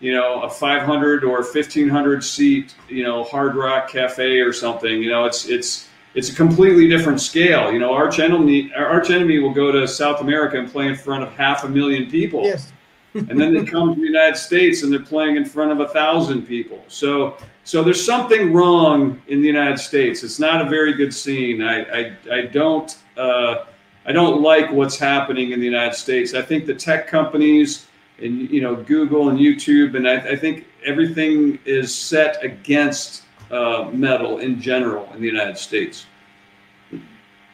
you 0.00 0.12
know, 0.12 0.42
a 0.42 0.50
500 0.50 1.24
or 1.24 1.42
1500 1.42 2.24
seat, 2.24 2.74
you 2.88 3.04
know, 3.04 3.22
hard 3.22 3.54
rock 3.54 3.88
cafe 3.90 4.40
or 4.40 4.52
something. 4.52 5.02
You 5.02 5.10
know, 5.10 5.26
it's 5.26 5.46
it's 5.46 5.88
it's 6.14 6.30
a 6.30 6.34
completely 6.34 6.88
different 6.88 7.20
scale. 7.20 7.70
You 7.70 7.78
know, 7.78 7.92
Arch 7.92 8.18
Enemy 8.18 8.72
Arch 8.74 9.10
Enemy 9.10 9.38
will 9.38 9.52
go 9.52 9.70
to 9.70 9.86
South 9.86 10.20
America 10.22 10.58
and 10.58 10.70
play 10.70 10.88
in 10.88 10.96
front 10.96 11.22
of 11.22 11.32
half 11.34 11.64
a 11.64 11.68
million 11.68 12.10
people. 12.10 12.44
Yes. 12.44 12.72
and 13.14 13.40
then 13.40 13.52
they 13.52 13.64
come 13.64 13.92
to 13.92 14.00
the 14.00 14.06
United 14.06 14.36
States 14.36 14.84
and 14.84 14.92
they're 14.92 15.00
playing 15.00 15.36
in 15.36 15.44
front 15.44 15.72
of 15.72 15.80
a 15.80 15.88
thousand 15.88 16.46
people. 16.46 16.82
So 16.88 17.36
so 17.64 17.84
there's 17.84 18.04
something 18.04 18.52
wrong 18.52 19.20
in 19.28 19.42
the 19.42 19.46
United 19.46 19.78
States. 19.78 20.24
It's 20.24 20.38
not 20.38 20.64
a 20.64 20.70
very 20.70 20.94
good 20.94 21.12
scene. 21.12 21.62
I 21.62 21.82
I, 21.82 22.16
I 22.32 22.40
don't 22.46 22.96
uh, 23.18 23.64
I 24.06 24.12
don't 24.12 24.40
like 24.40 24.72
what's 24.72 24.96
happening 24.96 25.52
in 25.52 25.60
the 25.60 25.66
United 25.66 25.94
States. 25.94 26.32
I 26.32 26.40
think 26.40 26.64
the 26.64 26.74
tech 26.74 27.06
companies 27.06 27.86
and 28.20 28.50
you 28.50 28.60
know 28.60 28.76
Google 28.76 29.28
and 29.28 29.38
YouTube, 29.38 29.96
and 29.96 30.08
I, 30.08 30.32
I 30.32 30.36
think 30.36 30.66
everything 30.84 31.58
is 31.64 31.94
set 31.94 32.42
against 32.44 33.24
uh, 33.50 33.90
metal 33.92 34.38
in 34.38 34.60
general 34.60 35.10
in 35.14 35.20
the 35.20 35.26
United 35.26 35.58
States. 35.58 36.06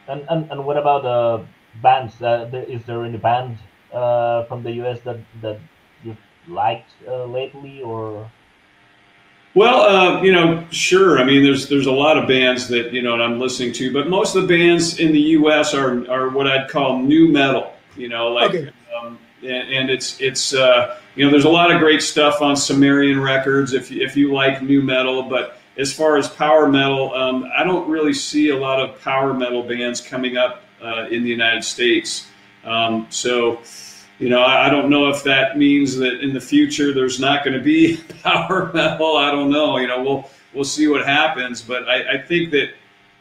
And 0.07 0.25
and, 0.29 0.51
and 0.51 0.65
what 0.65 0.77
about 0.77 1.05
uh, 1.05 1.43
bands? 1.81 2.21
Uh, 2.21 2.49
is 2.67 2.83
there 2.85 3.03
any 3.03 3.17
band 3.17 3.57
uh, 3.93 4.45
from 4.45 4.63
the 4.63 4.71
US 4.83 4.99
that 5.01 5.19
that 5.41 5.59
you've 6.03 6.17
liked 6.47 6.91
uh, 7.07 7.25
lately, 7.25 7.81
or? 7.81 8.29
Well, 9.55 9.81
uh, 9.81 10.21
you 10.21 10.31
know, 10.31 10.63
sure. 10.69 11.19
I 11.19 11.23
mean, 11.23 11.43
there's 11.43 11.67
there's 11.67 11.87
a 11.87 11.91
lot 11.91 12.17
of 12.17 12.27
bands 12.27 12.67
that 12.67 12.93
you 12.93 13.01
know 13.01 13.15
I'm 13.15 13.39
listening 13.39 13.73
to, 13.73 13.91
but 13.91 14.07
most 14.07 14.35
of 14.35 14.43
the 14.43 14.47
bands 14.47 14.99
in 14.99 15.11
the 15.11 15.21
U.S. 15.39 15.73
are 15.73 16.09
are 16.09 16.29
what 16.29 16.47
I'd 16.47 16.69
call 16.69 16.99
new 16.99 17.29
metal. 17.29 17.73
You 17.95 18.09
know, 18.09 18.27
like 18.27 18.51
okay. 18.51 18.71
And, 19.43 19.89
it's 19.89 20.19
it's 20.19 20.53
uh, 20.53 20.99
you 21.15 21.25
know 21.25 21.31
there's 21.31 21.45
a 21.45 21.49
lot 21.49 21.71
of 21.71 21.79
great 21.79 22.01
stuff 22.01 22.41
on 22.41 22.55
Sumerian 22.55 23.19
Records 23.19 23.73
if 23.73 23.91
if 23.91 24.15
you 24.15 24.33
like 24.33 24.61
new 24.61 24.81
metal, 24.81 25.23
but 25.23 25.57
as 25.77 25.93
far 25.93 26.17
as 26.17 26.27
power 26.27 26.67
metal, 26.67 27.13
um, 27.13 27.49
I 27.55 27.63
don't 27.63 27.87
really 27.87 28.13
see 28.13 28.49
a 28.49 28.57
lot 28.57 28.79
of 28.79 28.99
power 29.01 29.33
metal 29.33 29.61
bands 29.61 30.01
coming 30.01 30.37
up 30.37 30.63
uh, 30.81 31.07
in 31.11 31.23
the 31.23 31.29
United 31.29 31.63
States. 31.63 32.27
Um, 32.63 33.07
so, 33.09 33.59
you 34.19 34.29
know, 34.29 34.41
I, 34.41 34.67
I, 34.67 34.69
don't 34.69 34.89
know 34.89 35.07
if 35.07 35.23
that 35.23 35.57
means 35.57 35.95
that 35.97 36.21
in 36.21 36.33
the 36.33 36.41
future 36.41 36.93
there's 36.93 37.19
not 37.19 37.45
going 37.45 37.55
to 37.55 37.63
be 37.63 37.97
power 38.23 38.71
metal. 38.73 39.17
I 39.17 39.31
don't 39.31 39.49
know. 39.49 39.77
You 39.77 39.87
know, 39.87 40.03
we'll 40.03 40.29
we'll 40.53 40.65
see 40.65 40.87
what 40.87 41.05
happens. 41.05 41.61
But 41.61 41.87
I, 41.87 42.15
I 42.15 42.17
think 42.21 42.51
that 42.51 42.71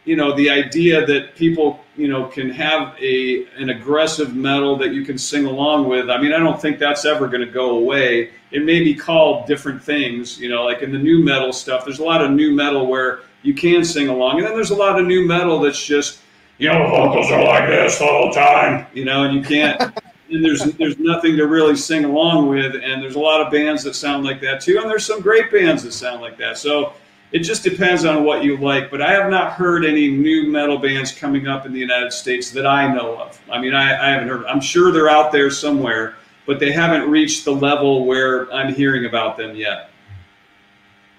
you 0.04 0.16
know 0.16 0.34
the 0.34 0.50
idea 0.50 1.04
that 1.06 1.36
people 1.36 1.84
you 1.96 2.08
know 2.08 2.26
can 2.26 2.50
have 2.50 2.94
a 3.00 3.46
an 3.56 3.70
aggressive 3.70 4.34
metal 4.34 4.76
that 4.76 4.92
you 4.92 5.04
can 5.04 5.16
sing 5.16 5.46
along 5.46 5.88
with 5.88 6.10
i 6.10 6.20
mean 6.20 6.32
i 6.32 6.38
don't 6.38 6.60
think 6.60 6.78
that's 6.78 7.04
ever 7.04 7.26
going 7.26 7.40
to 7.40 7.50
go 7.50 7.78
away. 7.78 8.30
It 8.52 8.64
may 8.64 8.82
be 8.82 8.94
called 8.94 9.46
different 9.46 9.82
things 9.82 10.38
you 10.40 10.48
know 10.48 10.64
like 10.64 10.82
in 10.82 10.92
the 10.92 10.98
new 10.98 11.22
metal 11.22 11.52
stuff 11.52 11.84
there's 11.84 11.98
a 11.98 12.04
lot 12.04 12.22
of 12.22 12.30
new 12.30 12.52
metal 12.52 12.86
where 12.86 13.20
you 13.42 13.54
can 13.54 13.84
sing 13.84 14.08
along 14.08 14.38
and 14.38 14.46
then 14.46 14.54
there's 14.54 14.70
a 14.70 14.76
lot 14.76 14.98
of 14.98 15.06
new 15.06 15.26
metal 15.26 15.60
that's 15.60 15.84
just 15.84 16.20
you 16.58 16.68
know 16.68 16.88
vocals 16.88 17.30
are 17.30 17.44
like 17.44 17.68
this 17.68 18.00
all 18.00 18.06
the 18.06 18.12
whole 18.12 18.32
time 18.32 18.86
you 18.94 19.04
know 19.04 19.24
and 19.24 19.34
you 19.34 19.42
can't 19.42 19.80
and 20.30 20.44
there's 20.44 20.64
there's 20.74 20.98
nothing 20.98 21.36
to 21.36 21.46
really 21.46 21.76
sing 21.76 22.04
along 22.04 22.48
with 22.48 22.74
and 22.74 23.02
there's 23.02 23.14
a 23.14 23.20
lot 23.20 23.40
of 23.40 23.52
bands 23.52 23.82
that 23.84 23.94
sound 23.94 24.24
like 24.24 24.40
that 24.40 24.60
too 24.60 24.78
and 24.78 24.88
there's 24.88 25.04
some 25.04 25.20
great 25.20 25.50
bands 25.52 25.82
that 25.82 25.92
sound 25.92 26.20
like 26.20 26.36
that. 26.38 26.58
So 26.58 26.94
it 27.32 27.40
just 27.40 27.62
depends 27.64 28.04
on 28.04 28.24
what 28.24 28.44
you 28.44 28.56
like. 28.56 28.90
But 28.90 29.02
I 29.02 29.12
have 29.12 29.30
not 29.30 29.52
heard 29.52 29.84
any 29.84 30.08
new 30.08 30.48
metal 30.48 30.78
bands 30.78 31.12
coming 31.12 31.48
up 31.48 31.66
in 31.66 31.72
the 31.72 31.78
United 31.78 32.12
States 32.12 32.50
that 32.52 32.66
I 32.66 32.92
know 32.92 33.16
of. 33.18 33.40
I 33.50 33.60
mean, 33.60 33.74
I, 33.74 33.92
I 34.06 34.10
haven't 34.10 34.28
heard. 34.28 34.46
I'm 34.46 34.60
sure 34.60 34.92
they're 34.92 35.08
out 35.08 35.32
there 35.32 35.50
somewhere, 35.50 36.14
but 36.46 36.60
they 36.60 36.72
haven't 36.72 37.10
reached 37.10 37.44
the 37.44 37.52
level 37.52 38.06
where 38.06 38.52
I'm 38.52 38.72
hearing 38.72 39.06
about 39.06 39.36
them 39.36 39.56
yet. 39.56 39.90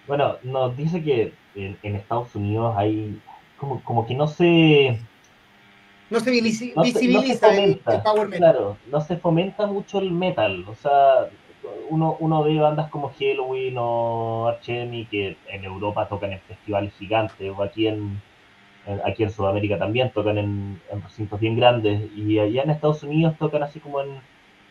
Bueno, 0.08 0.38
nos 0.44 0.76
dice 0.78 1.04
que 1.04 1.34
en, 1.56 1.78
en 1.84 1.96
Estados 1.96 2.34
Unidos 2.34 2.74
hay 2.78 3.20
como, 3.58 3.82
como 3.84 4.08
que 4.08 4.16
no 4.16 4.28
se 4.28 5.00
no 6.10 6.22
se 6.22 6.32
visibiliza, 6.32 6.76
no 6.78 6.86
se, 6.86 7.08
no 7.08 7.22
se 7.22 7.38
fomenta, 7.38 7.92
el, 7.92 7.98
el, 7.98 8.02
power 8.04 8.28
metal. 8.30 8.40
Claro, 8.40 8.78
no 8.90 9.02
se 9.02 9.18
fomenta 9.18 9.66
mucho 9.66 10.00
el 10.00 10.12
metal. 10.12 10.64
O 10.68 10.76
sea, 10.76 11.30
uno, 11.90 12.18
uno 12.20 12.44
ve 12.44 12.60
bandas 12.60 12.90
como 12.90 13.12
Halloween 13.18 13.76
o 13.78 14.48
Archemy 14.48 15.06
que 15.06 15.38
en 15.48 15.64
Europa 15.64 16.08
tocan 16.08 16.34
en 16.34 16.40
festivales 16.42 16.94
gigantes, 16.98 17.52
o 17.56 17.64
aquí 17.64 17.88
en, 17.88 18.22
aquí 19.06 19.24
en 19.24 19.32
Sudamérica 19.32 19.78
también 19.78 20.12
tocan 20.12 20.38
en, 20.38 20.82
recintos 21.04 21.40
bien 21.40 21.56
grandes, 21.56 22.10
y 22.16 22.40
allá 22.40 22.64
en 22.64 22.70
Estados 22.72 23.04
Unidos 23.04 23.36
tocan 23.38 23.64
así 23.64 23.80
como 23.80 24.02
en, 24.02 24.20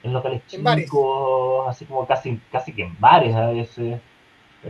locales 0.05 0.47
chicos, 0.47 1.67
así 1.69 1.85
como 1.85 2.07
casi, 2.07 2.41
casi 2.53 2.73
que 2.73 2.83
en 2.83 3.01
bares 3.01 3.35
a 3.35 3.49
veces. 3.49 4.01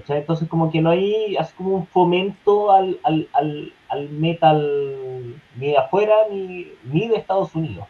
Entonces 0.09 0.49
como 0.49 0.71
que 0.71 0.81
no 0.81 0.91
hay 0.91 1.37
así 1.37 1.55
como 1.57 1.75
un 1.75 1.87
fomento 1.87 2.71
al, 2.73 2.99
al, 3.03 3.29
al, 3.33 3.73
al 3.89 4.09
metal 4.11 5.41
ni 5.57 5.69
de 5.69 5.79
afuera 5.79 6.15
ni, 6.31 6.67
ni 6.85 7.09
de 7.09 7.17
Estados 7.17 7.55
Unidos. 7.55 7.87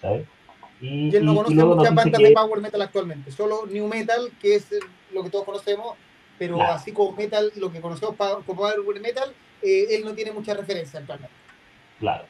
¿sabes? 0.00 0.26
Y, 0.80 1.14
él 1.14 1.24
no 1.24 1.34
conoce 1.34 1.54
muchas 1.54 1.94
bandas 1.94 2.20
de 2.20 2.32
power 2.32 2.60
metal 2.60 2.82
actualmente, 2.82 3.30
solo 3.32 3.66
new 3.66 3.88
metal, 3.88 4.30
que 4.40 4.54
es 4.54 4.68
lo 5.12 5.24
que 5.24 5.30
todos 5.30 5.44
conocemos, 5.44 5.96
pero 6.38 6.62
así 6.62 6.92
como 6.92 7.12
metal, 7.12 7.50
lo 7.56 7.72
que 7.72 7.80
conocemos 7.80 8.14
como 8.16 8.60
power 8.60 9.00
metal, 9.00 9.32
eh, 9.62 9.86
él 9.90 10.04
no 10.04 10.14
tiene 10.14 10.32
mucha 10.32 10.54
referencia 10.54 11.00
actualmente. 11.00 11.34
Claro. 11.98 12.24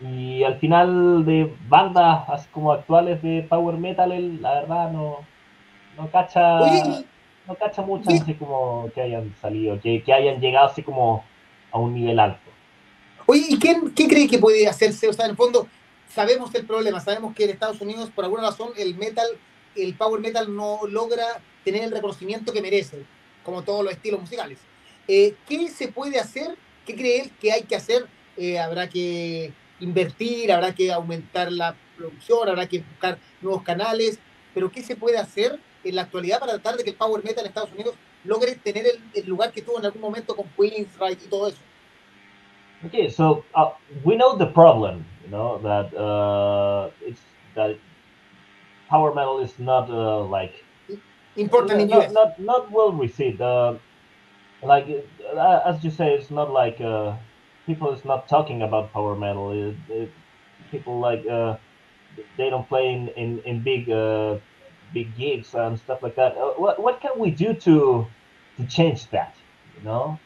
Y 0.00 0.42
al 0.42 0.58
final 0.58 1.24
de 1.24 1.54
bandas 1.68 2.28
así 2.28 2.48
como 2.50 2.72
actuales 2.72 3.22
de 3.22 3.46
power 3.48 3.76
metal, 3.76 4.10
él 4.10 4.42
la 4.42 4.54
verdad 4.54 4.90
no, 4.90 5.18
no 5.96 6.10
cacha, 6.10 6.58
no 7.46 7.54
cacha 7.54 7.82
muchas 7.82 8.20
así 8.20 8.34
como 8.34 8.90
que 8.92 9.02
hayan 9.02 9.32
salido, 9.40 9.80
que, 9.80 10.02
que 10.02 10.12
hayan 10.12 10.40
llegado 10.40 10.66
así 10.66 10.82
como 10.82 11.24
a 11.70 11.78
un 11.78 11.94
nivel 11.94 12.18
alto. 12.18 12.50
Oye, 13.26 13.46
¿y 13.48 13.58
qué, 13.58 13.76
qué 13.94 14.08
cree 14.08 14.28
que 14.28 14.38
puede 14.38 14.66
hacerse? 14.68 15.08
O 15.08 15.12
sea, 15.12 15.26
en 15.26 15.32
el 15.32 15.36
fondo, 15.36 15.66
sabemos 16.14 16.54
el 16.54 16.64
problema, 16.64 17.00
sabemos 17.00 17.34
que 17.34 17.44
en 17.44 17.50
Estados 17.50 17.80
Unidos, 17.80 18.10
por 18.14 18.24
alguna 18.24 18.44
razón, 18.44 18.70
el 18.76 18.94
metal, 18.94 19.26
el 19.74 19.94
power 19.94 20.20
metal 20.20 20.54
no 20.54 20.80
logra 20.88 21.26
tener 21.64 21.82
el 21.82 21.90
reconocimiento 21.90 22.52
que 22.52 22.62
merece, 22.62 23.04
como 23.42 23.62
todos 23.62 23.84
los 23.84 23.92
estilos 23.92 24.20
musicales. 24.20 24.58
Eh, 25.08 25.34
¿Qué 25.48 25.68
se 25.68 25.88
puede 25.88 26.18
hacer? 26.20 26.56
¿Qué 26.86 26.94
cree 26.94 27.22
él 27.22 27.32
que 27.40 27.52
hay 27.52 27.62
que 27.62 27.74
hacer? 27.74 28.06
Eh, 28.36 28.58
habrá 28.58 28.88
que 28.88 29.52
invertir, 29.80 30.52
habrá 30.52 30.74
que 30.74 30.92
aumentar 30.92 31.50
la 31.50 31.74
producción, 31.96 32.48
habrá 32.48 32.68
que 32.68 32.80
buscar 32.80 33.18
nuevos 33.40 33.62
canales, 33.62 34.18
pero 34.54 34.70
¿qué 34.70 34.82
se 34.82 34.94
puede 34.94 35.18
hacer 35.18 35.58
en 35.82 35.96
la 35.96 36.02
actualidad 36.02 36.38
para 36.38 36.52
tratar 36.52 36.76
de 36.76 36.84
que 36.84 36.90
el 36.90 36.96
power 36.96 37.24
metal 37.24 37.44
en 37.44 37.48
Estados 37.48 37.72
Unidos 37.72 37.96
logre 38.22 38.54
tener 38.54 38.86
el, 39.12 39.26
lugar 39.26 39.52
que 39.52 39.62
tuvo 39.62 39.78
en 39.80 39.86
algún 39.86 40.00
momento 40.00 40.36
con 40.36 40.46
Queen's 40.56 40.96
Right 40.98 41.20
y 41.22 41.28
todo 41.28 41.48
eso? 41.48 41.58
Okay, 42.86 43.10
so 43.10 43.44
uh, 43.54 43.70
we 44.04 44.14
know 44.14 44.36
the 44.36 44.46
problem. 44.46 45.04
Know 45.34 45.58
that 45.62 45.94
uh, 45.96 46.90
it's 47.00 47.20
that 47.56 47.78
power 48.88 49.14
metal 49.14 49.40
is 49.40 49.58
not 49.58 49.90
uh, 49.90 50.24
like 50.24 50.54
important 51.36 51.80
in 51.80 51.88
not, 51.88 52.12
not, 52.12 52.38
not 52.40 52.70
well 52.72 52.92
received. 52.92 53.40
Uh, 53.40 53.78
like 54.62 54.86
uh, 55.36 55.60
as 55.66 55.84
you 55.84 55.90
say, 55.90 56.14
it's 56.14 56.30
not 56.30 56.50
like 56.50 56.80
uh, 56.80 57.16
people 57.66 57.92
is 57.92 58.04
not 58.04 58.28
talking 58.28 58.62
about 58.62 58.92
power 58.92 59.16
metal. 59.16 59.52
It, 59.52 59.76
it, 59.88 60.12
people 60.70 61.00
like 61.00 61.26
uh, 61.26 61.58
they 62.36 62.50
don't 62.50 62.68
play 62.68 62.92
in 62.92 63.08
in, 63.10 63.40
in 63.40 63.62
big 63.62 63.90
uh, 63.90 64.38
big 64.92 65.16
gigs 65.16 65.54
and 65.54 65.78
stuff 65.78 66.02
like 66.02 66.16
that. 66.16 66.36
Uh, 66.36 66.54
what 66.56 66.82
what 66.82 67.00
can 67.00 67.18
we 67.18 67.30
do 67.30 67.54
to 67.54 68.06
to 68.56 68.66
change 68.66 69.10
that? 69.10 69.36
You 69.76 69.82
know. 69.82 70.20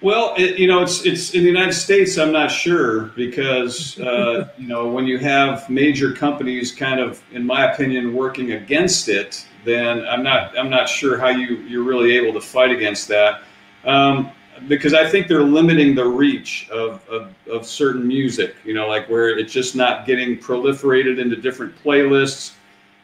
Well, 0.00 0.34
it, 0.36 0.58
you 0.58 0.68
know, 0.68 0.82
it's 0.82 1.04
it's 1.04 1.34
in 1.34 1.42
the 1.42 1.48
United 1.48 1.72
States. 1.72 2.18
I'm 2.18 2.30
not 2.30 2.50
sure 2.50 3.06
because 3.16 3.98
uh, 4.00 4.48
you 4.56 4.68
know 4.68 4.88
when 4.88 5.06
you 5.06 5.18
have 5.18 5.68
major 5.68 6.12
companies, 6.12 6.72
kind 6.72 7.00
of, 7.00 7.22
in 7.32 7.44
my 7.44 7.72
opinion, 7.72 8.14
working 8.14 8.52
against 8.52 9.08
it, 9.08 9.46
then 9.64 10.06
I'm 10.06 10.22
not 10.22 10.56
I'm 10.56 10.70
not 10.70 10.88
sure 10.88 11.18
how 11.18 11.28
you 11.28 11.56
you're 11.68 11.82
really 11.82 12.16
able 12.16 12.32
to 12.34 12.40
fight 12.40 12.70
against 12.70 13.08
that. 13.08 13.42
Um, 13.84 14.30
because 14.66 14.92
I 14.92 15.08
think 15.08 15.28
they're 15.28 15.42
limiting 15.42 15.94
the 15.94 16.04
reach 16.04 16.68
of, 16.70 17.06
of, 17.08 17.32
of 17.48 17.64
certain 17.64 18.06
music, 18.06 18.56
you 18.64 18.74
know, 18.74 18.88
like 18.88 19.08
where 19.08 19.38
it's 19.38 19.52
just 19.52 19.76
not 19.76 20.04
getting 20.04 20.36
proliferated 20.36 21.20
into 21.20 21.36
different 21.36 21.76
playlists. 21.84 22.54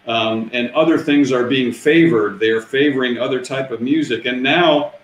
Um, 0.06 0.50
and 0.52 0.70
other 0.72 0.98
things 0.98 1.30
are 1.30 1.44
being 1.44 1.72
favored. 1.72 2.40
They're 2.40 2.60
favoring 2.60 3.18
other 3.18 3.40
type 3.40 3.70
of 3.70 3.80
music. 3.80 4.26
And 4.26 4.42
now 4.42 4.94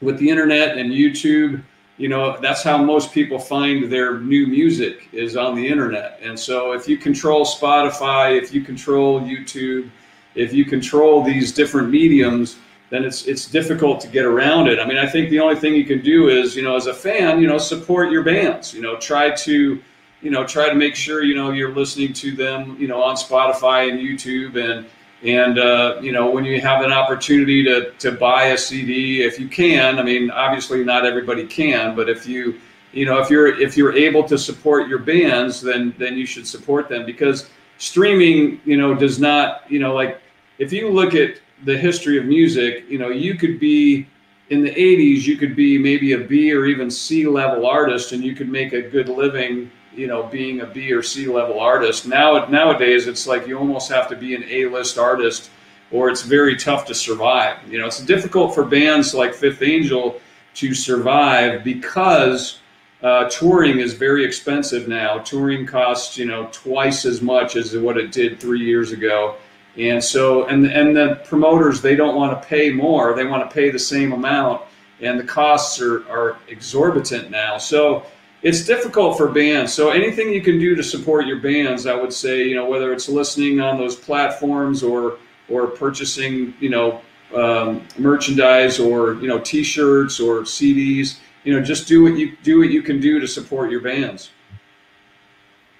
with 0.00 0.18
the 0.18 0.28
internet 0.28 0.78
and 0.78 0.90
YouTube, 0.90 1.62
you 1.96 2.08
know, 2.08 2.38
that's 2.40 2.62
how 2.62 2.78
most 2.78 3.12
people 3.12 3.38
find 3.38 3.90
their 3.90 4.20
new 4.20 4.46
music 4.46 5.08
is 5.12 5.36
on 5.36 5.56
the 5.56 5.66
internet. 5.66 6.20
And 6.22 6.38
so 6.38 6.72
if 6.72 6.88
you 6.88 6.96
control 6.96 7.44
Spotify, 7.44 8.40
if 8.40 8.54
you 8.54 8.62
control 8.62 9.20
YouTube, 9.20 9.90
if 10.36 10.52
you 10.52 10.64
control 10.64 11.22
these 11.24 11.52
different 11.52 11.90
mediums, 11.90 12.56
then 12.90 13.04
it's 13.04 13.26
it's 13.26 13.46
difficult 13.46 14.00
to 14.00 14.08
get 14.08 14.24
around 14.24 14.68
it. 14.68 14.78
I 14.78 14.86
mean, 14.86 14.96
I 14.96 15.06
think 15.06 15.28
the 15.30 15.40
only 15.40 15.56
thing 15.56 15.74
you 15.74 15.84
can 15.84 16.00
do 16.00 16.28
is, 16.28 16.56
you 16.56 16.62
know, 16.62 16.76
as 16.76 16.86
a 16.86 16.94
fan, 16.94 17.40
you 17.40 17.48
know, 17.48 17.58
support 17.58 18.10
your 18.10 18.22
bands. 18.22 18.72
You 18.72 18.80
know, 18.80 18.96
try 18.96 19.30
to, 19.30 19.82
you 20.22 20.30
know, 20.30 20.46
try 20.46 20.68
to 20.68 20.74
make 20.74 20.94
sure 20.94 21.22
you 21.22 21.34
know 21.34 21.50
you're 21.50 21.74
listening 21.74 22.12
to 22.14 22.34
them, 22.34 22.76
you 22.78 22.86
know, 22.86 23.02
on 23.02 23.16
Spotify 23.16 23.90
and 23.90 23.98
YouTube 23.98 24.56
and 24.56 24.86
and 25.24 25.58
uh, 25.58 25.98
you 26.00 26.12
know, 26.12 26.30
when 26.30 26.44
you 26.44 26.60
have 26.60 26.84
an 26.84 26.92
opportunity 26.92 27.64
to 27.64 27.90
to 27.92 28.12
buy 28.12 28.46
a 28.46 28.58
CD, 28.58 29.22
if 29.22 29.38
you 29.38 29.48
can, 29.48 29.98
I 29.98 30.02
mean, 30.02 30.30
obviously 30.30 30.84
not 30.84 31.04
everybody 31.04 31.46
can, 31.46 31.96
but 31.96 32.08
if 32.08 32.26
you 32.26 32.60
you 32.92 33.04
know 33.04 33.18
if 33.18 33.28
you're 33.28 33.60
if 33.60 33.76
you're 33.76 33.92
able 33.92 34.22
to 34.24 34.38
support 34.38 34.88
your 34.88 35.00
bands, 35.00 35.60
then 35.60 35.94
then 35.98 36.16
you 36.16 36.24
should 36.24 36.46
support 36.46 36.88
them. 36.88 37.04
Because 37.04 37.50
streaming, 37.78 38.60
you 38.64 38.76
know, 38.76 38.94
does 38.94 39.18
not 39.18 39.70
you 39.70 39.80
know 39.80 39.92
like 39.92 40.20
if 40.58 40.72
you 40.72 40.90
look 40.90 41.14
at 41.14 41.40
the 41.64 41.76
history 41.76 42.18
of 42.18 42.24
music, 42.24 42.84
you 42.88 42.98
know, 42.98 43.08
you 43.08 43.34
could 43.34 43.58
be 43.58 44.06
in 44.50 44.62
the 44.62 44.70
80s, 44.70 45.26
you 45.26 45.36
could 45.36 45.56
be 45.56 45.76
maybe 45.76 46.12
a 46.12 46.18
B 46.18 46.52
or 46.52 46.66
even 46.66 46.90
C 46.90 47.26
level 47.26 47.66
artist 47.66 48.12
and 48.12 48.22
you 48.22 48.34
could 48.34 48.48
make 48.48 48.72
a 48.72 48.82
good 48.82 49.08
living 49.08 49.70
you 49.98 50.06
know 50.06 50.22
being 50.22 50.60
a 50.60 50.66
B 50.66 50.92
or 50.92 51.02
C 51.02 51.26
level 51.26 51.58
artist. 51.58 52.06
Now 52.06 52.46
nowadays 52.46 53.08
it's 53.08 53.26
like 53.26 53.46
you 53.48 53.58
almost 53.58 53.90
have 53.90 54.08
to 54.08 54.16
be 54.16 54.34
an 54.36 54.44
A 54.48 54.66
list 54.66 54.96
artist, 54.96 55.50
or 55.90 56.08
it's 56.08 56.22
very 56.22 56.56
tough 56.56 56.86
to 56.86 56.94
survive. 56.94 57.56
You 57.70 57.78
know, 57.78 57.86
it's 57.86 58.00
difficult 58.00 58.54
for 58.54 58.64
bands 58.64 59.12
like 59.12 59.34
Fifth 59.34 59.60
Angel 59.60 60.20
to 60.54 60.74
survive 60.74 61.64
because 61.64 62.60
uh, 63.02 63.28
touring 63.28 63.80
is 63.80 63.94
very 63.94 64.24
expensive 64.24 64.86
now. 64.86 65.18
Touring 65.18 65.66
costs 65.66 66.16
you 66.16 66.26
know 66.26 66.48
twice 66.52 67.04
as 67.04 67.20
much 67.20 67.56
as 67.56 67.76
what 67.76 67.98
it 67.98 68.12
did 68.12 68.38
three 68.38 68.64
years 68.64 68.92
ago. 68.92 69.34
And 69.76 70.02
so, 70.02 70.46
and 70.46 70.66
and 70.66 70.96
the 70.96 71.20
promoters 71.24 71.80
they 71.80 71.96
don't 71.96 72.14
want 72.14 72.40
to 72.40 72.48
pay 72.48 72.70
more; 72.70 73.14
they 73.14 73.24
want 73.24 73.48
to 73.48 73.52
pay 73.52 73.70
the 73.70 73.78
same 73.78 74.12
amount, 74.12 74.62
and 75.00 75.18
the 75.18 75.24
costs 75.24 75.80
are 75.80 76.08
are 76.08 76.38
exorbitant 76.48 77.30
now. 77.30 77.58
So, 77.58 78.04
it's 78.42 78.64
difficult 78.64 79.16
for 79.16 79.28
bands. 79.28 79.72
So 79.72 79.90
anything 79.90 80.32
you 80.32 80.40
can 80.40 80.58
do 80.58 80.74
to 80.74 80.82
support 80.82 81.26
your 81.26 81.40
bands, 81.40 81.86
I 81.86 81.94
would 81.94 82.12
say, 82.12 82.44
you 82.44 82.54
know, 82.54 82.68
whether 82.68 82.92
it's 82.92 83.08
listening 83.08 83.60
on 83.60 83.78
those 83.78 83.96
platforms 83.96 84.82
or 84.82 85.18
or 85.48 85.66
purchasing, 85.66 86.54
you 86.60 86.68
know, 86.68 87.00
um, 87.34 87.86
merchandise 87.98 88.78
or 88.78 89.14
you 89.14 89.28
know 89.28 89.38
T-shirts 89.38 90.20
or 90.20 90.42
CDs, 90.42 91.18
you 91.44 91.54
know, 91.54 91.62
just 91.62 91.88
do 91.88 92.02
what 92.02 92.16
you 92.16 92.36
do 92.42 92.58
what 92.58 92.70
you 92.70 92.82
can 92.82 93.00
do 93.00 93.20
to 93.20 93.26
support 93.26 93.70
your 93.70 93.80
bands. 93.80 94.30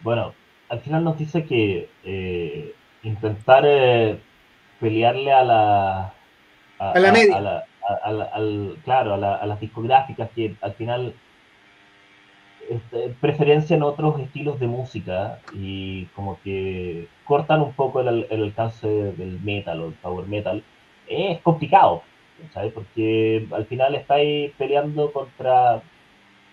Bueno, 0.01 0.35
al 0.71 0.81
final 0.81 1.03
nos 1.05 1.19
dice 1.19 1.45
que 1.45 1.89
eh, 2.05 2.75
intentar 3.03 3.65
eh, 3.67 4.19
pelearle 4.81 5.33
a 5.33 5.45
la 5.45 6.15
a, 6.79 6.93
a 6.93 7.01
la 7.01 7.13
media, 7.13 7.37
a, 7.37 7.41
la, 7.41 7.65
a, 8.05 8.13
la, 8.13 8.25
al, 8.25 8.79
claro, 8.85 9.15
a, 9.15 9.47
las 9.47 9.61
discográficas 9.61 10.31
que 10.35 10.55
al 10.61 10.75
final 10.75 11.15
este, 12.69 13.15
preferencia 13.21 13.77
en 13.77 13.83
otros 13.83 14.21
estilos 14.21 14.61
de 14.61 14.67
música 14.67 15.41
y 15.55 16.05
como 16.15 16.39
que 16.43 17.09
cortan 17.25 17.63
un 17.63 17.73
poco 17.73 18.01
el, 18.01 18.27
alcance 18.31 18.87
del 18.87 19.41
metal 19.41 19.81
o 19.81 19.87
el 19.89 19.95
power 19.95 20.27
metal, 20.27 20.63
es 21.07 21.41
complicado, 21.41 22.03
¿sabes? 22.53 22.73
Porque 22.73 23.47
al 23.53 23.65
final 23.67 23.95
estáis 23.95 24.53
peleando 24.59 25.11
contra, 25.13 25.83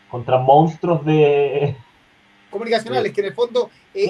contra 0.09 0.37
monstruos 0.37 1.03
de... 1.05 1.75
Comunicacionales, 2.49 3.11
que 3.11 3.19
en 3.19 3.27
el 3.27 3.33
fondo 3.33 3.69
eh, 3.93 4.07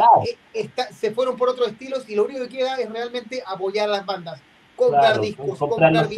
eh, 0.53 0.69
se 0.91 1.11
fueron 1.11 1.35
por 1.35 1.49
otros 1.49 1.69
estilos 1.69 2.07
y 2.07 2.15
lo 2.15 2.25
único 2.25 2.41
que 2.41 2.57
queda 2.57 2.75
es 2.79 2.87
realmente 2.87 3.41
apoyar 3.47 3.89
a 3.89 3.93
las 3.93 4.05
bandas, 4.05 4.39
comprar 4.75 5.19
discos, 5.19 5.57
comprar, 5.57 5.91
comprar 5.91 6.09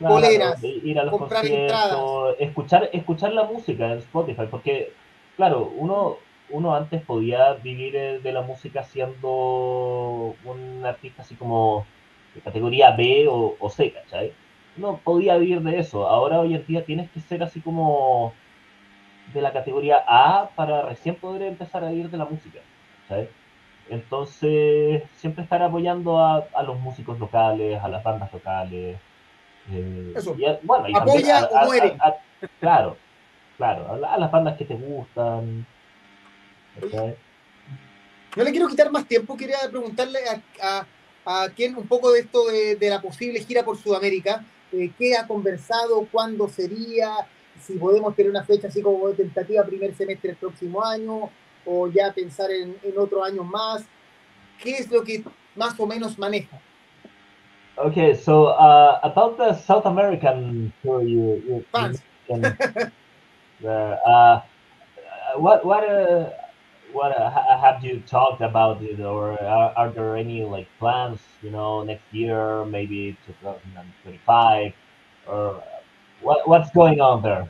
boleras, 0.00 0.62
ir 0.62 0.98
a 0.98 1.04
los 1.04 1.12
comprar 1.12 1.40
conciertos, 1.40 2.36
escuchar, 2.38 2.90
escuchar 2.92 3.32
la 3.32 3.44
música 3.44 3.92
en 3.92 3.98
Spotify, 3.98 4.46
porque, 4.50 4.92
claro, 5.36 5.72
uno, 5.76 6.16
uno 6.50 6.74
antes 6.74 7.02
podía 7.02 7.54
vivir 7.54 7.96
eh, 7.96 8.20
de 8.20 8.32
la 8.32 8.42
música 8.42 8.82
siendo 8.84 10.34
un 10.44 10.82
artista 10.84 11.22
así 11.22 11.34
como 11.34 11.86
de 12.34 12.40
categoría 12.40 12.92
B 12.92 13.26
o, 13.28 13.56
o 13.58 13.70
C, 13.70 13.92
¿cachai? 13.92 14.32
No 14.76 14.98
podía 14.98 15.36
vivir 15.36 15.60
de 15.62 15.78
eso. 15.80 16.06
Ahora, 16.06 16.40
hoy 16.40 16.54
en 16.54 16.64
día, 16.66 16.84
tienes 16.84 17.10
que 17.10 17.20
ser 17.20 17.42
así 17.42 17.60
como 17.60 18.32
de 19.34 19.42
la 19.42 19.52
categoría 19.52 20.04
A 20.06 20.50
para 20.54 20.82
recién 20.82 21.16
poder 21.16 21.42
empezar 21.42 21.84
a 21.84 21.90
vivir 21.90 22.10
de 22.10 22.18
la 22.18 22.24
música, 22.24 22.60
¿sabes? 23.08 23.28
Entonces, 23.90 25.02
siempre 25.16 25.44
estar 25.44 25.62
apoyando 25.62 26.18
a, 26.18 26.46
a 26.54 26.62
los 26.62 26.78
músicos 26.78 27.18
locales, 27.18 27.82
a 27.82 27.88
las 27.88 28.02
bandas 28.04 28.32
locales, 28.32 28.98
eh, 29.70 30.12
Eso. 30.16 30.36
bueno, 30.62 30.98
Apoya 30.98 31.46
o 31.46 31.64
muere. 31.66 31.96
claro, 32.60 32.96
claro, 33.56 33.92
a, 33.92 34.18
las 34.18 34.30
bandas 34.30 34.56
que 34.56 34.64
te 34.64 34.74
gustan. 34.74 35.66
No 38.36 38.44
le 38.44 38.50
quiero 38.50 38.68
quitar 38.68 38.90
más 38.90 39.06
tiempo, 39.06 39.36
quería 39.36 39.58
preguntarle 39.70 40.20
a, 40.28 40.86
a, 41.24 41.44
a 41.44 41.48
quién 41.50 41.76
un 41.76 41.86
poco 41.86 42.12
de 42.12 42.20
esto 42.20 42.46
de, 42.46 42.76
de, 42.76 42.90
la 42.90 43.00
posible 43.00 43.40
gira 43.40 43.64
por 43.64 43.76
Sudamérica. 43.76 44.44
Eh, 44.72 44.92
¿Qué 44.98 45.16
ha 45.16 45.26
conversado? 45.26 46.06
¿Cuándo 46.10 46.48
sería? 46.48 47.26
Si 47.60 47.74
podemos 47.74 48.14
tener 48.14 48.30
una 48.30 48.44
fecha 48.44 48.68
así 48.68 48.80
como 48.82 49.08
tentativa 49.10 49.64
primer 49.64 49.94
semestre 49.94 50.28
del 50.30 50.36
próximo 50.36 50.84
año 50.84 51.30
o 51.64 51.88
ya 51.88 52.12
pensar 52.12 52.50
en, 52.50 52.76
en 52.82 52.98
otro 52.98 53.24
año 53.24 53.42
más. 53.42 53.84
¿Qué 54.62 54.70
es 54.70 54.90
lo 54.90 55.02
que 55.02 55.24
más 55.56 55.78
o 55.78 55.86
menos 55.86 56.18
maneja? 56.18 56.60
Okay, 57.78 58.16
so 58.16 58.46
uh, 58.46 58.98
about 59.04 59.36
the 59.36 59.54
South 59.54 59.86
American 59.86 60.72
tour, 60.82 61.02
you, 61.02 61.40
you, 61.46 61.64
you 62.28 62.54
uh, 63.64 63.68
uh, 63.68 64.42
what 65.36 65.64
what 65.64 65.84
uh, 65.84 66.30
what 66.92 67.16
uh, 67.16 67.30
have 67.60 67.84
you 67.84 68.00
talked 68.00 68.40
about 68.40 68.82
it, 68.82 68.98
or 68.98 69.40
are, 69.40 69.72
are, 69.76 69.90
there 69.90 70.16
any 70.16 70.44
like 70.44 70.66
plans? 70.80 71.20
You 71.40 71.50
know, 71.50 71.84
next 71.84 72.02
year, 72.10 72.64
maybe 72.64 73.16
2025, 73.26 74.72
or 75.28 75.62
what 76.20 76.48
what's 76.48 76.70
going 76.72 77.00
on 77.00 77.22
there? 77.22 77.48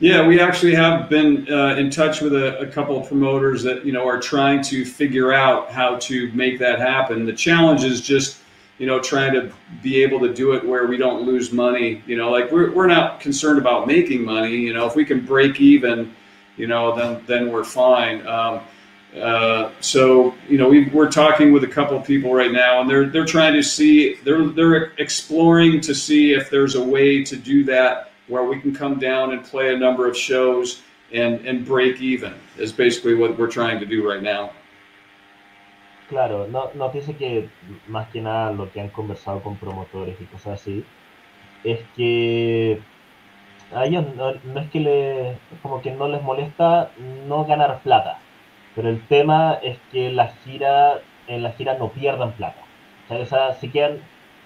Yeah, 0.00 0.26
we 0.26 0.40
actually 0.40 0.74
have 0.74 1.08
been 1.08 1.46
uh, 1.52 1.76
in 1.76 1.90
touch 1.90 2.20
with 2.20 2.32
a, 2.32 2.58
a, 2.60 2.66
couple 2.66 3.00
of 3.00 3.08
promoters 3.08 3.62
that 3.64 3.84
you 3.84 3.92
know 3.92 4.06
are 4.06 4.20
trying 4.20 4.60
to 4.62 4.84
figure 4.84 5.32
out 5.32 5.70
how 5.70 5.96
to 5.98 6.32
make 6.32 6.58
that 6.58 6.80
happen. 6.80 7.26
The 7.26 7.32
challenge 7.32 7.84
is 7.84 8.00
just 8.00 8.37
you 8.78 8.86
know, 8.86 9.00
trying 9.00 9.34
to 9.34 9.52
be 9.82 10.02
able 10.02 10.20
to 10.20 10.32
do 10.32 10.52
it 10.52 10.64
where 10.64 10.86
we 10.86 10.96
don't 10.96 11.22
lose 11.22 11.52
money. 11.52 12.02
You 12.06 12.16
know, 12.16 12.30
like 12.30 12.50
we're, 12.50 12.72
we're 12.72 12.86
not 12.86 13.20
concerned 13.20 13.58
about 13.58 13.86
making 13.86 14.24
money. 14.24 14.56
You 14.56 14.72
know, 14.72 14.86
if 14.86 14.94
we 14.94 15.04
can 15.04 15.24
break 15.24 15.60
even, 15.60 16.14
you 16.56 16.66
know, 16.66 16.94
then 16.96 17.22
then 17.26 17.52
we're 17.52 17.64
fine. 17.64 18.26
Um, 18.26 18.60
uh, 19.20 19.70
so 19.80 20.34
you 20.48 20.58
know, 20.58 20.68
we, 20.68 20.88
we're 20.90 21.10
talking 21.10 21.52
with 21.52 21.64
a 21.64 21.68
couple 21.68 21.96
of 21.96 22.06
people 22.06 22.32
right 22.32 22.52
now, 22.52 22.80
and 22.80 22.88
they're 22.88 23.06
they're 23.06 23.24
trying 23.24 23.54
to 23.54 23.62
see 23.62 24.14
they're 24.24 24.46
they're 24.46 24.92
exploring 24.98 25.80
to 25.80 25.94
see 25.94 26.32
if 26.32 26.50
there's 26.50 26.76
a 26.76 26.82
way 26.82 27.24
to 27.24 27.36
do 27.36 27.64
that 27.64 28.10
where 28.28 28.44
we 28.44 28.60
can 28.60 28.74
come 28.74 28.98
down 28.98 29.32
and 29.32 29.42
play 29.42 29.74
a 29.74 29.78
number 29.78 30.06
of 30.06 30.16
shows 30.16 30.82
and 31.12 31.44
and 31.46 31.64
break 31.64 32.00
even. 32.00 32.34
Is 32.58 32.72
basically 32.72 33.14
what 33.14 33.36
we're 33.38 33.50
trying 33.50 33.80
to 33.80 33.86
do 33.86 34.08
right 34.08 34.22
now. 34.22 34.52
Claro, 36.08 36.46
no, 36.48 36.70
nos 36.74 36.92
dice 36.92 37.16
que 37.16 37.48
más 37.86 38.08
que 38.08 38.20
nada 38.22 38.50
lo 38.52 38.70
que 38.72 38.80
han 38.80 38.88
conversado 38.88 39.42
con 39.42 39.56
promotores 39.56 40.18
y 40.20 40.24
cosas 40.24 40.60
así, 40.60 40.84
es 41.64 41.80
que 41.96 42.80
a 43.74 43.84
ellos 43.84 44.04
no, 44.16 44.30
es 44.30 44.70
que 44.70 44.80
le, 44.80 45.38
como 45.62 45.82
que 45.82 45.90
no 45.90 46.08
les 46.08 46.22
molesta 46.22 46.90
no 47.26 47.44
ganar 47.44 47.80
plata, 47.80 48.18
pero 48.74 48.88
el 48.88 49.06
tema 49.06 49.58
es 49.62 49.78
que 49.92 50.10
la 50.10 50.28
gira, 50.28 51.00
en 51.26 51.42
la 51.42 51.52
gira 51.52 51.74
no 51.74 51.90
pierdan 51.90 52.32
plata. 52.32 52.62
O 53.10 53.26
sea, 53.26 53.54
si 53.54 53.68
quedan, 53.70 53.98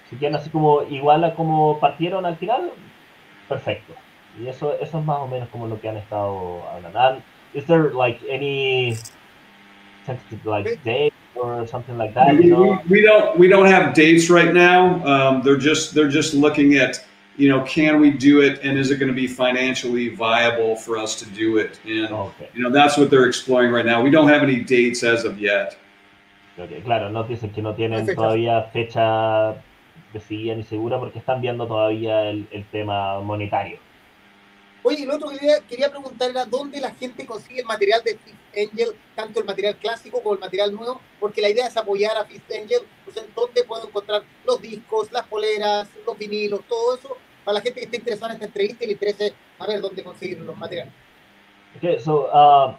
si 0.09 0.17
quedan 0.17 0.35
así 0.35 0.49
como 0.49 0.83
igual 0.83 1.23
a 1.23 1.35
como 1.35 1.79
partieron 1.79 2.25
al 2.25 2.37
final, 2.37 2.71
perfecto. 3.47 3.93
Y 4.41 4.47
eso, 4.47 4.73
eso 4.79 4.99
es 4.99 5.05
más 5.05 5.19
o 5.19 5.27
menos 5.27 5.47
como 5.49 5.67
lo 5.67 5.79
que 5.79 5.89
han 5.89 5.97
estado 5.97 6.63
hablando. 6.69 7.21
is 7.53 7.65
there 7.65 7.93
like 7.93 8.19
any 8.29 8.97
like 10.43 10.83
day 10.83 11.11
or 11.35 11.65
something 11.67 11.97
like 11.97 12.13
that? 12.13 12.35
We, 12.35 12.45
you 12.45 12.49
know? 12.51 12.81
we, 12.87 12.99
we 12.99 13.01
don't 13.01 13.37
we 13.37 13.47
don't 13.47 13.65
have 13.65 13.93
dates 13.93 14.29
right 14.29 14.53
now. 14.53 15.03
Um, 15.05 15.41
they're 15.43 15.57
just 15.57 15.93
they're 15.93 16.09
just 16.09 16.33
looking 16.33 16.75
at 16.75 17.03
you 17.37 17.49
know 17.49 17.63
can 17.63 17.99
we 17.99 18.11
do 18.11 18.41
it 18.41 18.61
and 18.63 18.77
is 18.77 18.91
it 18.91 18.97
going 18.97 19.11
to 19.11 19.15
be 19.15 19.27
financially 19.27 20.09
viable 20.09 20.75
for 20.75 20.97
us 20.97 21.15
to 21.19 21.25
do 21.31 21.57
it 21.57 21.79
and 21.83 22.11
okay. 22.13 22.49
you 22.53 22.61
know 22.61 22.69
that's 22.69 22.95
what 22.97 23.09
they're 23.09 23.27
exploring 23.27 23.71
right 23.71 23.85
now. 23.85 24.01
We 24.01 24.11
don't 24.11 24.27
have 24.27 24.43
any 24.43 24.61
dates 24.61 25.03
as 25.03 25.25
of 25.25 25.39
yet. 25.39 25.77
Okay, 26.57 26.81
claro, 26.81 27.09
nos 27.09 27.27
dicen 27.27 27.51
que 27.51 27.63
no 27.63 27.73
tienen 27.73 28.05
todavía 28.05 28.69
fecha 28.71 29.55
decidida 30.13 30.55
ni 30.55 30.63
segura 30.63 30.99
porque 30.99 31.17
están 31.17 31.41
viendo 31.41 31.65
todavía 31.65 32.29
el, 32.29 32.47
el 32.51 32.63
tema 32.65 33.19
monetario. 33.21 33.79
Oye, 34.85 35.05
lo 35.05 35.15
otro 35.15 35.29
que 35.29 35.37
quería, 35.69 35.89
preguntar 35.89 36.29
era 36.29 36.45
dónde 36.45 36.81
la 36.81 36.91
gente 36.91 37.25
consigue 37.25 37.61
el 37.61 37.65
material 37.65 38.03
de 38.03 38.17
Fifth 38.17 38.71
Angel, 38.71 38.89
tanto 39.15 39.39
el 39.39 39.45
material 39.45 39.77
clásico 39.77 40.21
como 40.21 40.35
el 40.35 40.41
material 40.41 40.73
nuevo, 40.73 40.99
porque 41.21 41.41
la 41.41 41.49
idea 41.49 41.67
es 41.67 41.77
apoyar 41.77 42.17
a 42.17 42.25
Fifth 42.25 42.51
Angel. 42.51 42.81
Pues, 43.05 43.15
¿Dónde 43.33 43.63
puedo 43.63 43.87
encontrar 43.87 44.23
los 44.45 44.61
discos, 44.61 45.09
las 45.11 45.25
poleras, 45.27 45.87
los 46.05 46.17
vinilos, 46.17 46.61
todo 46.67 46.95
eso? 46.95 47.17
Para 47.45 47.55
la 47.55 47.61
gente 47.61 47.79
que 47.79 47.85
esté 47.85 47.97
interesada 47.97 48.31
en 48.31 48.35
esta 48.35 48.45
entrevista 48.47 48.83
y 48.83 48.87
le 48.87 48.93
interese 48.93 49.33
saber 49.57 49.79
dónde 49.79 50.03
conseguir 50.03 50.39
los 50.41 50.57
materiales. 50.57 50.93
Okay, 51.77 51.97
so 51.99 52.27
uh, 52.33 52.75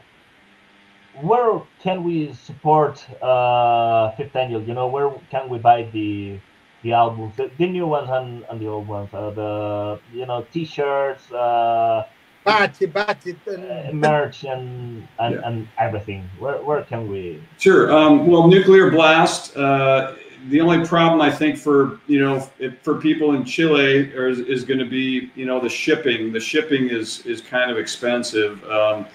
where 1.23 1.63
can 1.83 2.05
we 2.05 2.35
support 2.35 2.99
uh, 3.23 4.11
Fifth 4.17 4.37
Angel? 4.37 4.63
You 4.63 4.75
know, 4.75 4.87
where 4.87 5.11
can 5.31 5.49
we 5.49 5.59
buy 5.59 5.89
the 5.91 6.39
the 6.85 6.93
albums, 6.93 7.35
the, 7.37 7.51
the 7.59 7.67
new 7.67 7.87
ones 7.87 8.09
and, 8.11 8.45
and 8.49 8.61
the 8.61 8.69
old 8.69 8.87
ones, 8.87 9.09
uh, 9.13 9.31
the 9.31 9.99
you 10.13 10.27
know 10.27 10.47
T-shirts, 10.53 11.33
uh, 11.33 12.07
party, 12.45 12.87
batch, 12.87 13.27
uh, 13.49 13.91
merch, 13.93 14.45
and 14.45 15.09
and, 15.19 15.35
yeah. 15.35 15.41
and 15.45 15.69
everything. 15.79 16.29
Where 16.39 16.59
where 16.63 16.83
can 16.83 17.11
we? 17.11 17.43
Sure. 17.59 17.93
Um, 17.93 18.27
well, 18.29 18.47
Nuclear 18.47 18.91
Blast. 18.91 19.57
Uh, 19.57 20.15
the 20.51 20.61
only 20.61 20.87
problem 20.87 21.23
I 21.23 21.31
think 21.31 21.57
for 21.57 21.99
you 22.07 22.21
know 22.21 22.47
if, 22.59 22.79
for 22.83 23.01
people 23.01 23.35
in 23.35 23.47
Chile 23.47 24.13
is, 24.15 24.41
is 24.41 24.65
going 24.65 24.79
to 24.79 24.85
be 24.85 25.33
you 25.35 25.47
know 25.47 25.59
the 25.59 25.71
shipping. 25.71 26.33
The 26.33 26.41
shipping 26.41 26.91
is 26.91 27.25
is 27.25 27.41
kind 27.41 27.71
of 27.71 27.79
expensive. 27.79 28.63
Um, 28.65 29.07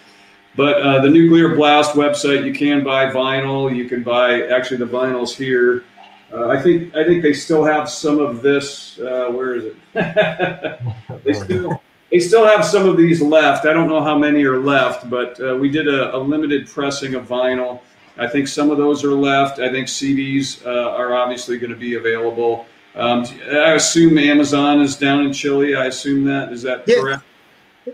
but 0.56 0.82
uh, 0.82 1.00
the 1.02 1.10
Nuclear 1.10 1.56
Blast 1.56 1.94
website, 1.94 2.44
you 2.44 2.54
can 2.54 2.84
buy 2.84 3.06
vinyl. 3.06 3.74
You 3.74 3.88
can 3.88 4.02
buy 4.02 4.48
actually 4.48 4.78
the 4.78 4.88
vinyls 4.88 5.36
here. 5.36 5.84
Uh, 6.32 6.48
I 6.48 6.62
think 6.62 6.96
I 6.96 7.04
think 7.04 7.24
they 7.24 7.34
still 7.34 7.64
have 7.64 7.90
some 7.90 8.20
of 8.20 8.42
this. 8.42 9.00
Uh, 9.00 9.30
where 9.32 9.56
is 9.56 9.66
it? 9.66 9.76
they 11.24 11.34
still 11.34 11.82
they 12.12 12.20
still 12.20 12.46
have 12.46 12.64
some 12.64 12.88
of 12.88 12.98
these 12.98 13.22
left. 13.22 13.66
I 13.66 13.74
don't 13.74 13.88
know 13.88 14.04
how 14.04 14.18
many 14.18 14.44
are 14.44 14.60
left, 14.60 15.10
but 15.10 15.40
uh, 15.42 15.56
we 15.56 15.70
did 15.70 15.88
a, 15.88 16.16
a, 16.16 16.18
limited 16.18 16.68
pressing 16.68 17.16
of 17.16 17.28
vinyl. 17.28 17.82
I 18.18 18.28
think 18.28 18.48
some 18.48 18.70
of 18.70 18.78
those 18.78 19.04
are 19.04 19.14
left. 19.14 19.60
I 19.60 19.72
think 19.72 19.88
CDs 19.88 20.66
uh, 20.66 20.92
are 20.92 21.16
obviously 21.16 21.58
going 21.58 21.72
to 21.72 21.78
be 21.78 21.96
available. 21.96 22.66
Um, 22.96 23.26
I 23.52 23.74
assume 23.74 24.18
Amazon 24.18 24.82
is 24.82 24.98
down 24.98 25.22
in 25.26 25.34
Chile. 25.34 25.76
I 25.76 25.86
assume 25.86 26.26
that 26.26 26.52
is 26.52 26.62
that 26.64 26.84
yes. 26.86 27.00
correct? 27.00 27.24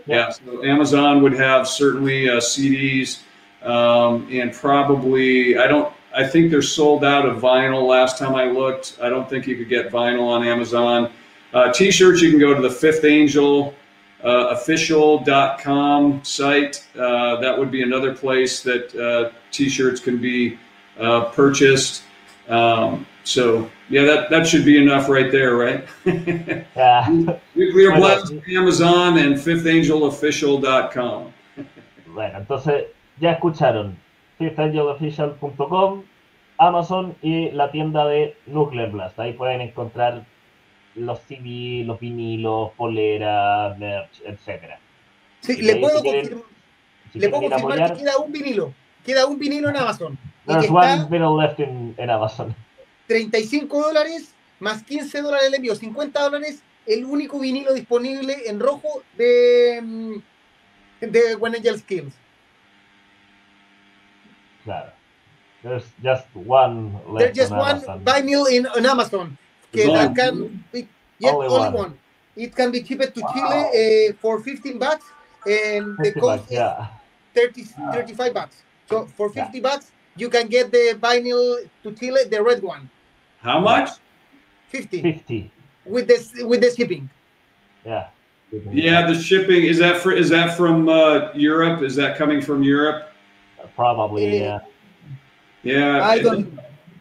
Yeah. 0.06 0.30
So 0.30 0.64
Amazon 0.64 1.22
would 1.22 1.34
have 1.34 1.68
certainly 1.68 2.28
uh, 2.28 2.36
CDs 2.36 3.22
um, 3.62 4.28
and 4.30 4.52
probably 4.52 5.58
I 5.58 5.66
don't 5.66 5.92
I 6.16 6.26
think 6.26 6.50
they're 6.50 6.62
sold 6.62 7.04
out 7.04 7.26
of 7.26 7.40
vinyl. 7.40 7.86
Last 7.86 8.18
time 8.18 8.34
I 8.34 8.46
looked, 8.46 8.98
I 9.02 9.08
don't 9.08 9.28
think 9.28 9.46
you 9.46 9.56
could 9.56 9.68
get 9.68 9.90
vinyl 9.90 10.26
on 10.26 10.44
Amazon. 10.44 11.12
Uh, 11.52 11.70
t-shirts, 11.72 12.22
you 12.22 12.30
can 12.30 12.40
go 12.40 12.54
to 12.54 12.62
the 12.62 12.70
Fifth 12.70 13.04
Angel 13.04 13.74
uh, 14.24 14.48
official.com 14.50 16.24
site. 16.24 16.84
Uh, 16.98 17.36
that 17.40 17.56
would 17.56 17.70
be 17.70 17.82
another 17.82 18.14
place 18.14 18.62
that 18.62 18.94
uh, 18.96 19.30
t-shirts 19.50 20.00
can 20.00 20.20
be 20.20 20.58
uh, 20.98 21.26
purchased. 21.26 22.02
Um, 22.48 23.06
so 23.24 23.70
yeah, 23.88 24.04
that, 24.04 24.30
that 24.30 24.46
should 24.46 24.64
be 24.64 24.80
enough 24.80 25.08
right 25.08 25.30
there, 25.30 25.56
right? 25.56 25.86
yeah. 26.04 27.06
Nuclear 27.54 27.92
Blast, 27.92 28.32
Amazon, 28.48 29.18
and 29.18 29.36
FifthAngelOfficial.com. 29.36 31.32
bueno, 32.14 32.38
entonces 32.38 32.86
ya 33.20 33.32
escucharon. 33.32 33.96
fiftangelofficial.com, 34.38 36.02
Amazon 36.58 37.16
y 37.22 37.50
la 37.50 37.70
tienda 37.70 38.06
de 38.06 38.36
Nuclear 38.46 38.90
Blast. 38.90 39.18
Ahí 39.18 39.32
pueden 39.32 39.60
encontrar 39.60 40.24
los 40.94 41.20
CD, 41.20 41.84
los 41.84 42.00
vinilos, 42.00 42.72
poleras, 42.76 43.78
merch, 43.78 44.22
etcétera. 44.24 44.78
Sí, 45.40 45.60
le 45.62 45.76
puedo, 45.76 46.02
confirmar, 46.02 46.44
le 47.14 47.28
puedo 47.28 47.50
confirmar 47.50 47.92
que 47.92 48.02
queda 48.02 48.18
un 48.18 48.32
vinilo. 48.32 48.72
Queda 49.04 49.26
un 49.26 49.38
vinilo 49.38 49.68
en 49.68 49.76
Amazon. 49.76 50.18
There's 50.46 50.70
one 50.70 51.08
vinyl 51.08 51.36
left 51.36 51.60
in, 51.60 51.94
Amazon. 51.98 52.54
35 53.06 53.80
dólares 53.80 54.34
más 54.58 54.82
15 54.82 55.22
dólares 55.22 55.48
el 55.48 55.54
envío, 55.54 55.74
50 55.74 56.20
dólares 56.20 56.62
el 56.86 57.04
único 57.04 57.38
vinilo 57.38 57.74
disponible 57.74 58.36
en 58.46 58.58
rojo 58.58 59.02
de, 59.16 59.80
mm, 59.82 60.14
de 61.00 61.36
When 61.36 61.54
Angel 61.54 61.78
Skills. 61.78 62.14
Claro. 64.66 64.90
There's 65.62 65.86
just 66.02 66.26
one 66.34 66.98
There's 67.16 67.36
just 67.36 67.54
one 67.54 67.80
Buy 68.02 68.20
vinyl 68.20 68.50
in 68.50 68.66
on 68.66 68.84
Amazon. 68.84 69.38
Que 69.72 69.86
that 69.86 70.14
can 70.14 70.62
be, 70.72 70.88
yet 71.18 71.34
only, 71.34 71.46
only 71.46 71.70
one. 71.70 71.74
one. 71.74 71.98
It 72.34 72.54
can 72.54 72.70
be 72.70 72.84
shipped 72.84 73.14
to 73.14 73.20
wow. 73.22 73.32
Chile 73.32 74.10
uh, 74.10 74.12
for 74.20 74.40
15 74.40 74.78
bucks 74.78 75.06
and 75.46 75.96
the 76.02 76.12
cost 76.12 76.42
bucks, 76.42 76.52
yeah. 76.52 76.88
is 77.34 77.72
30, 77.72 77.94
35 77.94 78.34
bucks. 78.34 78.56
So 78.90 79.06
for 79.16 79.30
50 79.30 79.54
yeah. 79.54 79.62
bucks, 79.62 79.92
you 80.16 80.28
can 80.28 80.48
get 80.48 80.70
the 80.70 80.98
vinyl 81.00 81.62
to 81.82 81.92
Chile, 81.92 82.24
the 82.28 82.42
red 82.42 82.62
one. 82.62 82.90
How 83.40 83.60
much? 83.60 83.90
50. 84.68 85.02
50. 85.02 85.50
With 85.86 86.08
the 86.08 86.44
with 86.44 86.60
the 86.60 86.74
shipping. 86.74 87.08
Yeah. 87.84 88.08
Yeah, 88.70 89.06
the 89.06 89.14
shipping 89.14 89.64
is 89.64 89.78
that 89.78 90.00
for 90.00 90.12
is 90.12 90.28
that 90.30 90.56
from 90.56 90.88
uh, 90.88 91.32
Europe? 91.34 91.82
Is 91.82 91.94
that 91.96 92.16
coming 92.16 92.40
from 92.40 92.62
Europe? 92.62 93.10
Probably, 93.74 94.40
yeah. 94.40 94.60
Yeah. 95.62 96.06
I 96.06 96.20
don't. 96.20 96.58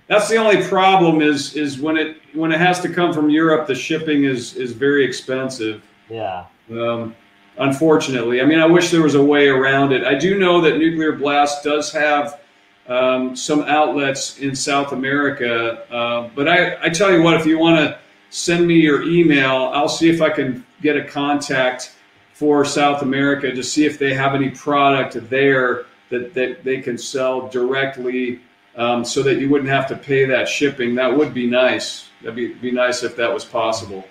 That's 0.08 0.30
the 0.30 0.38
only 0.38 0.64
problem 0.68 1.22
is 1.22 1.56
is 1.56 1.80
when 1.80 1.98
it 1.98 2.18
when 2.34 2.52
it 2.52 2.60
has 2.60 2.80
to 2.82 2.90
come 2.90 3.14
from 3.14 3.30
Europe, 3.30 3.68
the 3.68 3.76
shipping 3.76 4.26
is 4.26 4.56
is 4.56 4.72
very 4.72 5.04
expensive. 5.04 5.84
Yeah. 6.10 6.46
Um, 6.70 7.16
unfortunately, 7.58 8.42
I 8.42 8.46
mean, 8.46 8.60
I 8.60 8.66
wish 8.66 8.92
there 8.92 9.02
was 9.02 9.16
a 9.16 9.24
way 9.24 9.48
around 9.48 9.94
it. 9.94 10.04
I 10.04 10.16
do 10.16 10.38
know 10.38 10.62
that 10.62 10.78
Nuclear 10.78 11.14
Blast 11.14 11.64
does 11.64 11.92
have 11.92 12.42
um, 12.88 13.36
some 13.36 13.64
outlets 13.64 14.38
in 14.38 14.56
South 14.56 14.92
America, 14.92 15.92
uh, 15.92 16.30
but 16.36 16.48
I 16.48 16.78
I 16.84 16.90
tell 16.90 17.12
you 17.12 17.24
what, 17.24 17.34
if 17.36 17.46
you 17.46 17.58
want 17.58 17.78
to 17.78 17.98
send 18.30 18.68
me 18.68 18.76
your 18.76 19.04
email, 19.04 19.72
I'll 19.74 19.90
see 19.90 20.10
if 20.10 20.22
I 20.22 20.30
can 20.30 20.66
get 20.82 20.98
a 20.98 21.04
contact 21.04 21.96
for 22.34 22.66
South 22.66 23.02
America 23.02 23.52
to 23.52 23.64
see 23.64 23.86
if 23.86 23.98
they 23.98 24.14
have 24.14 24.36
any 24.36 24.50
product 24.50 25.18
there 25.30 25.86
that, 26.10 26.34
that 26.34 26.64
they 26.64 26.82
can 26.82 26.98
sell 26.98 27.48
directly 27.48 28.42
um, 28.76 29.06
so 29.06 29.24
that 29.24 29.40
you 29.40 29.50
wouldn't 29.50 29.70
have 29.70 29.88
to 29.88 29.96
pay 29.96 30.26
that 30.26 30.48
shipping. 30.48 30.96
That 30.96 31.16
would 31.16 31.34
be 31.34 31.48
nice. 31.48 32.10
That'd 32.22 32.36
be, 32.36 32.54
be 32.54 32.72
nice 32.72 33.04
if 33.04 33.16
that 33.16 33.34
was 33.34 33.46
possible. 33.46 34.04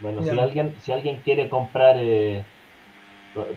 Bueno, 0.00 0.22
yeah. 0.22 0.32
si 0.32 0.38
alguien 0.38 0.74
si 0.82 0.92
alguien 0.92 1.22
quiere 1.24 1.48
comprar 1.48 1.96
eh, 1.96 2.44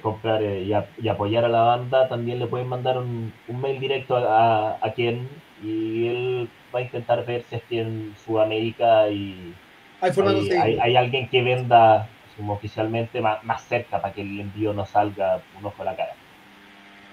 comprar 0.02 0.42
eh, 0.44 0.64
y, 0.64 0.74
a, 0.74 0.88
y, 0.98 1.08
apoyar 1.10 1.44
a 1.46 1.50
la 1.50 1.62
banda, 1.62 2.08
también 2.08 2.40
le 2.40 2.48
pueden 2.48 2.68
mandar 2.68 2.98
un, 2.98 3.34
un 3.48 3.62
mail 3.62 3.80
directo 3.80 4.16
a, 4.16 4.78
a, 4.82 4.94
Ken 4.94 5.28
y 5.62 6.08
él 6.08 6.50
va 6.74 6.80
a 6.80 6.82
intentar 6.84 7.26
ver 7.26 7.44
si 7.44 7.56
es 7.56 7.64
que 7.64 7.82
en 7.82 8.16
Sudamérica 8.26 9.10
y 9.10 9.54
hay, 10.02 10.12
hay, 10.12 10.52
hay, 10.52 10.80
hay 10.80 10.96
alguien 10.96 11.28
que 11.30 11.42
venda 11.42 12.08
como 12.38 12.54
oficialmente 12.54 13.20
más, 13.20 13.44
más 13.44 13.64
cerca 13.64 14.02
para 14.02 14.14
que 14.14 14.22
el 14.22 14.40
envío 14.40 14.74
no 14.74 14.86
salga 14.86 15.42
un 15.60 15.66
ojo 15.66 15.82
a 15.82 15.86
la 15.86 15.96
cara. 15.96 16.16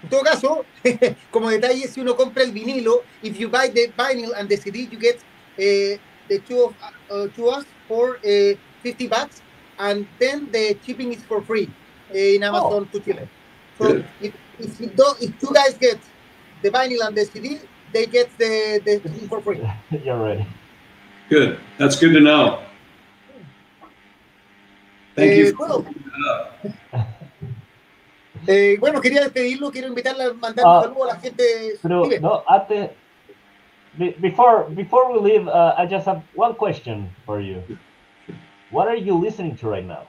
En 0.03 0.09
todo 0.09 0.23
caso, 0.23 0.65
como 1.31 1.51
detalle, 1.51 1.89
si 1.89 2.01
uno 2.01 2.17
compra 2.17 2.43
el 2.43 2.53
vinilo, 2.53 3.03
if 3.23 3.39
you 3.39 3.49
buy 3.49 3.69
the 3.69 3.93
vinyl 3.97 4.33
and 4.37 4.49
the 4.49 4.57
CD, 4.57 4.89
you 4.91 4.99
get 4.99 5.17
uh, 5.17 5.99
the 6.29 6.39
two 6.47 6.65
of 6.65 6.75
uh, 7.11 7.29
to 7.35 7.49
us 7.49 7.65
for 7.89 8.19
uh, 8.19 8.55
50 8.83 9.09
bucks, 9.09 9.43
and 9.79 10.07
then 10.19 10.49
the 10.53 10.77
shipping 10.85 11.13
is 11.13 11.23
for 11.25 11.41
free 11.43 11.69
in 12.13 12.43
Amazon 12.43 12.87
oh. 12.87 12.93
to 12.93 13.01
Chile. 13.01 13.29
So 13.79 14.05
if, 14.21 14.35
if, 14.59 14.81
you 14.81 14.89
don't, 14.89 15.21
if 15.21 15.39
two 15.41 15.53
guys 15.53 15.75
get 15.75 15.99
the 16.63 16.71
vinyl 16.71 17.07
and 17.07 17.17
the 17.17 17.25
CD, 17.25 17.59
they 17.93 18.07
get 18.07 18.31
the, 18.39 18.81
the 18.85 19.27
for 19.29 19.41
free. 19.41 19.61
You're 20.05 20.17
right. 20.17 20.47
Good. 21.29 21.59
That's 21.79 21.99
good 21.99 22.13
to 22.13 22.21
know. 22.21 22.63
Thank 25.17 25.37
you. 25.37 25.57
Well, 25.59 25.87
Eh, 28.47 28.77
bueno, 28.79 29.01
quería 29.01 29.23
despedirlo, 29.23 29.71
quiero 29.71 29.89
invitarle 29.89 30.25
a 30.25 30.33
mandar 30.33 30.65
un 30.65 30.71
ah, 30.71 30.83
saludo 30.83 31.05
a 31.05 31.15
la 31.15 31.17
gente. 31.17 31.45
Pero, 31.83 32.09
no, 32.21 32.43
antes, 32.49 32.91
before, 34.21 34.67
before 34.71 35.13
we 35.13 35.33
leave, 35.33 35.49
uh, 35.49 35.75
I 35.77 35.87
just 35.87 36.07
have 36.07 36.23
one 36.35 36.55
question 36.55 37.11
for 37.25 37.41
you. 37.41 37.63
What 38.71 38.89
are 38.89 38.97
you 38.97 39.15
listening 39.15 39.57
to 39.57 39.69
right 39.69 39.85
now? 39.85 40.09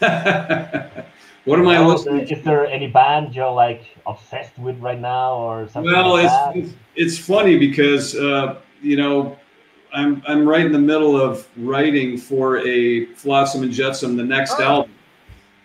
what 1.44 1.58
am 1.58 1.68
I 1.68 1.78
listening? 1.84 2.26
Is 2.28 2.42
there 2.42 2.66
any 2.66 2.88
band 2.88 3.34
you're 3.34 3.52
like 3.52 3.84
obsessed 4.06 4.58
with 4.58 4.78
right 4.80 4.98
now, 4.98 5.34
or 5.34 5.68
something? 5.68 5.92
Well, 5.92 6.14
like 6.14 6.56
it's, 6.56 6.68
it's, 6.68 6.76
it's 6.96 7.18
funny 7.18 7.58
because 7.58 8.16
uh, 8.16 8.56
you 8.80 8.96
know 8.96 9.38
I'm 9.92 10.22
I'm 10.26 10.48
right 10.48 10.64
in 10.66 10.72
the 10.72 10.80
middle 10.80 11.20
of 11.20 11.46
writing 11.56 12.16
for 12.18 12.58
a 12.66 13.06
Flotsam 13.14 13.62
and 13.62 13.72
Jetsam 13.72 14.16
the 14.16 14.24
next 14.24 14.54
oh. 14.58 14.64
album. 14.64 14.94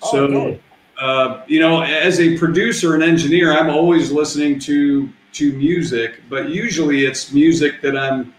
Oh, 0.04 0.12
so 0.12 0.24
okay 0.26 0.62
uh, 1.00 1.44
you 1.48 1.60
know, 1.60 1.82
as 1.82 2.20
a 2.20 2.38
producer 2.38 2.96
and 2.96 3.04
engineer, 3.04 3.54
I'm 3.54 3.70
always 3.70 4.12
listening 4.12 4.60
to 4.62 5.10
to 5.34 5.54
music, 5.54 6.22
but 6.30 6.50
usually 6.50 7.06
it's 7.06 7.32
music 7.32 7.80
that 7.82 7.96
I'm, 7.96 8.34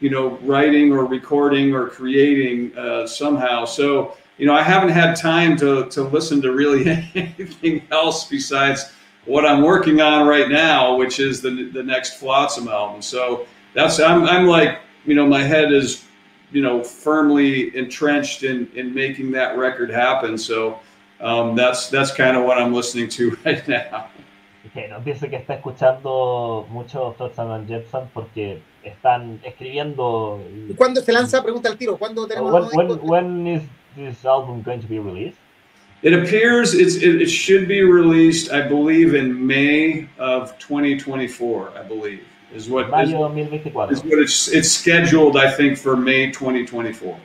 you 0.00 0.10
know, 0.10 0.36
writing 0.42 0.92
or 0.92 1.06
recording 1.06 1.74
or 1.74 1.88
creating 1.88 2.76
uh, 2.76 3.06
somehow. 3.06 3.64
So, 3.64 4.18
you 4.36 4.46
know, 4.46 4.54
I 4.54 4.62
haven't 4.62 4.90
had 4.90 5.16
time 5.16 5.56
to, 5.58 5.88
to 5.88 6.02
listen 6.02 6.42
to 6.42 6.52
really 6.52 6.86
anything 7.14 7.82
else 7.90 8.28
besides 8.28 8.92
what 9.24 9.46
I'm 9.46 9.62
working 9.62 10.02
on 10.02 10.26
right 10.26 10.50
now, 10.50 10.96
which 10.96 11.18
is 11.18 11.40
the, 11.40 11.70
the 11.72 11.82
next 11.82 12.18
Flotsam 12.18 12.68
album. 12.68 13.00
So 13.00 13.46
that's, 13.72 13.98
I'm, 13.98 14.24
I'm 14.24 14.46
like, 14.46 14.80
you 15.06 15.14
know, 15.14 15.26
my 15.26 15.42
head 15.42 15.72
is, 15.72 16.04
you 16.52 16.60
know, 16.60 16.84
firmly 16.84 17.74
entrenched 17.74 18.42
in, 18.42 18.70
in 18.74 18.92
making 18.92 19.30
that 19.32 19.56
record 19.56 19.88
happen. 19.88 20.36
So 20.36 20.80
um, 21.20 21.56
that's, 21.56 21.88
that's 21.88 22.12
kind 22.12 22.36
of 22.36 22.44
what 22.44 22.58
I'm 22.58 22.72
listening 22.72 23.08
to 23.10 23.36
right 23.44 23.66
now. 23.68 24.08
Okay, 24.66 24.88
nos 24.88 25.04
dice 25.04 25.28
que 25.28 25.36
está 25.36 25.54
escuchando 25.54 26.66
mucho 26.70 27.14
Flotsam 27.16 27.50
and 27.52 27.68
Jetsam 27.68 28.08
porque 28.12 28.60
están 28.82 29.38
escribiendo. 29.44 30.40
¿Cuándo 30.76 31.00
se 31.00 31.12
lanza? 31.12 31.42
Pregunta 31.42 31.68
al 31.68 31.76
tiro. 31.76 31.96
¿Cuándo 31.96 32.26
tenemos 32.26 32.72
when, 32.72 32.88
when, 32.88 32.98
when 33.02 33.46
is 33.46 33.62
this 33.94 34.24
album 34.24 34.62
going 34.62 34.80
to 34.80 34.88
be 34.88 34.98
released? 34.98 35.38
It 36.02 36.12
appears 36.12 36.74
it's, 36.74 36.96
it, 36.96 37.22
it 37.22 37.28
should 37.28 37.66
be 37.66 37.82
released, 37.82 38.52
I 38.52 38.66
believe, 38.66 39.14
in 39.14 39.46
May 39.46 40.08
of 40.18 40.58
2024. 40.58 41.72
I 41.78 41.82
believe 41.82 42.22
is 42.52 42.68
what 42.68 42.90
Mayo 42.90 43.32
is, 43.36 43.66
is 43.66 43.72
what 44.04 44.18
it's 44.18 44.48
it's 44.48 44.70
scheduled. 44.70 45.36
I 45.36 45.50
think 45.50 45.78
for 45.78 45.96
May 45.96 46.30
2024. 46.30 47.18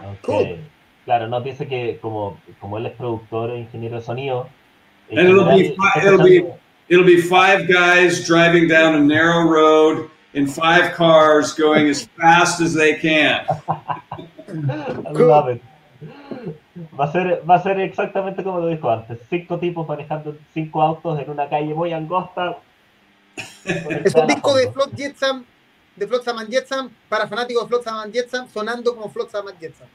Okay. 0.00 0.18
Cool. 0.22 0.58
Claro, 1.04 1.26
nos 1.28 1.42
dice 1.42 1.66
que 1.66 1.98
como 2.00 2.38
como 2.60 2.78
él 2.78 2.86
es 2.86 2.92
productor 2.92 3.50
e 3.50 3.60
ingeniero 3.60 3.96
de 3.96 4.02
sonido. 4.02 4.48
And 5.10 5.28
it'll 5.28 5.44
be 5.44 5.76
it'll 5.96 6.22
be 6.22 6.46
it'll 6.88 7.04
be 7.04 7.20
five 7.20 7.66
guys 7.66 8.26
driving 8.26 8.68
down 8.68 8.94
a 8.94 9.00
narrow 9.00 9.48
road 9.48 10.08
in 10.34 10.46
five 10.46 10.94
cars 10.94 11.52
going 11.54 11.88
as 11.88 12.04
fast 12.20 12.60
as 12.60 12.72
they 12.72 12.94
can. 12.94 13.44
I 15.06 15.10
love 15.10 15.48
it. 15.48 15.62
Va 16.98 17.04
a, 17.04 17.12
ser, 17.12 17.42
va 17.48 17.56
a 17.56 17.62
ser 17.62 17.78
exactamente 17.80 18.42
como 18.42 18.60
lo 18.60 18.66
dijo 18.66 18.90
antes. 18.90 19.18
Cinco 19.28 19.58
tipos 19.58 19.86
manejando 19.86 20.36
cinco 20.54 20.82
autos 20.82 21.18
en 21.18 21.30
una 21.30 21.48
calle 21.48 21.74
muy 21.74 21.92
angosta. 21.92 22.58
Es 23.64 24.14
un 24.14 24.26
disco 24.26 24.54
de 24.54 24.70
Flot 24.72 24.94
Jetsam, 24.96 25.44
de 25.96 26.06
Flotsam 26.06 26.38
and 26.38 26.50
Jetsam, 26.50 26.90
para 27.08 27.26
fanáticos 27.26 27.64
de 27.64 27.68
Flotsam 27.68 28.00
and 28.00 28.12
Jetsam, 28.12 28.48
sonando 28.48 28.94
como 28.94 29.08
Flotsam 29.08 29.48
and 29.48 29.58
Jetsam. 29.58 29.86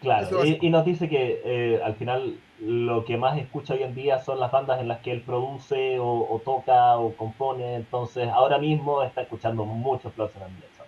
Claro, 0.00 0.44
y, 0.44 0.58
y, 0.60 0.70
nos 0.70 0.84
dice 0.84 1.08
que 1.08 1.40
eh, 1.44 1.80
al 1.82 1.96
final 1.96 2.38
lo 2.60 3.04
que 3.04 3.16
más 3.16 3.38
escucha 3.38 3.74
hoy 3.74 3.82
en 3.82 3.94
día 3.94 4.18
son 4.22 4.38
las 4.40 4.50
bandas 4.50 4.80
en 4.80 4.88
las 4.88 5.00
que 5.00 5.10
él 5.10 5.22
produce 5.22 5.98
o, 5.98 6.26
o 6.30 6.38
toca 6.44 6.98
o 6.98 7.14
compone, 7.16 7.76
entonces 7.76 8.28
ahora 8.28 8.58
mismo 8.58 9.02
está 9.02 9.22
escuchando 9.22 9.64
mucho 9.64 10.12
Jetsam. 10.16 10.86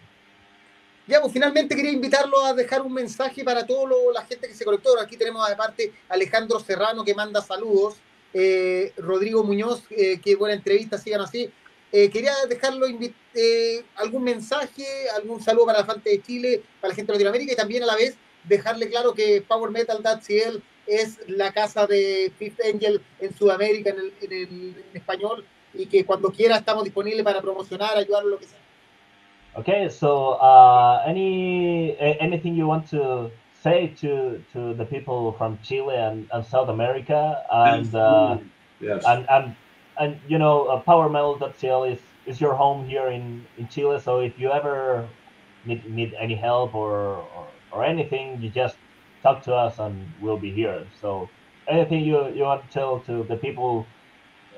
Ya, 1.06 1.22
pues 1.22 1.32
finalmente 1.32 1.74
quería 1.74 1.92
invitarlo 1.92 2.44
a 2.44 2.52
dejar 2.52 2.82
un 2.82 2.92
mensaje 2.92 3.42
para 3.42 3.66
toda 3.66 3.88
la 4.12 4.26
gente 4.26 4.46
que 4.46 4.54
se 4.54 4.64
conectó. 4.64 4.90
Aquí 5.00 5.16
tenemos 5.16 5.48
aparte 5.50 5.92
Alejandro 6.10 6.60
Serrano 6.60 7.02
que 7.02 7.14
manda 7.14 7.40
saludos, 7.40 7.96
eh, 8.34 8.92
Rodrigo 8.98 9.42
Muñoz, 9.42 9.84
eh, 9.90 10.20
qué 10.22 10.36
buena 10.36 10.54
entrevista, 10.54 10.98
sigan 10.98 11.22
así. 11.22 11.50
Eh, 11.90 12.10
quería 12.10 12.34
dejarlo 12.48 12.86
eh, 13.34 13.84
algún 13.96 14.22
mensaje, 14.22 14.84
algún 15.16 15.42
saludo 15.42 15.66
para 15.66 15.80
la 15.80 15.86
gente 15.86 16.10
de 16.10 16.22
Chile, 16.22 16.62
para 16.80 16.90
la 16.90 16.94
gente 16.94 17.12
de 17.12 17.14
Latinoamérica 17.14 17.52
y 17.54 17.56
también 17.56 17.82
a 17.82 17.86
la 17.86 17.96
vez 17.96 18.14
dejarle 18.48 18.88
claro 18.88 19.12
que 19.12 19.42
Power 19.46 19.70
Metal 19.70 20.02
CL 20.02 20.62
es 20.86 21.20
la 21.28 21.52
casa 21.52 21.86
de 21.86 22.32
Fifth 22.38 22.60
Angel 22.64 23.00
en 23.20 23.34
Sudamérica, 23.34 23.90
en, 23.90 23.98
el, 23.98 24.12
en, 24.22 24.32
el, 24.32 24.84
en 24.90 24.96
español, 24.96 25.44
y 25.74 25.86
que 25.86 26.04
cuando 26.04 26.30
quiera 26.30 26.56
estamos 26.56 26.84
disponibles 26.84 27.22
para 27.22 27.40
promocionar, 27.42 27.96
ayudar, 27.96 28.24
lo 28.24 28.38
que 28.38 28.46
sea. 28.46 28.58
Okay, 29.54 29.88
so 29.90 30.38
uh, 30.40 31.02
any 31.04 31.96
anything 31.98 32.54
you 32.54 32.66
want 32.66 32.88
to 32.88 33.30
say 33.60 33.88
to 34.00 34.40
to 34.52 34.74
the 34.74 34.84
people 34.84 35.32
from 35.32 35.58
Chile 35.64 35.96
and, 35.96 36.28
and 36.32 36.44
South 36.44 36.68
America 36.68 37.42
and 37.50 37.92
uh, 37.94 38.38
yes. 38.80 39.04
and 39.04 39.26
and 39.28 39.56
and 39.98 40.20
you 40.28 40.38
know 40.38 40.66
uh, 40.66 40.82
PowerMetal.cl 40.82 41.84
is 41.84 41.98
is 42.26 42.40
your 42.40 42.54
home 42.54 42.86
here 42.86 43.08
in 43.08 43.44
in 43.56 43.66
Chile. 43.68 43.98
So 44.00 44.20
if 44.20 44.38
you 44.38 44.52
ever 44.52 45.08
need 45.64 45.84
need 45.90 46.14
any 46.20 46.36
help 46.36 46.74
or 46.74 47.26
or, 47.34 47.48
or 47.72 47.84
anything, 47.84 48.40
you 48.40 48.50
just 48.50 48.76
talk 49.22 49.42
to 49.42 49.54
us 49.54 49.78
and 49.78 50.10
we'll 50.20 50.38
be 50.38 50.50
here. 50.50 50.86
So 51.00 51.28
anything 51.68 52.04
you 52.04 52.28
you 52.30 52.42
want 52.42 52.64
to 52.64 52.72
tell 52.72 53.00
to 53.00 53.24
the 53.24 53.36
people 53.36 53.86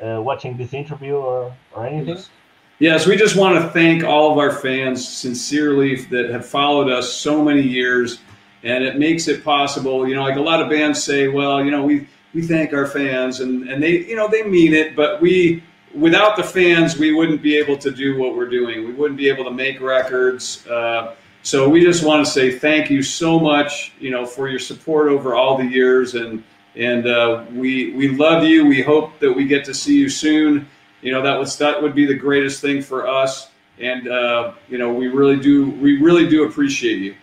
uh, 0.02 0.20
watching 0.20 0.56
this 0.56 0.72
interview 0.72 1.14
or 1.14 1.54
or 1.74 1.86
anything? 1.86 2.16
Yes. 2.16 2.30
Yes, 2.78 3.06
we 3.06 3.14
just 3.14 3.36
want 3.36 3.62
to 3.62 3.68
thank 3.72 4.04
all 4.04 4.32
of 4.32 4.38
our 4.38 4.50
fans 4.50 5.06
sincerely 5.06 5.96
that 6.06 6.30
have 6.30 6.46
followed 6.46 6.90
us 6.90 7.12
so 7.12 7.44
many 7.44 7.60
years, 7.60 8.20
and 8.62 8.82
it 8.82 8.98
makes 8.98 9.28
it 9.28 9.44
possible. 9.44 10.08
You 10.08 10.14
know, 10.14 10.22
like 10.22 10.36
a 10.36 10.40
lot 10.40 10.62
of 10.62 10.70
bands 10.70 11.04
say, 11.04 11.28
well, 11.28 11.62
you 11.62 11.70
know, 11.70 11.84
we 11.84 12.08
we 12.32 12.40
thank 12.40 12.72
our 12.72 12.86
fans, 12.86 13.40
and 13.40 13.68
and 13.68 13.82
they, 13.82 14.06
you 14.06 14.16
know, 14.16 14.28
they 14.28 14.44
mean 14.44 14.72
it, 14.72 14.96
but 14.96 15.20
we 15.20 15.62
without 15.94 16.36
the 16.36 16.42
fans, 16.42 16.96
we 16.96 17.12
wouldn't 17.12 17.42
be 17.42 17.56
able 17.56 17.76
to 17.76 17.90
do 17.90 18.16
what 18.16 18.34
we're 18.34 18.48
doing. 18.48 18.86
We 18.86 18.92
wouldn't 18.92 19.18
be 19.18 19.28
able 19.28 19.44
to 19.44 19.50
make 19.50 19.80
records. 19.80 20.66
Uh, 20.66 21.14
so 21.42 21.68
we 21.68 21.82
just 21.82 22.04
want 22.04 22.24
to 22.24 22.30
say 22.30 22.58
thank 22.58 22.90
you 22.90 23.02
so 23.02 23.38
much, 23.38 23.92
you 23.98 24.10
know, 24.10 24.26
for 24.26 24.48
your 24.48 24.58
support 24.58 25.08
over 25.08 25.34
all 25.34 25.56
the 25.56 25.64
years, 25.64 26.14
and 26.14 26.42
and 26.76 27.06
uh, 27.06 27.44
we 27.52 27.92
we 27.92 28.08
love 28.08 28.44
you. 28.44 28.66
We 28.66 28.82
hope 28.82 29.18
that 29.20 29.32
we 29.32 29.46
get 29.46 29.64
to 29.66 29.74
see 29.74 29.96
you 29.98 30.08
soon. 30.08 30.68
You 31.02 31.12
know 31.12 31.22
that 31.22 31.38
was 31.38 31.56
that 31.58 31.80
would 31.82 31.94
be 31.94 32.06
the 32.06 32.14
greatest 32.14 32.60
thing 32.60 32.82
for 32.82 33.08
us 33.08 33.50
and 33.80 34.08
uh, 34.08 34.52
you 34.68 34.78
know 34.78 34.92
we 34.92 35.08
really 35.08 35.40
do 35.40 35.70
we 35.80 36.00
really 36.00 36.28
do 36.28 36.44
appreciate 36.44 36.98
you. 36.98 37.14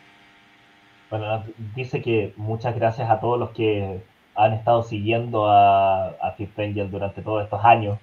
Bueno 1.10 1.44
dice 1.76 2.02
que 2.02 2.34
muchas 2.36 2.76
gracias 2.76 3.10
a 3.10 3.20
todos 3.20 3.40
los 3.40 3.52
que 3.52 4.02
han 4.36 4.54
estado 4.54 4.84
siguiendo 4.84 5.48
a, 5.48 6.10
a 6.10 6.32
Fifth 6.38 6.60
Angel 6.60 6.90
durante 6.92 7.22
todos 7.22 7.44
estos 7.44 7.64
años 7.64 8.00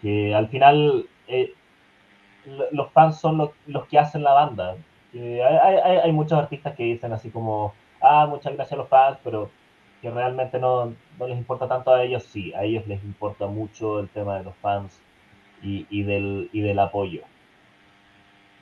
que 0.00 0.34
al 0.34 0.48
final 0.48 1.06
eh, 1.26 1.52
los 2.70 2.92
fans 2.92 3.18
son 3.18 3.38
los, 3.38 3.50
los, 3.66 3.86
que 3.88 3.98
hacen 3.98 4.22
la 4.22 4.32
banda 4.32 4.76
hay, 5.18 6.12
muchos 6.12 6.38
artistas 6.38 6.74
que 6.76 6.84
dicen 6.84 7.12
así 7.12 7.30
como 7.30 7.74
ah 8.00 8.26
muchas 8.28 8.54
gracias 8.54 8.72
a 8.74 8.76
los 8.76 8.88
fans 8.88 9.18
pero 9.24 9.50
que 10.02 10.10
realmente 10.10 10.58
no, 10.58 10.94
no 11.18 11.26
les 11.26 11.38
importa 11.38 11.68
tanto 11.68 11.92
a 11.92 12.02
ellos 12.02 12.24
sí 12.24 12.52
a 12.54 12.64
ellos 12.64 12.86
les 12.86 13.02
importa 13.04 13.46
mucho 13.46 14.00
el 14.00 14.08
tema 14.08 14.38
de 14.38 14.44
los 14.44 14.56
fans 14.56 15.00
y, 15.62 16.02
del, 16.02 16.48
y 16.52 16.60
del 16.60 16.78
apoyo. 16.78 17.22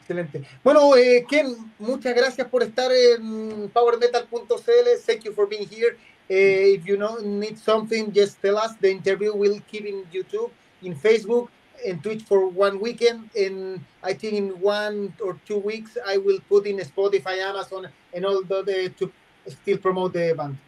Excelente. 0.00 0.42
Bueno, 0.62 0.94
eh, 0.96 1.24
Ken, 1.28 1.54
muchas 1.78 2.14
gracias 2.14 2.46
por 2.48 2.62
estar 2.62 2.90
en 2.92 3.70
powermetal.cl. 3.70 4.88
Thank 5.06 5.24
you 5.24 5.32
for 5.32 5.48
being 5.48 5.66
here. 5.66 5.96
Uh, 6.30 6.76
if 6.76 6.84
you 6.86 6.96
know, 6.96 7.18
need 7.22 7.58
something, 7.58 8.12
just 8.12 8.40
tell 8.40 8.56
us. 8.56 8.76
The 8.80 8.90
interview 8.90 9.34
will 9.34 9.60
keep 9.66 9.86
in 9.86 10.04
YouTube, 10.12 10.50
in 10.82 10.94
Facebook, 10.94 11.48
and 11.86 12.02
Twitch 12.02 12.22
for 12.22 12.46
one 12.48 12.80
weekend. 12.80 13.30
And 13.36 13.84
I 14.02 14.12
think 14.12 14.34
in 14.34 14.60
one 14.60 15.14
or 15.22 15.38
two 15.46 15.58
weeks, 15.58 15.96
I 16.06 16.16
will 16.16 16.38
put 16.48 16.66
in 16.66 16.78
Spotify, 16.78 17.38
Amazon, 17.38 17.88
and 18.12 18.24
all 18.24 18.42
the, 18.42 18.62
the 18.62 18.88
to 18.98 19.12
still 19.50 19.78
promote 19.78 20.12
the 20.12 20.34
band. 20.36 20.58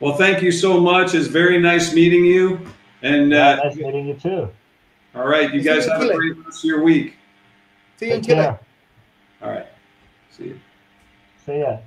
Well, 0.00 0.14
thank 0.14 0.42
you 0.42 0.50
so 0.50 0.80
much. 0.80 1.14
It's 1.14 1.28
very 1.28 1.60
nice 1.60 1.94
meeting 1.94 2.24
you. 2.24 2.66
And 3.02 3.32
uh, 3.32 3.56
nice 3.56 3.76
meeting 3.76 4.08
you 4.08 4.14
too. 4.14 4.48
All 5.14 5.26
right. 5.26 5.52
You 5.52 5.62
guys 5.62 5.86
have 5.86 6.02
a 6.02 6.14
great 6.14 6.36
rest 6.44 6.58
of 6.58 6.64
your 6.64 6.82
week. 6.82 7.14
See 7.96 8.08
you 8.08 8.14
in 8.14 8.22
Chile. 8.22 8.46
All 9.42 9.50
right. 9.50 9.66
See 10.30 10.44
you. 10.44 10.60
See 11.46 11.58
ya. 11.58 11.78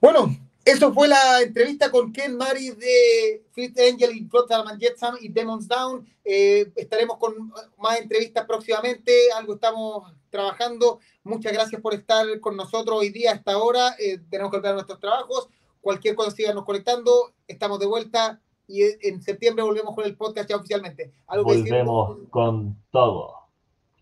Bueno, 0.00 0.34
eso 0.70 0.92
fue 0.92 1.08
la 1.08 1.42
entrevista 1.42 1.90
con 1.90 2.12
Ken 2.12 2.36
Mari 2.36 2.70
de 2.70 3.44
Fifth 3.52 3.78
Angel 3.78 4.16
y 4.16 4.24
Flotsam 4.26 4.78
Jetsam 4.78 5.16
y 5.20 5.28
Demons 5.28 5.66
Down. 5.66 6.06
Eh, 6.24 6.70
estaremos 6.76 7.18
con 7.18 7.52
más 7.78 7.98
entrevistas 7.98 8.44
próximamente, 8.46 9.12
algo 9.36 9.54
estamos 9.54 10.12
trabajando. 10.30 11.00
Muchas 11.24 11.52
gracias 11.52 11.80
por 11.80 11.94
estar 11.94 12.38
con 12.40 12.56
nosotros 12.56 12.98
hoy 12.98 13.10
día, 13.10 13.32
hasta 13.32 13.52
ahora. 13.52 13.96
Eh, 13.98 14.20
tenemos 14.30 14.50
que 14.50 14.58
olvidar 14.58 14.74
nuestros 14.74 15.00
trabajos. 15.00 15.48
Cualquier 15.80 16.14
cosa, 16.14 16.30
síganos 16.30 16.64
conectando. 16.64 17.32
Estamos 17.48 17.80
de 17.80 17.86
vuelta 17.86 18.40
y 18.68 18.82
en 18.82 19.20
septiembre 19.20 19.64
volvemos 19.64 19.94
con 19.94 20.04
el 20.04 20.16
podcast 20.16 20.48
ya 20.48 20.56
oficialmente. 20.56 21.12
¿Algo 21.26 21.44
volvemos 21.44 22.18
con 22.30 22.76
todo. 22.92 23.34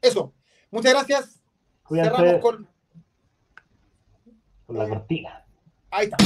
Eso. 0.03 0.33
Muchas 0.71 0.93
gracias. 0.93 1.41
Cuídense. 1.83 2.11
Cerramos 2.11 2.43
con... 2.43 2.69
con 4.67 4.79
la 4.79 4.89
cortina. 4.89 5.48
Ahí 5.91 6.05
está. 6.05 6.17